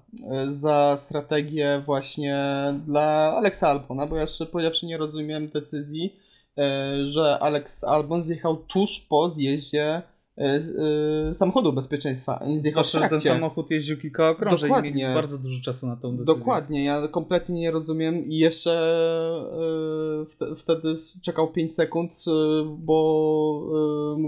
za 0.56 0.96
strategię 0.98 1.82
właśnie 1.86 2.46
dla 2.88 3.36
Alexa 3.38 3.70
Albona, 3.70 4.08
bo 4.08 4.16
ja 4.16 4.22
jeszcze 4.22 4.46
powiedziawszy 4.46 4.86
nie 4.86 4.98
rozumiem 4.98 5.48
decyzji, 5.48 6.27
że 7.06 7.40
Alex 7.40 7.84
Albon 7.84 8.24
zjechał 8.24 8.58
tuż 8.58 9.00
po 9.10 9.30
zjeździe 9.30 10.02
e, 10.38 10.62
e, 11.30 11.34
samochodu 11.34 11.74
bezpieczeństwa. 11.74 12.44
Nie 12.48 12.62
zjechał 12.62 12.84
Zwłaszcza, 12.84 13.00
że 13.00 13.10
ten 13.10 13.20
samochód 13.20 13.72
jeździł 13.72 13.98
kilka 13.98 14.30
okrążeń 14.30 14.70
Dokładnie. 14.70 14.90
i 14.90 14.94
mieli 14.94 15.14
bardzo 15.14 15.38
dużo 15.38 15.62
czasu 15.64 15.88
na 15.88 15.96
tą 15.96 16.18
decyzję. 16.18 16.40
Dokładnie, 16.40 16.86
ja 16.86 17.08
kompletnie 17.08 17.60
nie 17.60 17.72
rozumiem 17.72 18.26
i 18.26 18.38
jeszcze 18.38 18.72
wtedy 20.58 20.96
czekał 21.24 21.48
5 21.48 21.76
sekund, 21.76 22.26
bo 22.78 23.68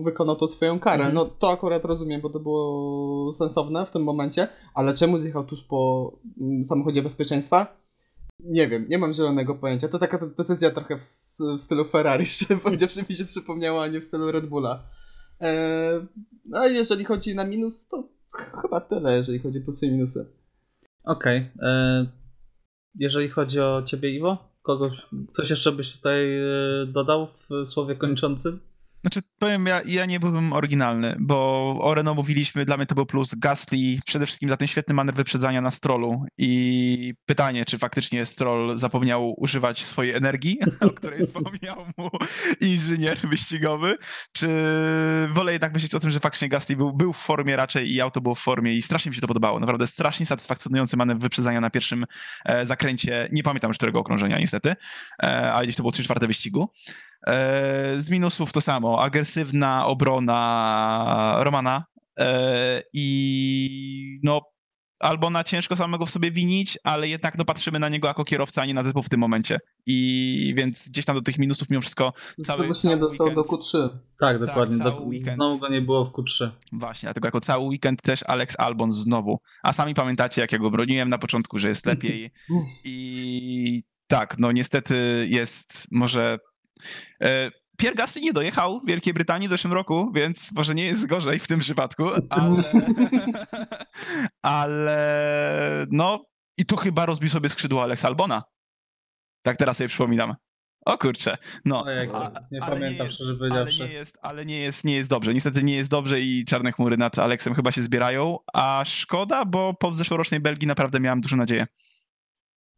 wykonał 0.03 0.35
to 0.35 0.47
swoją 0.47 0.79
karę. 0.79 1.05
Mhm. 1.05 1.15
No 1.15 1.25
to 1.25 1.51
akurat 1.51 1.85
rozumiem, 1.85 2.21
bo 2.21 2.29
to 2.29 2.39
było 2.39 3.33
sensowne 3.33 3.85
w 3.85 3.91
tym 3.91 4.03
momencie, 4.03 4.47
ale 4.73 4.93
czemu 4.93 5.19
zjechał 5.19 5.43
tuż 5.43 5.63
po 5.63 6.11
mm, 6.41 6.65
samochodzie 6.65 7.01
bezpieczeństwa? 7.01 7.79
Nie 8.39 8.67
wiem, 8.67 8.85
nie 8.89 8.97
mam 8.97 9.13
zielonego 9.13 9.55
pojęcia. 9.55 9.87
To 9.87 9.99
taka 9.99 10.19
decyzja 10.37 10.71
trochę 10.71 10.97
w, 10.97 11.03
w 11.57 11.61
stylu 11.61 11.85
Ferrari, 11.85 12.25
powiedziawszy 12.63 13.05
mi 13.09 13.15
się 13.15 13.25
przypomniała, 13.25 13.83
a 13.83 13.87
nie 13.87 14.01
w 14.01 14.03
stylu 14.03 14.31
Red 14.31 14.45
Bulla. 14.45 14.83
Eee, 15.39 16.07
a 16.53 16.65
jeżeli 16.67 17.05
chodzi 17.05 17.35
na 17.35 17.43
minus, 17.43 17.87
to 17.87 18.09
chyba 18.61 18.81
tyle, 18.81 19.17
jeżeli 19.17 19.39
chodzi 19.39 19.59
o 19.59 19.61
plusy 19.61 19.85
i 19.85 19.91
minusy. 19.91 20.25
Okej. 21.03 21.49
Okay. 21.55 21.69
Eee, 21.69 22.07
jeżeli 22.95 23.29
chodzi 23.29 23.59
o 23.59 23.83
ciebie, 23.85 24.09
Iwo? 24.09 24.49
Kogoś, 24.61 25.05
coś 25.31 25.49
jeszcze 25.49 25.71
byś 25.71 25.97
tutaj 25.97 26.31
e, 26.31 26.85
dodał 26.87 27.27
w 27.27 27.49
słowie 27.65 27.95
kończącym? 27.95 28.59
Znaczy, 29.01 29.21
powiem, 29.39 29.65
ja, 29.65 29.81
ja 29.85 30.05
nie 30.05 30.19
byłbym 30.19 30.53
oryginalny, 30.53 31.15
bo 31.19 31.75
o 31.81 31.93
Renault 31.93 32.17
mówiliśmy, 32.17 32.65
dla 32.65 32.77
mnie 32.77 32.85
to 32.85 32.95
był 32.95 33.05
plus 33.05 33.35
Gasly, 33.35 33.99
przede 34.05 34.25
wszystkim 34.25 34.49
za 34.49 34.57
ten 34.57 34.67
świetny 34.67 34.93
manewr 34.93 35.17
wyprzedzania 35.17 35.61
na 35.61 35.71
strolu 35.71 36.25
i 36.37 37.13
pytanie, 37.25 37.65
czy 37.65 37.77
faktycznie 37.77 38.25
Stroll 38.25 38.79
zapomniał 38.79 39.33
używać 39.37 39.83
swojej 39.83 40.13
energii, 40.13 40.59
o 40.87 40.89
której 40.89 41.19
wspomniał 41.21 41.85
mu 41.97 42.09
inżynier 42.61 43.17
wyścigowy, 43.17 43.97
czy 44.31 44.47
wolę 45.31 45.51
jednak 45.51 45.73
myśleć 45.73 45.95
o 45.95 45.99
tym, 45.99 46.11
że 46.11 46.19
faktycznie 46.19 46.49
Gasly 46.49 46.75
był, 46.75 46.93
był 46.93 47.13
w 47.13 47.17
formie 47.17 47.55
raczej 47.55 47.93
i 47.93 48.01
auto 48.01 48.21
było 48.21 48.35
w 48.35 48.39
formie 48.39 48.73
i 48.73 48.81
strasznie 48.81 49.09
mi 49.09 49.15
się 49.15 49.21
to 49.21 49.27
podobało. 49.27 49.59
Naprawdę 49.59 49.87
strasznie 49.87 50.25
satysfakcjonujący 50.25 50.97
manewr 50.97 51.21
wyprzedzania 51.21 51.61
na 51.61 51.69
pierwszym 51.69 52.05
e, 52.45 52.65
zakręcie. 52.65 53.27
Nie 53.31 53.43
pamiętam 53.43 53.69
już 53.69 53.77
którego 53.77 53.99
okrążenia 53.99 54.39
niestety, 54.39 54.75
e, 55.23 55.53
ale 55.53 55.65
gdzieś 55.65 55.75
to 55.75 55.83
było 55.83 55.91
3 55.91 56.03
czwarte 56.03 56.27
wyścigu. 56.27 56.69
E, 57.27 57.93
z 57.97 58.09
minusów 58.09 58.53
to 58.53 58.61
samo. 58.61 59.01
Agresywna 59.01 59.85
obrona 59.85 61.35
Romana 61.39 61.85
e, 62.19 62.81
i 62.93 64.19
no 64.23 64.41
albo 64.99 65.29
na 65.29 65.43
ciężko 65.43 65.75
samego 65.75 66.05
w 66.05 66.11
sobie 66.11 66.31
winić, 66.31 66.77
ale 66.83 67.07
jednak 67.07 67.37
no, 67.37 67.45
patrzymy 67.45 67.79
na 67.79 67.89
niego 67.89 68.07
jako 68.07 68.23
kierowca, 68.23 68.61
a 68.61 68.65
nie 68.65 68.73
na 68.73 68.83
zespół 68.83 69.03
w 69.03 69.09
tym 69.09 69.19
momencie. 69.19 69.59
I 69.85 70.53
więc 70.57 70.89
gdzieś 70.89 71.05
tam 71.05 71.15
do 71.15 71.21
tych 71.21 71.39
minusów 71.39 71.69
mimo 71.69 71.81
wszystko 71.81 72.13
cały, 72.45 72.75
cały 72.75 72.95
nie 72.95 72.97
dostał 72.97 73.27
weekend... 73.27 73.47
do 73.47 73.55
Q3. 73.57 73.89
Tak, 74.19 74.39
dokładnie. 74.39 74.77
Tak, 74.77 74.87
cały 74.87 74.99
do, 74.99 75.07
weekend. 75.07 75.35
Znowu 75.35 75.57
go 75.57 75.69
nie 75.69 75.81
było 75.81 76.05
w 76.05 76.11
Q3. 76.11 76.49
Właśnie, 76.71 77.07
dlatego 77.07 77.27
jako 77.27 77.41
cały 77.41 77.63
weekend 77.63 78.01
też 78.01 78.23
Alex 78.27 78.55
Albon 78.57 78.93
znowu. 78.93 79.39
A 79.63 79.73
sami 79.73 79.93
pamiętacie, 79.93 80.41
jak 80.41 80.51
ja 80.51 80.57
go 80.57 80.71
broniłem 80.71 81.09
na 81.09 81.17
początku, 81.17 81.59
że 81.59 81.67
jest 81.67 81.85
lepiej. 81.85 82.31
I 82.85 83.83
tak, 84.07 84.35
no 84.39 84.51
niestety 84.51 85.27
jest 85.29 85.87
może 85.91 86.37
Pierre 87.79 87.95
Gasly 87.95 88.21
nie 88.21 88.33
dojechał 88.33 88.81
Wielkiej 88.85 89.13
Brytanii 89.13 89.47
w 89.47 89.51
zeszłym 89.51 89.73
roku, 89.73 90.11
więc 90.15 90.51
może 90.51 90.75
nie 90.75 90.85
jest 90.85 91.07
gorzej 91.07 91.39
w 91.39 91.47
tym 91.47 91.59
przypadku, 91.59 92.05
ale, 92.29 92.63
ale 94.41 95.87
no 95.91 96.25
i 96.57 96.65
tu 96.65 96.75
chyba 96.75 97.05
rozbił 97.05 97.29
sobie 97.29 97.49
skrzydło 97.49 97.83
Alex 97.83 98.05
Albona. 98.05 98.43
Tak 99.41 99.57
teraz 99.57 99.77
sobie 99.77 99.87
przypominam. 99.87 100.35
O 100.85 100.97
kurczę, 100.97 101.37
no. 101.65 101.83
Ojej, 101.83 102.09
a, 102.13 102.31
nie 102.51 102.59
pamiętam, 102.59 103.07
nie 103.07 103.13
szczerze 103.13 103.35
powiedziawszy. 103.35 103.75
Ale, 103.79 103.87
nie 103.87 103.93
jest, 103.93 104.17
ale 104.21 104.45
nie, 104.45 104.59
jest, 104.59 104.85
nie 104.85 104.95
jest 104.95 105.09
dobrze. 105.09 105.33
Niestety 105.33 105.63
nie 105.63 105.75
jest 105.75 105.89
dobrze 105.89 106.21
i 106.21 106.45
czarne 106.45 106.71
chmury 106.71 106.97
nad 106.97 107.19
Aleksem 107.19 107.55
chyba 107.55 107.71
się 107.71 107.81
zbierają, 107.81 108.37
a 108.53 108.83
szkoda, 108.85 109.45
bo 109.45 109.73
po 109.73 109.93
zeszłorocznej 109.93 110.39
Belgii 110.39 110.67
naprawdę 110.67 110.99
miałem 110.99 111.21
dużą 111.21 111.37
nadzieję. 111.37 111.67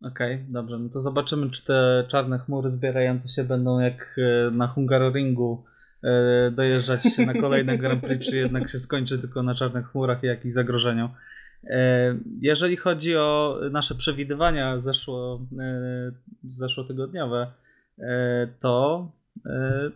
Okej, 0.03 0.35
okay, 0.35 0.45
dobrze. 0.49 0.79
No 0.79 0.89
to 0.89 0.99
zobaczymy, 0.99 1.49
czy 1.49 1.65
te 1.65 2.03
czarne 2.07 2.39
chmury 2.39 2.71
zbierające 2.71 3.27
się 3.27 3.43
będą 3.43 3.79
jak 3.79 4.15
e, 4.17 4.51
na 4.51 4.67
Hungaroringu 4.67 5.63
e, 6.03 6.51
dojeżdżać 6.51 7.17
na 7.17 7.33
kolejne 7.33 7.77
Grand 7.77 8.03
Prix, 8.03 8.29
czy 8.29 8.37
jednak 8.37 8.69
się 8.69 8.79
skończy 8.79 9.19
tylko 9.19 9.43
na 9.43 9.55
czarnych 9.55 9.87
chmurach 9.87 10.23
i 10.23 10.27
jakichś 10.27 10.53
zagrożeniach. 10.53 11.11
E, 11.63 12.15
jeżeli 12.41 12.77
chodzi 12.77 13.17
o 13.17 13.59
nasze 13.71 13.95
przewidywania 13.95 14.79
zeszło, 14.79 15.41
zeszłotygodniowe, 16.43 17.47
to 18.59 19.07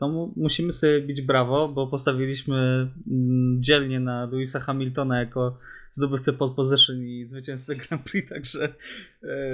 no, 0.01 0.31
musimy 0.35 0.73
sobie 0.73 1.01
bić 1.01 1.21
brawo, 1.21 1.67
bo 1.67 1.87
postawiliśmy 1.87 2.87
mm, 3.11 3.63
dzielnie 3.63 3.99
na 3.99 4.25
Louisa 4.25 4.59
Hamiltona 4.59 5.19
jako 5.19 5.57
zdobywcę 5.95 6.33
pole 6.33 6.53
position 6.55 7.03
i 7.03 7.25
zwycięzcę 7.25 7.75
Grand 7.75 8.03
Prix, 8.03 8.29
także 8.29 8.73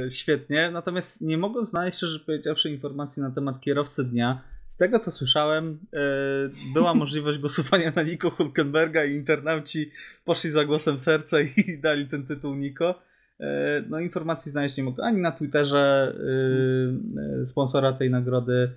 świetnie. 0.09 0.71
Natomiast 0.73 1.21
nie 1.21 1.37
mogłem 1.37 1.65
znaleźć, 1.65 1.97
szczerze 1.97 2.19
powiedziawszy, 2.19 2.69
informacji 2.69 3.21
na 3.21 3.31
temat 3.31 3.61
kierowcy 3.61 4.03
dnia. 4.03 4.41
Z 4.67 4.77
tego 4.77 4.99
co 4.99 5.11
słyszałem, 5.11 5.79
była 6.73 6.93
możliwość 7.03 7.39
głosowania 7.39 7.91
na 7.95 8.03
Nico 8.03 8.29
Hulkenberga 8.29 9.05
i 9.05 9.15
internauci 9.15 9.91
poszli 10.25 10.49
za 10.49 10.65
głosem 10.65 10.99
serca 10.99 11.41
i 11.41 11.53
dali 11.83 12.07
ten 12.07 12.25
tytuł 12.25 12.55
Nico. 12.55 12.95
No 13.89 13.99
informacji 13.99 14.51
znaleźć 14.51 14.77
nie 14.77 14.83
mogę 14.83 15.03
ani 15.03 15.17
na 15.17 15.31
Twitterze 15.31 16.15
sponsora 17.45 17.93
tej 17.93 18.09
nagrody 18.09 18.71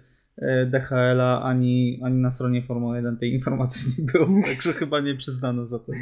DHL-a, 0.66 1.42
ani, 1.42 2.00
ani 2.04 2.16
na 2.16 2.30
stronie 2.30 2.62
Formuły 2.62 2.96
1 2.96 3.16
tej 3.16 3.32
informacji 3.32 3.94
nie 3.98 4.12
było, 4.12 4.26
także 4.46 4.72
chyba 4.72 5.00
nie 5.00 5.14
przyznano 5.14 5.66
za 5.66 5.78
ten, 5.78 5.94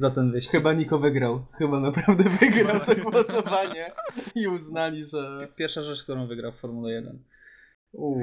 za 0.00 0.10
ten 0.10 0.32
wyścig. 0.32 0.52
Chyba 0.52 0.72
Niko 0.72 0.98
wygrał. 0.98 1.46
Chyba 1.58 1.80
naprawdę 1.80 2.24
wygrał 2.40 2.80
to 2.80 3.10
głosowanie 3.10 3.92
i 4.34 4.48
uznali, 4.48 5.04
że... 5.04 5.48
Pierwsza 5.56 5.82
rzecz, 5.82 6.02
którą 6.02 6.26
wygrał 6.26 6.52
w 6.52 6.56
Formule 6.56 6.92
1. 6.92 7.18
Uuu. 7.92 8.22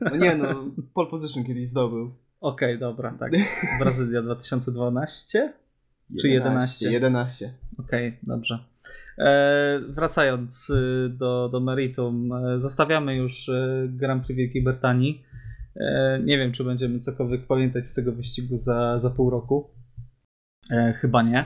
No 0.00 0.16
nie 0.16 0.36
no, 0.36 0.64
pole 0.94 1.10
position 1.10 1.44
kiedyś 1.44 1.68
zdobył. 1.68 2.14
Okej, 2.40 2.76
okay, 2.76 2.78
dobra, 2.78 3.16
tak. 3.20 3.32
Brazylia 3.80 4.22
2012? 4.22 5.52
Czy 6.20 6.28
11? 6.28 6.90
11. 6.90 7.54
Okej, 7.78 8.08
okay, 8.08 8.18
dobrze. 8.22 8.58
E, 9.18 9.80
wracając 9.88 10.70
y, 10.70 11.08
do, 11.18 11.48
do 11.48 11.60
meritum, 11.60 12.32
e, 12.32 12.60
zostawiamy 12.60 13.16
już 13.16 13.48
e, 13.48 13.88
Grand 13.88 14.26
Prix 14.26 14.38
Wielkiej 14.38 14.62
Brytanii. 14.62 15.24
E, 15.76 16.20
nie 16.24 16.38
wiem, 16.38 16.52
czy 16.52 16.64
będziemy 16.64 17.00
cokolwiek 17.00 17.46
pamiętać 17.46 17.86
z 17.86 17.94
tego 17.94 18.12
wyścigu 18.12 18.58
za, 18.58 18.98
za 18.98 19.10
pół 19.10 19.30
roku. 19.30 19.70
E, 20.70 20.92
chyba 20.92 21.22
nie. 21.22 21.44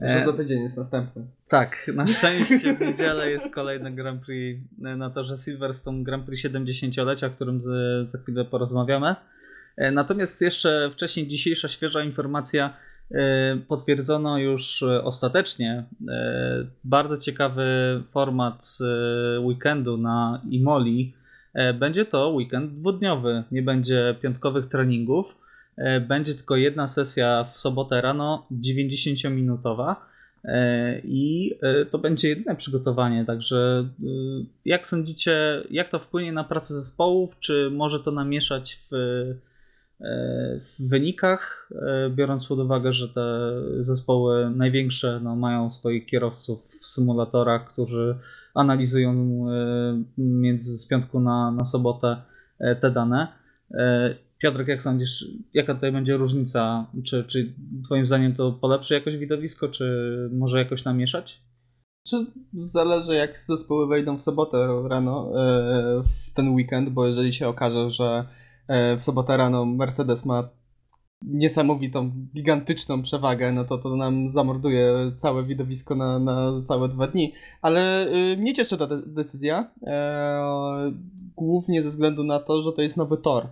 Że 0.00 0.24
za 0.24 0.32
tydzień 0.32 0.62
jest 0.62 0.76
następny. 0.76 1.26
Tak, 1.48 1.90
na 1.94 2.06
szczęście 2.06 2.74
w 2.76 2.80
niedzielę 2.80 3.30
jest 3.30 3.54
kolejny 3.54 3.92
Grand 3.92 4.24
Prix 4.24 4.60
na 4.78 5.10
torze 5.10 5.38
Silverstone 5.38 6.02
Grand 6.02 6.24
Prix 6.24 6.44
70-lecia, 6.44 7.26
o 7.26 7.30
którym 7.30 7.60
za, 7.60 7.72
za 8.04 8.18
chwilę 8.18 8.44
porozmawiamy. 8.44 9.14
E, 9.76 9.90
natomiast 9.90 10.42
jeszcze 10.42 10.90
wcześniej 10.92 11.26
dzisiejsza 11.28 11.68
świeża 11.68 12.02
informacja 12.02 12.74
e, 13.10 13.56
potwierdzono 13.68 14.38
już 14.38 14.82
e, 14.82 15.04
ostatecznie 15.04 15.84
bardzo 16.84 17.18
ciekawy 17.18 17.64
format 18.10 18.78
weekendu 19.40 19.96
na 19.96 20.42
Imoli. 20.50 21.14
Będzie 21.74 22.04
to 22.04 22.28
weekend 22.28 22.72
dwudniowy, 22.72 23.44
nie 23.50 23.62
będzie 23.62 24.16
piątkowych 24.22 24.68
treningów. 24.68 25.39
Będzie 26.08 26.34
tylko 26.34 26.56
jedna 26.56 26.88
sesja 26.88 27.44
w 27.44 27.58
sobotę 27.58 28.00
rano, 28.00 28.46
90-minutowa 28.52 29.96
E, 30.44 31.00
I 31.04 31.54
e, 31.62 31.86
to 31.86 31.98
będzie 31.98 32.28
jedyne 32.28 32.56
przygotowanie, 32.56 33.24
także 33.24 33.88
e, 34.00 34.06
jak 34.64 34.86
sądzicie, 34.86 35.62
jak 35.70 35.90
to 35.90 35.98
wpłynie 35.98 36.32
na 36.32 36.44
pracę 36.44 36.74
zespołów? 36.74 37.38
Czy 37.40 37.70
może 37.70 38.00
to 38.00 38.10
namieszać 38.10 38.74
w, 38.74 38.88
w 40.60 40.88
wynikach, 40.88 41.70
biorąc 42.10 42.46
pod 42.46 42.58
uwagę, 42.58 42.92
że 42.92 43.08
te 43.08 43.52
zespoły 43.80 44.50
największe 44.50 45.20
no, 45.22 45.36
mają 45.36 45.70
swoich 45.70 46.06
kierowców 46.06 46.60
w 46.82 46.86
symulatorach, 46.86 47.72
którzy 47.72 48.18
analizują 48.54 49.46
między 50.18 50.78
z 50.78 50.86
piątku 50.86 51.20
na, 51.20 51.50
na 51.50 51.64
sobotę 51.64 52.22
te 52.80 52.90
dane. 52.90 53.28
Piotrek, 54.42 54.68
jak 54.68 54.82
sądzisz, 54.82 55.24
jaka 55.54 55.74
tutaj 55.74 55.92
będzie 55.92 56.16
różnica? 56.16 56.86
Czy, 57.04 57.24
czy 57.24 57.54
Twoim 57.84 58.06
zdaniem 58.06 58.34
to 58.34 58.52
polepszy 58.52 58.94
jakoś 58.94 59.16
widowisko, 59.16 59.68
czy 59.68 60.16
może 60.32 60.58
jakoś 60.58 60.84
namieszać? 60.84 61.42
Czy 62.08 62.26
zależy, 62.52 63.14
jak 63.14 63.38
zespoły 63.38 63.88
wejdą 63.88 64.16
w 64.16 64.22
sobotę 64.22 64.82
rano, 64.88 65.32
e, 65.34 66.02
w 66.26 66.34
ten 66.34 66.54
weekend, 66.54 66.90
bo 66.90 67.06
jeżeli 67.06 67.34
się 67.34 67.48
okaże, 67.48 67.90
że 67.90 68.24
e, 68.68 68.96
w 68.96 69.02
sobotę 69.02 69.36
rano 69.36 69.64
Mercedes 69.64 70.24
ma 70.24 70.48
niesamowitą, 71.22 72.12
gigantyczną 72.34 73.02
przewagę, 73.02 73.52
no 73.52 73.64
to 73.64 73.78
to 73.78 73.96
nam 73.96 74.30
zamorduje 74.30 75.12
całe 75.14 75.44
widowisko 75.44 75.94
na, 75.94 76.18
na 76.18 76.62
całe 76.62 76.88
dwa 76.88 77.06
dni. 77.06 77.32
Ale 77.62 78.06
y, 78.32 78.36
mnie 78.36 78.54
cieszy 78.54 78.78
ta 78.78 78.86
de 78.86 79.02
decyzja, 79.06 79.70
e, 79.86 80.92
głównie 81.36 81.82
ze 81.82 81.90
względu 81.90 82.24
na 82.24 82.40
to, 82.40 82.62
że 82.62 82.72
to 82.72 82.82
jest 82.82 82.96
nowy 82.96 83.16
tor. 83.16 83.46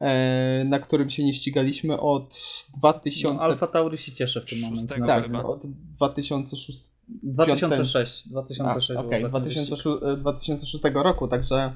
E, 0.00 0.64
na 0.64 0.78
którym 0.78 1.10
się 1.10 1.24
nie 1.24 1.34
ścigaliśmy 1.34 2.00
od 2.00 2.34
2000. 2.78 3.34
No, 3.34 3.40
Alfa 3.40 3.66
Tauri 3.66 3.98
się 3.98 4.12
cieszy 4.12 4.40
w 4.40 4.44
tym 4.44 4.60
momencie. 4.60 5.06
Tak, 5.06 5.24
chyba. 5.24 5.42
od 5.42 5.62
2006. 5.66 6.94
2006. 7.08 8.28
2006 8.28 8.90
A, 8.90 9.00
okay, 9.00 9.28
2006, 9.28 9.84
2006 10.18 10.84
roku, 10.94 11.28
także 11.28 11.72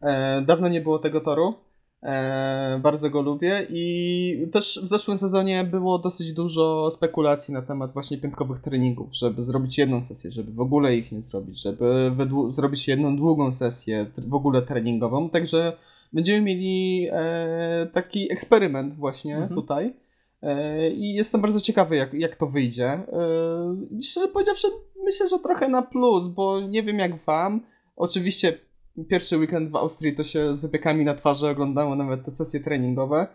e, 0.00 0.42
dawno 0.46 0.68
nie 0.68 0.80
było 0.80 0.98
tego 0.98 1.20
toru. 1.20 1.54
E, 2.02 2.80
bardzo 2.82 3.10
go 3.10 3.22
lubię 3.22 3.66
i 3.70 4.48
też 4.52 4.80
w 4.84 4.88
zeszłym 4.88 5.18
sezonie 5.18 5.64
było 5.64 5.98
dosyć 5.98 6.32
dużo 6.32 6.90
spekulacji 6.90 7.54
na 7.54 7.62
temat 7.62 7.92
właśnie 7.92 8.18
piątkowych 8.18 8.60
treningów, 8.60 9.14
żeby 9.14 9.44
zrobić 9.44 9.78
jedną 9.78 10.04
sesję, 10.04 10.32
żeby 10.32 10.52
w 10.52 10.60
ogóle 10.60 10.96
ich 10.96 11.12
nie 11.12 11.22
zrobić, 11.22 11.62
żeby 11.62 12.12
zrobić 12.50 12.88
jedną 12.88 13.16
długą 13.16 13.52
sesję 13.52 14.06
w 14.18 14.34
ogóle 14.34 14.62
treningową, 14.62 15.30
także 15.30 15.76
będziemy 16.12 16.40
mieli 16.40 17.08
e, 17.12 17.86
taki 17.94 18.32
eksperyment 18.32 18.94
właśnie 18.94 19.36
mhm. 19.36 19.54
tutaj. 19.54 19.94
E, 20.42 20.90
I 20.90 21.14
jestem 21.14 21.40
bardzo 21.40 21.60
ciekawy, 21.60 21.96
jak, 21.96 22.14
jak 22.14 22.36
to 22.36 22.46
wyjdzie. 22.46 22.86
E, 22.86 23.06
szczerze 24.02 24.28
powiedziawszy, 24.28 24.68
myślę, 25.04 25.28
że 25.28 25.38
trochę 25.38 25.68
na 25.68 25.82
plus, 25.82 26.28
bo 26.28 26.60
nie 26.60 26.82
wiem 26.82 26.98
jak 26.98 27.24
wam. 27.24 27.60
Oczywiście 27.96 28.52
pierwszy 29.08 29.38
weekend 29.38 29.70
w 29.70 29.76
Austrii 29.76 30.16
to 30.16 30.24
się 30.24 30.56
z 30.56 30.60
wypiekami 30.60 31.04
na 31.04 31.14
twarzy 31.14 31.48
oglądało 31.48 31.96
nawet 31.96 32.24
te 32.24 32.34
sesje 32.34 32.60
treningowe. 32.60 33.26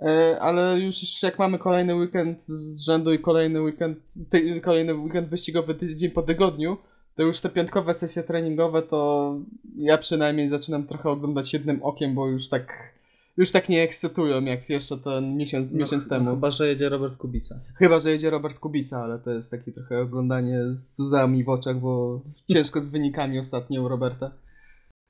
E, 0.00 0.40
ale 0.40 0.80
już 0.80 1.22
jak 1.22 1.38
mamy 1.38 1.58
kolejny 1.58 1.94
weekend 1.94 2.42
z 2.42 2.80
rzędu 2.80 3.12
i 3.12 3.18
kolejny 3.18 3.62
weekend, 3.62 3.98
ty, 4.30 4.60
kolejny 4.60 4.94
weekend 4.94 5.28
wyścigowy 5.28 5.74
tydzień 5.74 6.10
po 6.10 6.22
tygodniu, 6.22 6.76
to 7.16 7.22
już 7.22 7.40
te 7.40 7.48
piątkowe 7.48 7.94
sesje 7.94 8.22
treningowe 8.22 8.82
to 8.82 9.34
ja 9.76 9.98
przynajmniej 9.98 10.50
zaczynam 10.50 10.86
trochę 10.86 11.10
oglądać 11.10 11.52
jednym 11.52 11.82
okiem, 11.82 12.14
bo 12.14 12.28
już 12.28 12.48
tak 12.48 12.96
już 13.36 13.52
tak 13.52 13.68
nie 13.68 13.82
ekscytują 13.82 14.44
jak 14.44 14.70
jeszcze 14.70 14.98
ten 14.98 15.36
miesiąc, 15.36 15.72
no, 15.72 15.78
miesiąc 15.78 16.08
temu. 16.08 16.30
Chyba, 16.30 16.50
że 16.50 16.68
jedzie 16.68 16.88
Robert 16.88 17.16
Kubica. 17.16 17.60
Chyba, 17.78 18.00
że 18.00 18.10
jedzie 18.10 18.30
Robert 18.30 18.58
Kubica, 18.58 19.02
ale 19.02 19.18
to 19.18 19.30
jest 19.30 19.50
takie 19.50 19.72
trochę 19.72 20.00
oglądanie 20.00 20.60
z 20.74 21.00
łzami 21.00 21.44
w 21.44 21.48
oczach, 21.48 21.80
bo 21.80 22.22
ciężko 22.52 22.80
z 22.80 22.88
wynikami 22.88 23.38
ostatnio 23.38 23.82
u 23.82 23.88
Roberta. 23.88 24.30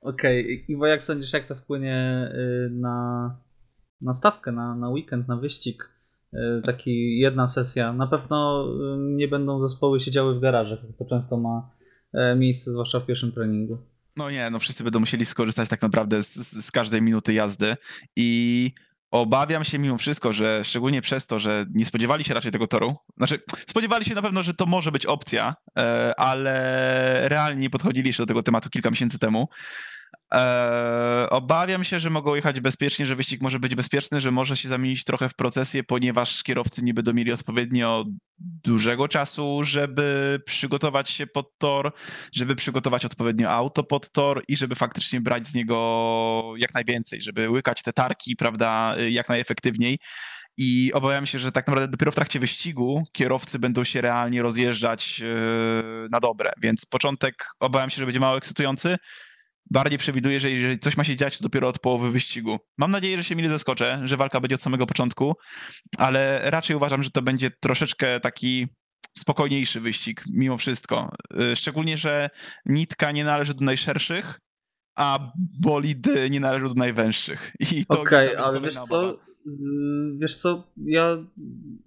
Okej, 0.01 0.43
okay. 0.43 0.65
Iwo, 0.67 0.85
jak 0.85 1.03
sądzisz, 1.03 1.33
jak 1.33 1.47
to 1.47 1.55
wpłynie 1.55 2.29
y, 2.33 2.69
na, 2.69 3.37
na 4.01 4.13
stawkę, 4.13 4.51
na, 4.51 4.75
na 4.75 4.89
weekend, 4.89 5.27
na 5.27 5.37
wyścig? 5.37 5.89
Y, 6.33 6.61
taki 6.65 7.19
jedna 7.19 7.47
sesja. 7.47 7.93
Na 7.93 8.07
pewno 8.07 8.65
y, 8.65 8.97
nie 8.99 9.27
będą 9.27 9.61
zespoły 9.67 9.99
siedziały 9.99 10.35
w 10.35 10.39
garażach, 10.39 10.83
jak 10.83 10.97
to 10.97 11.05
często 11.05 11.37
ma 11.37 11.76
miejsce, 12.13 12.71
zwłaszcza 12.71 12.99
w 12.99 13.05
pierwszym 13.05 13.31
treningu. 13.31 13.77
No 14.15 14.31
nie, 14.31 14.49
no 14.49 14.59
wszyscy 14.59 14.83
będą 14.83 14.99
musieli 14.99 15.25
skorzystać 15.25 15.69
tak 15.69 15.81
naprawdę 15.81 16.23
z, 16.23 16.35
z 16.65 16.71
każdej 16.71 17.01
minuty 17.01 17.33
jazdy. 17.33 17.75
I 18.15 18.71
obawiam 19.11 19.63
się 19.63 19.79
mimo 19.79 19.97
wszystko, 19.97 20.33
że 20.33 20.63
szczególnie 20.63 21.01
przez 21.01 21.27
to, 21.27 21.39
że 21.39 21.65
nie 21.73 21.85
spodziewali 21.85 22.23
się 22.23 22.33
raczej 22.33 22.51
tego 22.51 22.67
toru, 22.67 22.95
znaczy 23.17 23.39
spodziewali 23.67 24.05
się 24.05 24.15
na 24.15 24.21
pewno, 24.21 24.43
że 24.43 24.53
to 24.53 24.65
może 24.65 24.91
być 24.91 25.05
opcja, 25.05 25.55
e, 25.77 26.13
ale 26.19 27.29
realnie 27.29 27.69
podchodzili 27.69 28.07
jeszcze 28.07 28.23
do 28.23 28.27
tego 28.27 28.43
tematu 28.43 28.69
kilka 28.69 28.89
miesięcy 28.89 29.19
temu, 29.19 29.47
Eee, 30.31 31.29
obawiam 31.29 31.83
się, 31.83 31.99
że 31.99 32.09
mogą 32.09 32.35
jechać 32.35 32.59
bezpiecznie, 32.59 33.05
że 33.05 33.15
wyścig 33.15 33.41
może 33.41 33.59
być 33.59 33.75
bezpieczny, 33.75 34.21
że 34.21 34.31
może 34.31 34.57
się 34.57 34.69
zamienić 34.69 35.03
trochę 35.03 35.29
w 35.29 35.35
procesję, 35.35 35.83
ponieważ 35.83 36.43
kierowcy 36.43 36.83
nie 36.83 36.93
będą 36.93 37.13
mieli 37.13 37.31
odpowiednio 37.31 38.05
dużego 38.39 39.07
czasu, 39.07 39.63
żeby 39.63 40.39
przygotować 40.45 41.09
się 41.09 41.27
pod 41.27 41.57
tor, 41.57 41.93
żeby 42.33 42.55
przygotować 42.55 43.05
odpowiednio 43.05 43.51
auto 43.51 43.83
pod 43.83 44.11
tor 44.11 44.43
i 44.47 44.57
żeby 44.57 44.75
faktycznie 44.75 45.21
brać 45.21 45.47
z 45.47 45.53
niego 45.53 46.53
jak 46.57 46.73
najwięcej, 46.73 47.21
żeby 47.21 47.49
łykać 47.49 47.81
te 47.81 47.93
tarki, 47.93 48.35
prawda, 48.35 48.95
jak 49.09 49.29
najefektywniej. 49.29 49.99
I 50.57 50.93
obawiam 50.93 51.25
się, 51.25 51.39
że 51.39 51.51
tak 51.51 51.67
naprawdę 51.67 51.87
dopiero 51.87 52.11
w 52.11 52.15
trakcie 52.15 52.39
wyścigu 52.39 53.03
kierowcy 53.13 53.59
będą 53.59 53.83
się 53.83 54.01
realnie 54.01 54.41
rozjeżdżać 54.41 55.19
yy, 55.19 55.27
na 56.11 56.19
dobre, 56.19 56.51
więc 56.61 56.85
początek 56.85 57.45
obawiam 57.59 57.89
się, 57.89 57.97
że 57.97 58.05
będzie 58.05 58.19
mało 58.19 58.37
ekscytujący 58.37 58.97
bardziej 59.71 59.99
przewiduję, 59.99 60.39
że 60.39 60.51
jeżeli 60.51 60.79
coś 60.79 60.97
ma 60.97 61.03
się 61.03 61.15
dziać, 61.15 61.37
to 61.37 61.43
dopiero 61.43 61.67
od 61.67 61.79
połowy 61.79 62.11
wyścigu. 62.11 62.59
Mam 62.77 62.91
nadzieję, 62.91 63.17
że 63.17 63.23
się 63.23 63.35
mile 63.35 63.49
zaskoczę, 63.49 64.01
że 64.05 64.17
walka 64.17 64.39
będzie 64.39 64.55
od 64.55 64.61
samego 64.61 64.85
początku, 64.85 65.35
ale 65.97 66.41
raczej 66.51 66.75
uważam, 66.75 67.03
że 67.03 67.09
to 67.09 67.21
będzie 67.21 67.51
troszeczkę 67.51 68.19
taki 68.19 68.67
spokojniejszy 69.17 69.81
wyścig 69.81 70.23
mimo 70.33 70.57
wszystko. 70.57 71.09
Y, 71.51 71.55
szczególnie, 71.55 71.97
że 71.97 72.29
nitka 72.65 73.11
nie 73.11 73.23
należy 73.23 73.53
do 73.53 73.65
najszerszych, 73.65 74.39
a 74.95 75.31
bolid 75.61 76.07
nie 76.29 76.39
należy 76.39 76.67
do 76.67 76.73
najwęższych. 76.73 77.53
Okej, 77.87 78.27
okay, 78.29 78.39
ale 78.39 78.61
wiesz 78.61 78.73
co, 78.73 79.13
y, 79.13 79.17
wiesz 80.17 80.35
co, 80.35 80.71
ja 80.85 81.17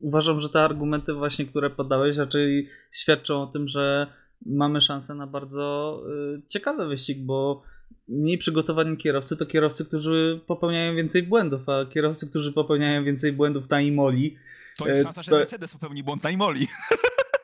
uważam, 0.00 0.40
że 0.40 0.48
te 0.48 0.60
argumenty 0.60 1.12
właśnie, 1.12 1.46
które 1.46 1.70
podałeś 1.70 2.16
raczej 2.16 2.68
świadczą 2.92 3.42
o 3.42 3.46
tym, 3.46 3.68
że 3.68 4.12
mamy 4.46 4.80
szansę 4.80 5.14
na 5.14 5.26
bardzo 5.26 6.02
y, 6.36 6.42
ciekawy 6.48 6.86
wyścig, 6.86 7.18
bo 7.18 7.62
mniej 8.08 8.38
przygotowani 8.38 8.96
kierowcy 8.96 9.36
to 9.36 9.46
kierowcy, 9.46 9.84
którzy 9.84 10.40
popełniają 10.46 10.96
więcej 10.96 11.22
błędów, 11.22 11.68
a 11.68 11.86
kierowcy, 11.86 12.30
którzy 12.30 12.52
popełniają 12.52 13.04
więcej 13.04 13.32
błędów 13.32 13.70
na 13.70 13.80
Imoli. 13.80 14.36
To 14.78 14.88
jest 14.88 15.02
szansa, 15.02 15.22
że 15.22 15.32
Mercedes 15.32 15.72
popełni 15.72 16.02
błąd 16.02 16.24
na 16.24 16.30
Imoli. 16.30 16.66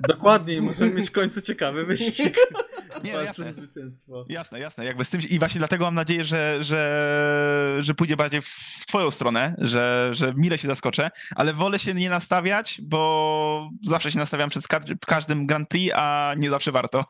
Dokładnie, 0.08 0.62
możemy 0.62 0.94
mieć 0.94 1.08
w 1.08 1.12
końcu 1.12 1.42
ciekawy 1.42 1.86
wyścig. 1.86 2.36
Nie, 3.04 3.10
jasne. 3.10 3.52
zwycięstwo. 3.52 4.24
Jasne, 4.28 4.60
jasne. 4.60 4.84
Jakby 4.84 5.04
z 5.04 5.10
tym, 5.10 5.20
I 5.30 5.38
właśnie 5.38 5.58
dlatego 5.58 5.84
mam 5.84 5.94
nadzieję, 5.94 6.24
że, 6.24 6.58
że, 6.64 7.76
że 7.80 7.94
pójdzie 7.94 8.16
bardziej 8.16 8.42
w 8.42 8.84
twoją 8.86 9.10
stronę, 9.10 9.56
że, 9.58 10.10
że 10.12 10.34
mile 10.36 10.58
się 10.58 10.68
zaskoczę, 10.68 11.10
ale 11.36 11.52
wolę 11.52 11.78
się 11.78 11.94
nie 11.94 12.10
nastawiać, 12.10 12.80
bo 12.82 13.70
zawsze 13.84 14.10
się 14.10 14.18
nastawiam 14.18 14.50
przed 14.50 14.64
każdym 15.06 15.46
Grand 15.46 15.68
Prix, 15.68 15.94
a 15.96 16.34
nie 16.38 16.50
zawsze 16.50 16.72
warto. 16.72 17.04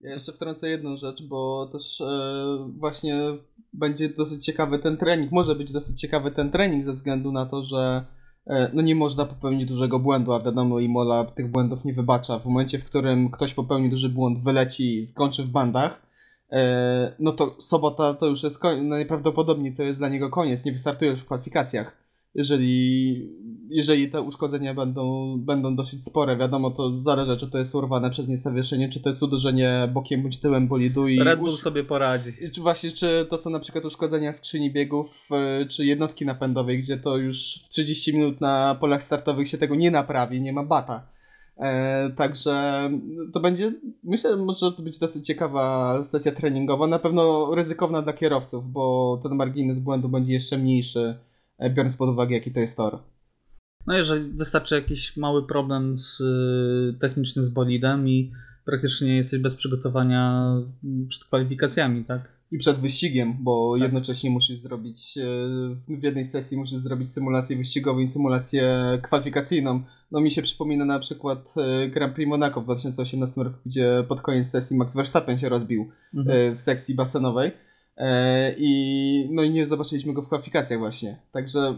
Ja 0.00 0.12
jeszcze 0.12 0.32
wtrącę 0.32 0.68
jedną 0.68 0.96
rzecz, 0.96 1.22
bo 1.22 1.68
też 1.72 2.00
e, 2.00 2.70
właśnie 2.78 3.20
będzie 3.72 4.08
dosyć 4.08 4.44
ciekawy 4.44 4.78
ten 4.78 4.96
trening, 4.96 5.32
może 5.32 5.54
być 5.54 5.72
dosyć 5.72 6.00
ciekawy 6.00 6.30
ten 6.30 6.50
trening 6.50 6.84
ze 6.84 6.92
względu 6.92 7.32
na 7.32 7.46
to, 7.46 7.64
że 7.64 8.06
no 8.46 8.82
nie 8.82 8.94
można 8.94 9.24
popełnić 9.24 9.68
dużego 9.68 9.98
błędu, 9.98 10.32
a 10.32 10.40
wiadomo 10.40 10.80
Imola 10.80 11.24
tych 11.24 11.50
błędów 11.50 11.84
nie 11.84 11.92
wybacza. 11.92 12.38
W 12.38 12.46
momencie, 12.46 12.78
w 12.78 12.84
którym 12.84 13.30
ktoś 13.30 13.54
popełni 13.54 13.90
duży 13.90 14.08
błąd, 14.08 14.38
wyleci, 14.44 15.06
skończy 15.06 15.42
w 15.42 15.50
bandach, 15.50 16.06
e, 16.52 17.12
no 17.18 17.32
to 17.32 17.56
sobota 17.60 18.14
to 18.14 18.26
już 18.26 18.42
jest 18.42 18.58
koniec, 18.58 18.82
no 18.82 18.88
najprawdopodobniej 18.88 19.74
to 19.74 19.82
jest 19.82 20.00
dla 20.00 20.08
niego 20.08 20.30
koniec, 20.30 20.64
nie 20.64 20.72
wystartuje 20.72 21.10
już 21.10 21.20
w 21.20 21.26
kwalifikacjach 21.26 22.02
jeżeli, 22.34 23.28
jeżeli 23.68 24.10
te 24.10 24.22
uszkodzenia 24.22 24.74
będą, 24.74 25.36
będą 25.38 25.76
dosyć 25.76 26.04
spore, 26.04 26.36
wiadomo, 26.36 26.70
to 26.70 27.00
zależy, 27.00 27.36
czy 27.36 27.50
to 27.50 27.58
jest 27.58 27.74
urwane 27.74 28.10
przednie 28.10 28.38
zawieszenie, 28.38 28.88
czy 28.88 29.00
to 29.00 29.08
jest 29.08 29.22
uderzenie 29.22 29.88
bokiem 29.92 30.22
bądź 30.22 30.40
tyłem 30.40 30.68
bolidu. 30.68 31.08
I 31.08 31.18
Red 31.18 31.38
Bull 31.38 31.48
usz... 31.48 31.60
sobie 31.60 31.84
poradzi. 31.84 32.32
Czy 32.54 32.60
właśnie, 32.60 32.90
czy 32.90 33.26
to 33.30 33.38
są 33.38 33.50
na 33.50 33.60
przykład 33.60 33.84
uszkodzenia 33.84 34.32
skrzyni 34.32 34.72
biegów, 34.72 35.28
e, 35.30 35.66
czy 35.66 35.86
jednostki 35.86 36.26
napędowej, 36.26 36.82
gdzie 36.82 36.96
to 36.96 37.16
już 37.16 37.62
w 37.64 37.68
30 37.68 38.16
minut 38.16 38.40
na 38.40 38.76
polach 38.80 39.02
startowych 39.02 39.48
się 39.48 39.58
tego 39.58 39.74
nie 39.74 39.90
naprawi, 39.90 40.40
nie 40.40 40.52
ma 40.52 40.64
bata. 40.64 41.06
E, 41.58 42.10
także 42.10 42.90
to 43.32 43.40
będzie, 43.40 43.72
myślę, 44.04 44.36
może 44.36 44.72
to 44.72 44.82
być 44.82 44.98
dosyć 44.98 45.26
ciekawa 45.26 45.98
sesja 46.04 46.32
treningowa, 46.32 46.86
na 46.86 46.98
pewno 46.98 47.54
ryzykowna 47.54 48.02
dla 48.02 48.12
kierowców, 48.12 48.72
bo 48.72 49.20
ten 49.22 49.34
margines 49.34 49.78
błędu 49.78 50.08
będzie 50.08 50.32
jeszcze 50.32 50.58
mniejszy 50.58 51.14
E, 51.62 51.70
biorąc 51.70 51.96
pod 51.96 52.08
uwagę, 52.08 52.34
jaki 52.34 52.52
to 52.52 52.60
jest 52.60 52.76
tor. 52.76 52.98
No 53.86 53.96
jeżeli 53.96 54.30
wystarczy 54.30 54.74
jakiś 54.74 55.16
mały 55.16 55.46
problem 55.46 55.98
z, 55.98 56.20
y, 56.20 56.98
techniczny 57.00 57.44
z 57.44 57.48
bolidem 57.48 58.08
i 58.08 58.32
praktycznie 58.64 59.16
jesteś 59.16 59.40
bez 59.40 59.54
przygotowania 59.54 60.54
przed 61.08 61.24
kwalifikacjami, 61.24 62.04
tak? 62.04 62.28
I 62.52 62.58
przed 62.58 62.76
wyścigiem, 62.76 63.36
bo 63.40 63.74
tak. 63.74 63.82
jednocześnie 63.82 64.30
musisz 64.30 64.58
zrobić 64.58 65.18
e, 65.18 65.22
w 65.88 66.02
jednej 66.02 66.24
sesji 66.24 66.56
musisz 66.56 66.78
zrobić 66.78 67.12
symulację 67.12 67.56
wyścigową 67.56 68.00
i 68.00 68.08
symulację 68.08 68.78
kwalifikacyjną. 69.02 69.82
No 70.10 70.20
mi 70.20 70.30
się 70.30 70.42
przypomina 70.42 70.84
na 70.84 70.98
przykład 70.98 71.54
e, 71.56 71.88
Grand 71.88 72.14
Prix 72.14 72.28
Monaco 72.28 72.60
w 72.60 72.64
2018 72.64 73.42
roku, 73.42 73.56
gdzie 73.66 74.04
pod 74.08 74.20
koniec 74.20 74.50
sesji 74.50 74.76
Max 74.76 74.96
Verstappen 74.96 75.38
się 75.38 75.48
rozbił 75.48 75.90
mhm. 76.14 76.56
w 76.56 76.62
sekcji 76.62 76.94
basenowej 76.94 77.50
I, 78.58 79.28
no 79.32 79.42
i 79.42 79.50
nie 79.50 79.66
zobaczyliśmy 79.66 80.12
go 80.12 80.22
w 80.22 80.26
kwalifikacjach 80.26 80.78
właśnie. 80.78 81.20
Także 81.32 81.74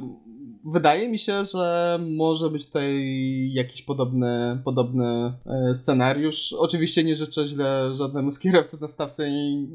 wydaje 0.64 1.08
mi 1.08 1.18
się, 1.18 1.44
że 1.44 1.98
może 2.16 2.50
być 2.50 2.66
tutaj 2.66 3.04
jakiś 3.52 3.82
podobny, 3.82 4.62
podobny 4.64 5.34
e, 5.46 5.74
scenariusz. 5.74 6.52
Oczywiście 6.58 7.04
nie 7.04 7.16
życzę 7.16 7.46
źle 7.46 7.96
żadnemu 7.98 8.30
z 8.30 8.38
kierowców 8.38 8.80
na 8.80 8.88
stawce 8.88 9.28
i 9.28 9.68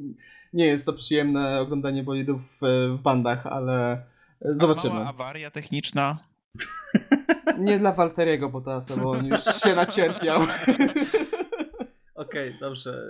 nie 0.53 0.65
jest 0.65 0.85
to 0.85 0.93
przyjemne 0.93 1.59
oglądanie 1.61 2.03
bolidów 2.03 2.41
w, 2.61 2.95
w 2.97 3.01
bandach, 3.01 3.47
ale 3.47 4.03
zobaczymy. 4.41 4.93
A 4.93 4.97
mała 4.97 5.09
awaria 5.09 5.51
techniczna? 5.51 6.17
Nie 7.59 7.79
dla 7.79 7.93
Walteriego 7.93 8.49
bo 8.49 9.11
on 9.11 9.25
już 9.25 9.43
się 9.43 9.75
nacierpiał. 9.75 10.41
Okej, 12.19 12.49
okay, 12.49 12.59
dobrze. 12.59 13.03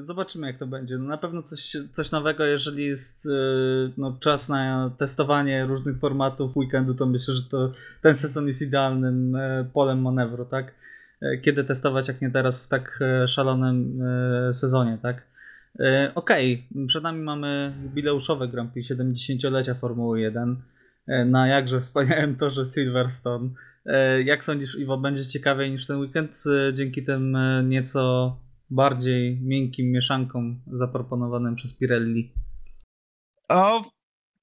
Y, 0.00 0.04
zobaczymy, 0.04 0.46
jak 0.46 0.58
to 0.58 0.66
będzie. 0.66 0.98
No 0.98 1.04
na 1.04 1.18
pewno 1.18 1.42
coś, 1.42 1.76
coś 1.92 2.10
nowego, 2.10 2.44
jeżeli 2.44 2.84
jest 2.84 3.26
y, 3.26 3.30
no, 3.96 4.16
czas 4.20 4.48
na 4.48 4.90
testowanie 4.98 5.66
różnych 5.66 5.98
formatów 5.98 6.56
weekendu, 6.56 6.94
to 6.94 7.06
myślę, 7.06 7.34
że 7.34 7.42
to 7.42 7.72
ten 8.02 8.14
sezon 8.14 8.46
jest 8.46 8.62
idealnym 8.62 9.36
y, 9.36 9.70
polem 9.72 10.02
manewru, 10.02 10.44
tak? 10.44 10.74
Kiedy 11.42 11.64
testować, 11.64 12.08
jak 12.08 12.22
nie 12.22 12.30
teraz 12.30 12.64
w 12.64 12.68
tak 12.68 13.00
szalonym 13.26 14.00
sezonie, 14.52 14.98
tak? 15.02 15.22
Okej, 16.14 16.66
okay. 16.70 16.86
przed 16.86 17.02
nami 17.02 17.22
mamy 17.22 17.74
jubileuszowe 17.82 18.48
Grand 18.48 18.72
Prix 18.72 18.90
70-lecia 18.90 19.74
Formuły 19.74 20.20
1 20.20 20.56
na 21.26 21.48
jakże 21.48 21.80
wspaniałym 21.80 22.36
torze 22.36 22.66
Silverstone. 22.74 23.48
Jak 24.24 24.44
sądzisz, 24.44 24.78
Iwo, 24.78 24.98
będzie 24.98 25.26
ciekawiej 25.26 25.70
niż 25.70 25.86
ten 25.86 25.98
weekend 25.98 26.44
dzięki 26.72 27.02
tym 27.02 27.36
nieco 27.68 28.36
bardziej 28.70 29.40
miękkim 29.40 29.92
mieszankom 29.92 30.60
zaproponowanym 30.72 31.56
przez 31.56 31.72
Pirelli? 31.72 32.32
O, 33.48 33.84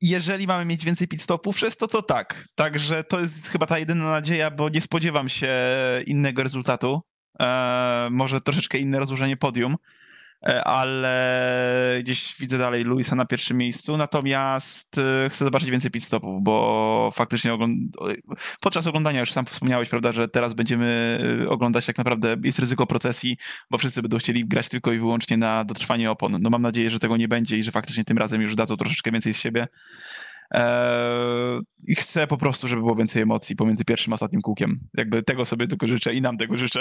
jeżeli 0.01 0.47
mamy 0.47 0.65
mieć 0.65 0.85
więcej 0.85 1.07
pit 1.07 1.21
stopów 1.21 1.55
przez 1.55 1.77
to, 1.77 1.87
to 1.87 2.01
tak. 2.01 2.47
Także 2.55 3.03
to 3.03 3.19
jest 3.19 3.47
chyba 3.47 3.65
ta 3.65 3.79
jedyna 3.79 4.11
nadzieja, 4.11 4.51
bo 4.51 4.69
nie 4.69 4.81
spodziewam 4.81 5.29
się 5.29 5.53
innego 6.07 6.43
rezultatu. 6.43 7.01
E, 7.39 8.07
może 8.11 8.41
troszeczkę 8.41 8.77
inne 8.77 8.99
rozłożenie 8.99 9.37
podium. 9.37 9.75
E, 10.47 10.63
ale 10.63 11.97
gdzieś 12.01 12.35
widzę 12.39 12.57
dalej 12.57 12.83
Luisa 12.83 13.15
na 13.15 13.25
pierwszym 13.25 13.57
miejscu, 13.57 13.97
natomiast 13.97 14.97
e, 14.97 15.29
chcę 15.29 15.45
zobaczyć 15.45 15.69
więcej 15.69 15.91
pit 15.91 16.03
stopów, 16.03 16.43
bo 16.43 17.11
faktycznie 17.13 17.57
podczas 18.59 18.87
oglądania, 18.87 19.19
już 19.19 19.31
sam 19.31 19.45
wspomniałeś, 19.45 19.89
prawda, 19.89 20.11
że 20.11 20.27
teraz 20.27 20.53
będziemy 20.53 21.19
e, 21.43 21.49
oglądać 21.49 21.85
tak 21.85 21.97
naprawdę, 21.97 22.35
jest 22.43 22.59
ryzyko 22.59 22.87
procesji, 22.87 23.37
bo 23.71 23.77
wszyscy 23.77 24.01
będą 24.01 24.17
chcieli 24.17 24.47
grać 24.47 24.69
tylko 24.69 24.93
i 24.93 24.99
wyłącznie 24.99 25.37
na 25.37 25.65
dotrwanie 25.65 26.11
opon. 26.11 26.37
No 26.41 26.49
mam 26.49 26.61
nadzieję, 26.61 26.89
że 26.89 26.99
tego 26.99 27.17
nie 27.17 27.27
będzie 27.27 27.57
i 27.57 27.63
że 27.63 27.71
faktycznie 27.71 28.03
tym 28.03 28.17
razem 28.17 28.41
już 28.41 28.55
dadzą 28.55 28.77
troszeczkę 28.77 29.11
więcej 29.11 29.33
z 29.33 29.39
siebie. 29.39 29.67
I 31.83 31.95
chcę 31.95 32.27
po 32.27 32.37
prostu, 32.37 32.67
żeby 32.67 32.81
było 32.81 32.95
więcej 32.95 33.21
emocji 33.21 33.55
pomiędzy 33.55 33.85
pierwszym 33.85 34.13
a 34.13 34.15
ostatnim 34.15 34.41
kółkiem. 34.41 34.79
Jakby 34.97 35.23
tego 35.23 35.45
sobie 35.45 35.67
tylko 35.67 35.87
życzę 35.87 36.13
i 36.13 36.21
nam 36.21 36.37
tego 36.37 36.57
życzę. 36.57 36.79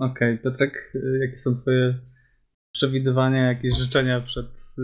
Okej, 0.00 0.34
okay, 0.34 0.38
Piotrek, 0.38 0.92
jakie 1.20 1.36
są 1.36 1.60
twoje 1.60 1.94
przewidywania, 2.74 3.48
jakieś 3.48 3.78
życzenia 3.78 4.20
przed 4.20 4.46
y, 4.78 4.82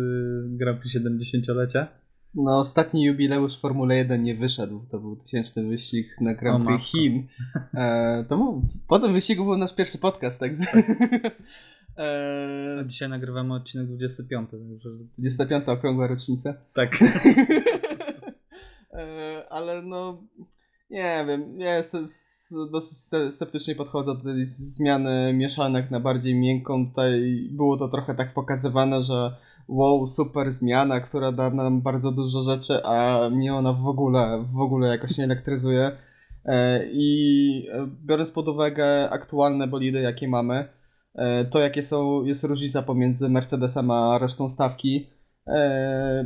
Grand 0.49 0.81
Prix 0.81 0.97
70-lecia? 0.97 1.87
No, 2.35 2.59
ostatni 2.59 3.05
jubileusz 3.05 3.61
Formuły 3.61 3.97
1 3.97 4.23
nie 4.23 4.35
wyszedł. 4.35 4.87
To 4.91 4.99
był 4.99 5.17
tysięczny 5.17 5.69
wyścig 5.69 6.17
na 6.21 6.35
Grand 6.35 6.67
Prix 6.67 6.91
Chin. 6.91 7.27
E, 7.75 8.25
to 8.29 8.37
był, 8.37 8.69
po 8.89 8.99
tym 8.99 9.13
wyścigu 9.13 9.45
był 9.45 9.57
nasz 9.57 9.75
pierwszy 9.75 9.99
podcast, 9.99 10.41
także. 10.41 10.65
e... 11.99 12.85
Dzisiaj 12.87 13.09
nagrywamy 13.09 13.55
odcinek 13.55 13.87
25. 13.87 14.51
Także... 14.51 14.89
25 15.19 15.69
okrągła 15.69 16.07
rocznica. 16.07 16.55
Tak. 16.75 16.99
e, 18.93 19.45
ale 19.51 19.83
no, 19.83 20.23
nie 20.91 21.25
wiem, 21.29 21.61
ja 21.61 21.77
jestem 21.77 22.07
dosyć 22.71 22.99
sceptycznie 23.35 23.75
podchodzę 23.75 24.15
do 24.15 24.23
tej 24.23 24.47
zmiany 24.47 25.33
mieszanek 25.33 25.91
na 25.91 26.01
bardziej 26.01 26.35
miękką. 26.35 26.89
Tutaj 26.89 27.49
było 27.51 27.77
to 27.77 27.89
trochę 27.89 28.15
tak 28.15 28.35
pokazywane, 28.35 29.03
że 29.03 29.37
wow, 29.69 30.09
super 30.09 30.53
zmiana, 30.53 31.01
która 31.01 31.33
da 31.33 31.51
nam 31.51 31.81
bardzo 31.83 32.13
dużo 32.13 32.43
rzeczy, 32.43 32.85
a 32.85 33.29
mnie 33.31 33.55
ona 33.55 33.73
w 33.73 33.87
ogóle, 33.87 34.45
w 34.53 34.61
ogóle 34.61 34.89
jakoś 34.89 35.19
nie 35.19 35.25
elektryzuje. 35.25 35.97
E, 36.45 36.87
I 36.93 37.69
e, 37.73 37.89
biorąc 38.07 38.31
pod 38.31 38.49
uwagę 38.49 39.11
aktualne 39.11 39.67
bolidy, 39.67 40.01
jakie 40.01 40.29
mamy, 40.29 40.69
e, 41.15 41.45
to 41.45 41.59
jakie 41.59 41.83
są, 41.83 42.25
jest 42.25 42.45
różnica 42.45 42.83
pomiędzy 42.83 43.29
Mercedesem 43.29 43.91
a 43.91 44.19
resztą 44.19 44.49
stawki, 44.49 45.07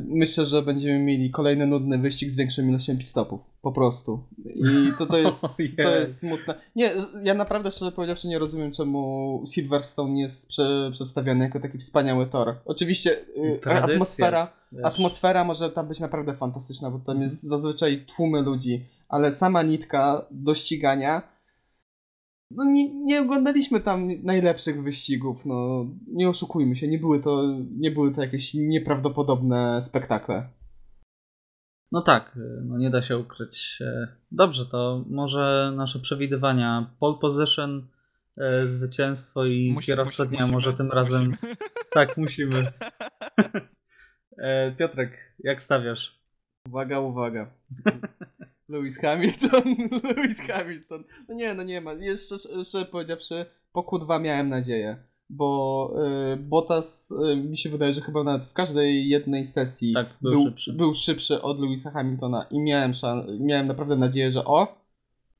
myślę, 0.09 0.47
że 0.47 0.62
będziemy 0.62 0.99
mieli 0.99 1.31
kolejny 1.31 1.66
nudny 1.66 1.99
wyścig 1.99 2.31
z 2.31 2.37
większą 2.37 2.62
ilością 2.62 2.99
pit-stopów. 2.99 3.41
Po 3.62 3.72
prostu. 3.72 4.25
I 4.45 4.93
to, 4.99 5.07
to, 5.07 5.18
jest, 5.18 5.43
to 5.77 5.89
Ojej. 5.89 6.01
jest 6.01 6.18
smutne. 6.18 6.55
Nie, 6.77 6.93
ja 7.22 7.35
naprawdę 7.35 7.70
szczerze 7.70 7.93
powiedziawszy 7.93 8.29
nie 8.29 8.39
rozumiem, 8.39 8.72
czemu 8.72 9.45
Silverstone 9.55 10.20
jest 10.20 10.49
prze, 10.49 10.91
przedstawiony 10.93 11.45
jako 11.45 11.61
taki 11.61 11.79
wspaniały 11.79 12.27
tor. 12.27 12.55
Oczywiście 12.64 13.11
y, 13.12 13.59
Tradycja, 13.62 13.95
atmosfera, 13.95 14.53
Wiesz, 14.72 14.85
atmosfera 14.85 15.45
może 15.45 15.70
tam 15.70 15.89
być 15.89 16.01
naprawdę 16.01 16.35
fantastyczna, 16.35 16.91
bo 16.91 16.99
tam 16.99 17.22
jest 17.22 17.43
zazwyczaj 17.43 18.07
tłumy 18.16 18.43
ludzi, 18.43 18.87
ale 19.09 19.35
sama 19.35 19.62
nitka 19.62 20.27
do 20.31 20.55
ścigania 20.55 21.34
no 22.57 22.65
nie, 22.65 22.95
nie 23.05 23.21
oglądaliśmy 23.21 23.81
tam 23.81 24.09
najlepszych 24.23 24.83
wyścigów, 24.83 25.47
no 25.47 25.87
nie 26.07 26.29
oszukujmy 26.29 26.77
się, 26.77 26.89
nie 26.89 26.99
były 26.99 27.23
to, 27.23 27.43
nie 27.79 27.91
były 27.91 28.15
to 28.15 28.21
jakieś 28.23 28.55
nieprawdopodobne 28.55 29.83
spektakle. 29.83 30.49
No 31.93 32.03
tak, 32.03 32.39
no 32.65 32.79
nie 32.79 32.91
da 32.91 33.03
się 33.03 33.19
ukryć. 33.19 33.79
E, 33.81 34.09
Dobrze, 34.33 34.67
to 34.67 35.05
może 35.11 35.73
nasze 35.77 35.99
przewidywania. 35.99 36.95
Pole 37.01 37.17
position, 37.21 37.89
e, 38.39 38.67
zwycięstwo 38.67 39.45
i 39.47 39.73
Musi- 39.75 39.87
kierowca 39.87 40.23
musi- 40.25 40.29
dnia 40.31 40.39
musimy, 40.41 40.53
może 40.55 40.73
tym 40.73 40.91
razem. 40.93 41.27
musimy. 41.29 41.57
Tak, 41.95 42.17
musimy. 42.17 42.67
E, 44.39 44.73
Piotrek, 44.79 45.13
jak 45.39 45.63
stawiasz? 45.63 46.21
Uwaga, 46.69 47.01
uwaga. 47.01 47.51
Lewis 48.69 48.99
Hamilton, 49.01 49.62
Lewis 50.17 50.41
Hamilton. 50.41 51.05
No 51.29 51.35
nie, 51.35 51.55
no 51.55 51.62
nie 51.62 51.81
ma. 51.81 51.93
Jeszcze 51.93 52.39
szczerze 52.39 52.85
powiedziawszy, 52.85 53.47
po 53.73 53.81
Q2 53.83 54.21
miałem 54.21 54.49
nadzieję, 54.49 54.97
bo 55.31 55.95
y, 56.33 56.37
Bottas 56.37 57.11
y, 57.11 57.37
mi 57.37 57.57
się 57.57 57.69
wydaje, 57.71 57.95
że 57.95 58.01
chyba 58.01 58.25
nawet 58.25 58.49
w 58.49 58.53
każdej 58.53 59.09
jednej 59.09 59.47
sesji 59.47 59.93
Tak, 59.95 60.07
był 60.23 60.33
był, 60.33 60.45
szybszy. 60.45 60.73
był 60.73 60.95
szybszy 60.95 61.43
od 61.43 61.61
Lewisa 61.61 61.91
Hamiltona 61.91 62.47
i 62.51 62.61
miałem, 62.61 62.93
szan- 62.93 63.41
miałem 63.41 63.67
naprawdę 63.67 63.97
nadzieję, 63.97 64.33
że 64.33 64.45
o, 64.45 64.85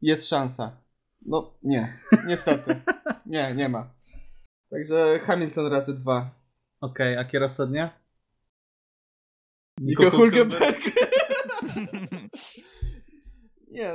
jest 0.03 0.29
szansa. 0.29 0.77
No 1.27 1.55
nie, 1.63 1.99
niestety. 2.27 2.81
nie, 3.27 3.55
nie 3.55 3.69
ma. 3.69 3.95
Także 4.71 5.19
Hamilton 5.27 5.67
razy 5.73 5.95
dwa. 5.95 6.31
Okej, 6.81 7.17
a 7.19 7.25
kierowca 7.25 7.67
dnia? 7.67 7.91
Nico 9.81 10.11
Hulkenberg. 10.11 10.79
nie, 13.75 13.93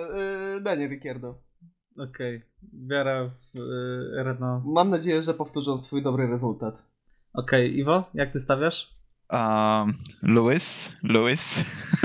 y, 0.58 0.62
Daniel 0.62 0.90
Ricciardo. 0.90 1.42
Okej, 1.98 2.42
wiara 2.74 3.30
w 3.54 3.58
y, 3.58 4.24
Renault. 4.24 4.64
Mam 4.66 4.90
nadzieję, 4.90 5.24
że 5.24 5.34
powtórzą 5.34 5.80
swój 5.80 6.04
dobry 6.04 6.28
rezultat. 6.28 6.84
Okej, 7.34 7.78
Iwo, 7.80 8.10
jak 8.14 8.34
ty 8.34 8.40
stawiasz? 8.40 8.90
Um, 9.32 9.94
Lewis, 10.24 10.96
Lewis, 11.04 11.64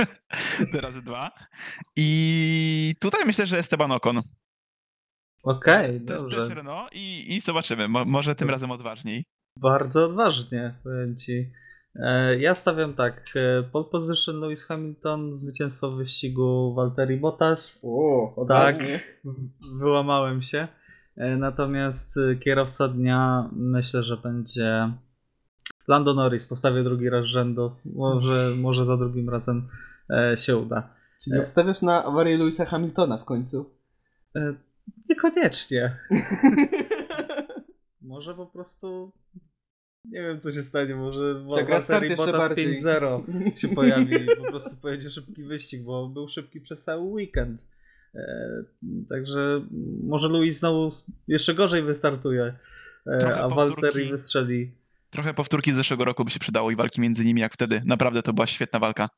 razy 0.82 1.02
dwa. 1.02 1.30
I 1.96 2.94
tutaj 3.00 3.20
myślę, 3.26 3.46
że 3.46 3.58
Esteban 3.58 3.92
Ocon. 3.92 4.20
Okej, 5.42 6.00
To 6.00 6.12
jest 6.12 6.24
dobrze. 6.24 6.36
też 6.48 6.56
Renault 6.56 6.90
i, 6.94 7.36
i 7.36 7.40
zobaczymy. 7.40 7.88
Mo, 7.88 8.04
może 8.04 8.34
tym 8.34 8.50
razem 8.50 8.70
odważniej. 8.70 9.24
Bardzo 9.58 10.04
odważnie, 10.04 10.74
powiem 10.82 11.16
ci. 11.16 11.52
E, 11.96 12.36
Ja 12.38 12.54
stawiam 12.54 12.94
tak. 12.94 13.22
e, 13.36 13.62
Pole 13.62 13.84
position 13.84 14.40
Lewis 14.40 14.64
Hamilton, 14.66 15.36
zwycięstwo 15.36 15.90
w 15.90 15.96
wyścigu 15.96 16.74
Valtteri 16.74 17.16
Bottas. 17.16 17.80
O. 17.84 18.34
W- 19.24 19.78
Wyłamałem 19.78 20.42
się. 20.42 20.68
E, 21.16 21.36
Natomiast 21.36 22.18
kierowca 22.40 22.88
dnia 22.88 23.48
myślę, 23.52 24.02
że 24.02 24.16
będzie 24.16 24.92
Lando 25.88 26.14
Norris. 26.14 26.46
Postawię 26.46 26.84
drugi 26.84 27.10
raz 27.10 27.24
rzędu. 27.24 27.72
Może, 27.84 28.50
może 28.56 28.86
za 28.86 28.96
drugim 28.96 29.30
razem 29.30 29.68
się 30.36 30.56
uda. 30.56 30.94
Czyli 31.24 31.38
obstawiasz 31.40 31.82
na 31.82 32.04
awarię 32.04 32.38
Lewisa 32.38 32.64
Hamiltona 32.64 33.18
w 33.18 33.24
końcu. 33.24 33.70
Niekoniecznie. 35.10 35.96
Może 38.02 38.34
po 38.34 38.46
prostu 38.46 39.12
nie 40.04 40.22
wiem 40.22 40.40
co 40.40 40.52
się 40.52 40.62
stanie, 40.62 40.94
może 40.94 41.44
jeszcze 41.68 42.16
Bottas 42.16 42.32
bardziej. 42.32 42.82
5-0 42.82 43.22
się 43.60 43.68
pojawi 43.68 44.14
i 44.14 44.36
po 44.36 44.50
prostu 44.50 44.76
pojedzie 44.76 45.10
szybki 45.10 45.42
wyścig, 45.42 45.82
bo 45.82 46.08
był 46.08 46.28
szybki 46.28 46.60
przez 46.60 46.84
cały 46.84 47.02
weekend. 47.02 47.68
E, 48.14 48.64
także 49.08 49.66
może 50.02 50.28
Louis 50.28 50.58
znowu 50.58 50.90
jeszcze 51.28 51.54
gorzej 51.54 51.82
wystartuje, 51.82 52.54
e, 53.06 53.18
Trochę 53.18 53.42
a. 53.42 53.48
Valtteri 53.48 54.10
wystrzeli. 54.10 54.72
Trochę 55.10 55.34
powtórki 55.34 55.72
z 55.72 55.76
zeszłego 55.76 56.04
roku 56.04 56.24
by 56.24 56.30
się 56.30 56.40
przydało 56.40 56.70
i 56.70 56.76
walki 56.76 57.00
między 57.00 57.24
nimi 57.24 57.40
jak 57.40 57.52
wtedy. 57.52 57.82
Naprawdę 57.84 58.22
to 58.22 58.32
była 58.32 58.46
świetna 58.46 58.78
walka. 58.78 59.08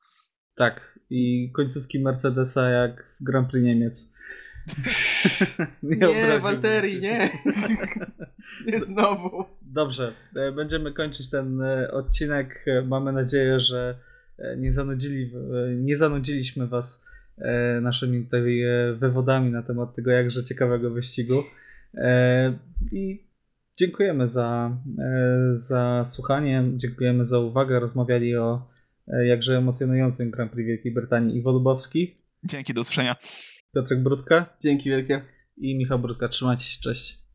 Tak, 0.54 0.98
i 1.10 1.52
końcówki 1.52 1.98
Mercedesa 1.98 2.70
jak 2.70 3.06
w 3.20 3.24
Grand 3.24 3.50
Prix 3.50 3.64
Niemiec. 3.64 4.15
Nie, 5.82 6.08
obraziłbym 6.08 6.40
Walteri, 6.40 6.92
się. 6.92 7.00
nie. 7.00 7.30
nie 8.72 8.80
znowu. 8.80 9.44
Dobrze, 9.62 10.12
e, 10.36 10.52
będziemy 10.52 10.92
kończyć 10.92 11.30
ten 11.30 11.62
e, 11.62 11.90
odcinek. 11.90 12.64
E, 12.66 12.82
Mamy 12.82 13.12
nadzieję, 13.12 13.60
że 13.60 13.98
nie, 14.58 14.72
zanudzili, 14.72 15.32
nie 15.76 15.96
zanudziliśmy 15.96 16.66
Was 16.66 17.06
naszymi 17.82 18.24
tutaj 18.24 18.62
wywodami 18.98 19.50
na 19.50 19.62
temat 19.62 19.94
tego 19.94 20.10
jakże 20.10 20.44
ciekawego 20.44 20.90
wyścigu. 20.90 21.42
I 22.92 23.26
dziękujemy 23.76 24.28
za, 24.28 24.76
za 25.54 26.04
słuchanie, 26.04 26.64
dziękujemy 26.76 27.24
za 27.24 27.38
uwagę. 27.38 27.80
Rozmawiali 27.80 28.36
o 28.36 28.68
jakże 29.24 29.56
emocjonującym 29.56 30.30
Grand 30.30 30.52
Prix 30.52 30.66
Wielkiej 30.66 30.92
Brytanii 30.92 31.36
Iwo 31.36 31.52
Lubowski, 31.52 32.16
Dzięki, 32.44 32.74
do 32.74 32.80
usłyszenia. 32.80 33.16
Piotrek 33.76 34.02
Brudka 34.02 34.56
Dzięki 34.62 34.90
wielkie. 34.90 35.22
i 35.56 35.76
Michał 35.76 35.98
Brudka. 35.98 36.28
Trzymajcie 36.28 36.64
się, 36.64 36.80
cześć. 36.80 37.25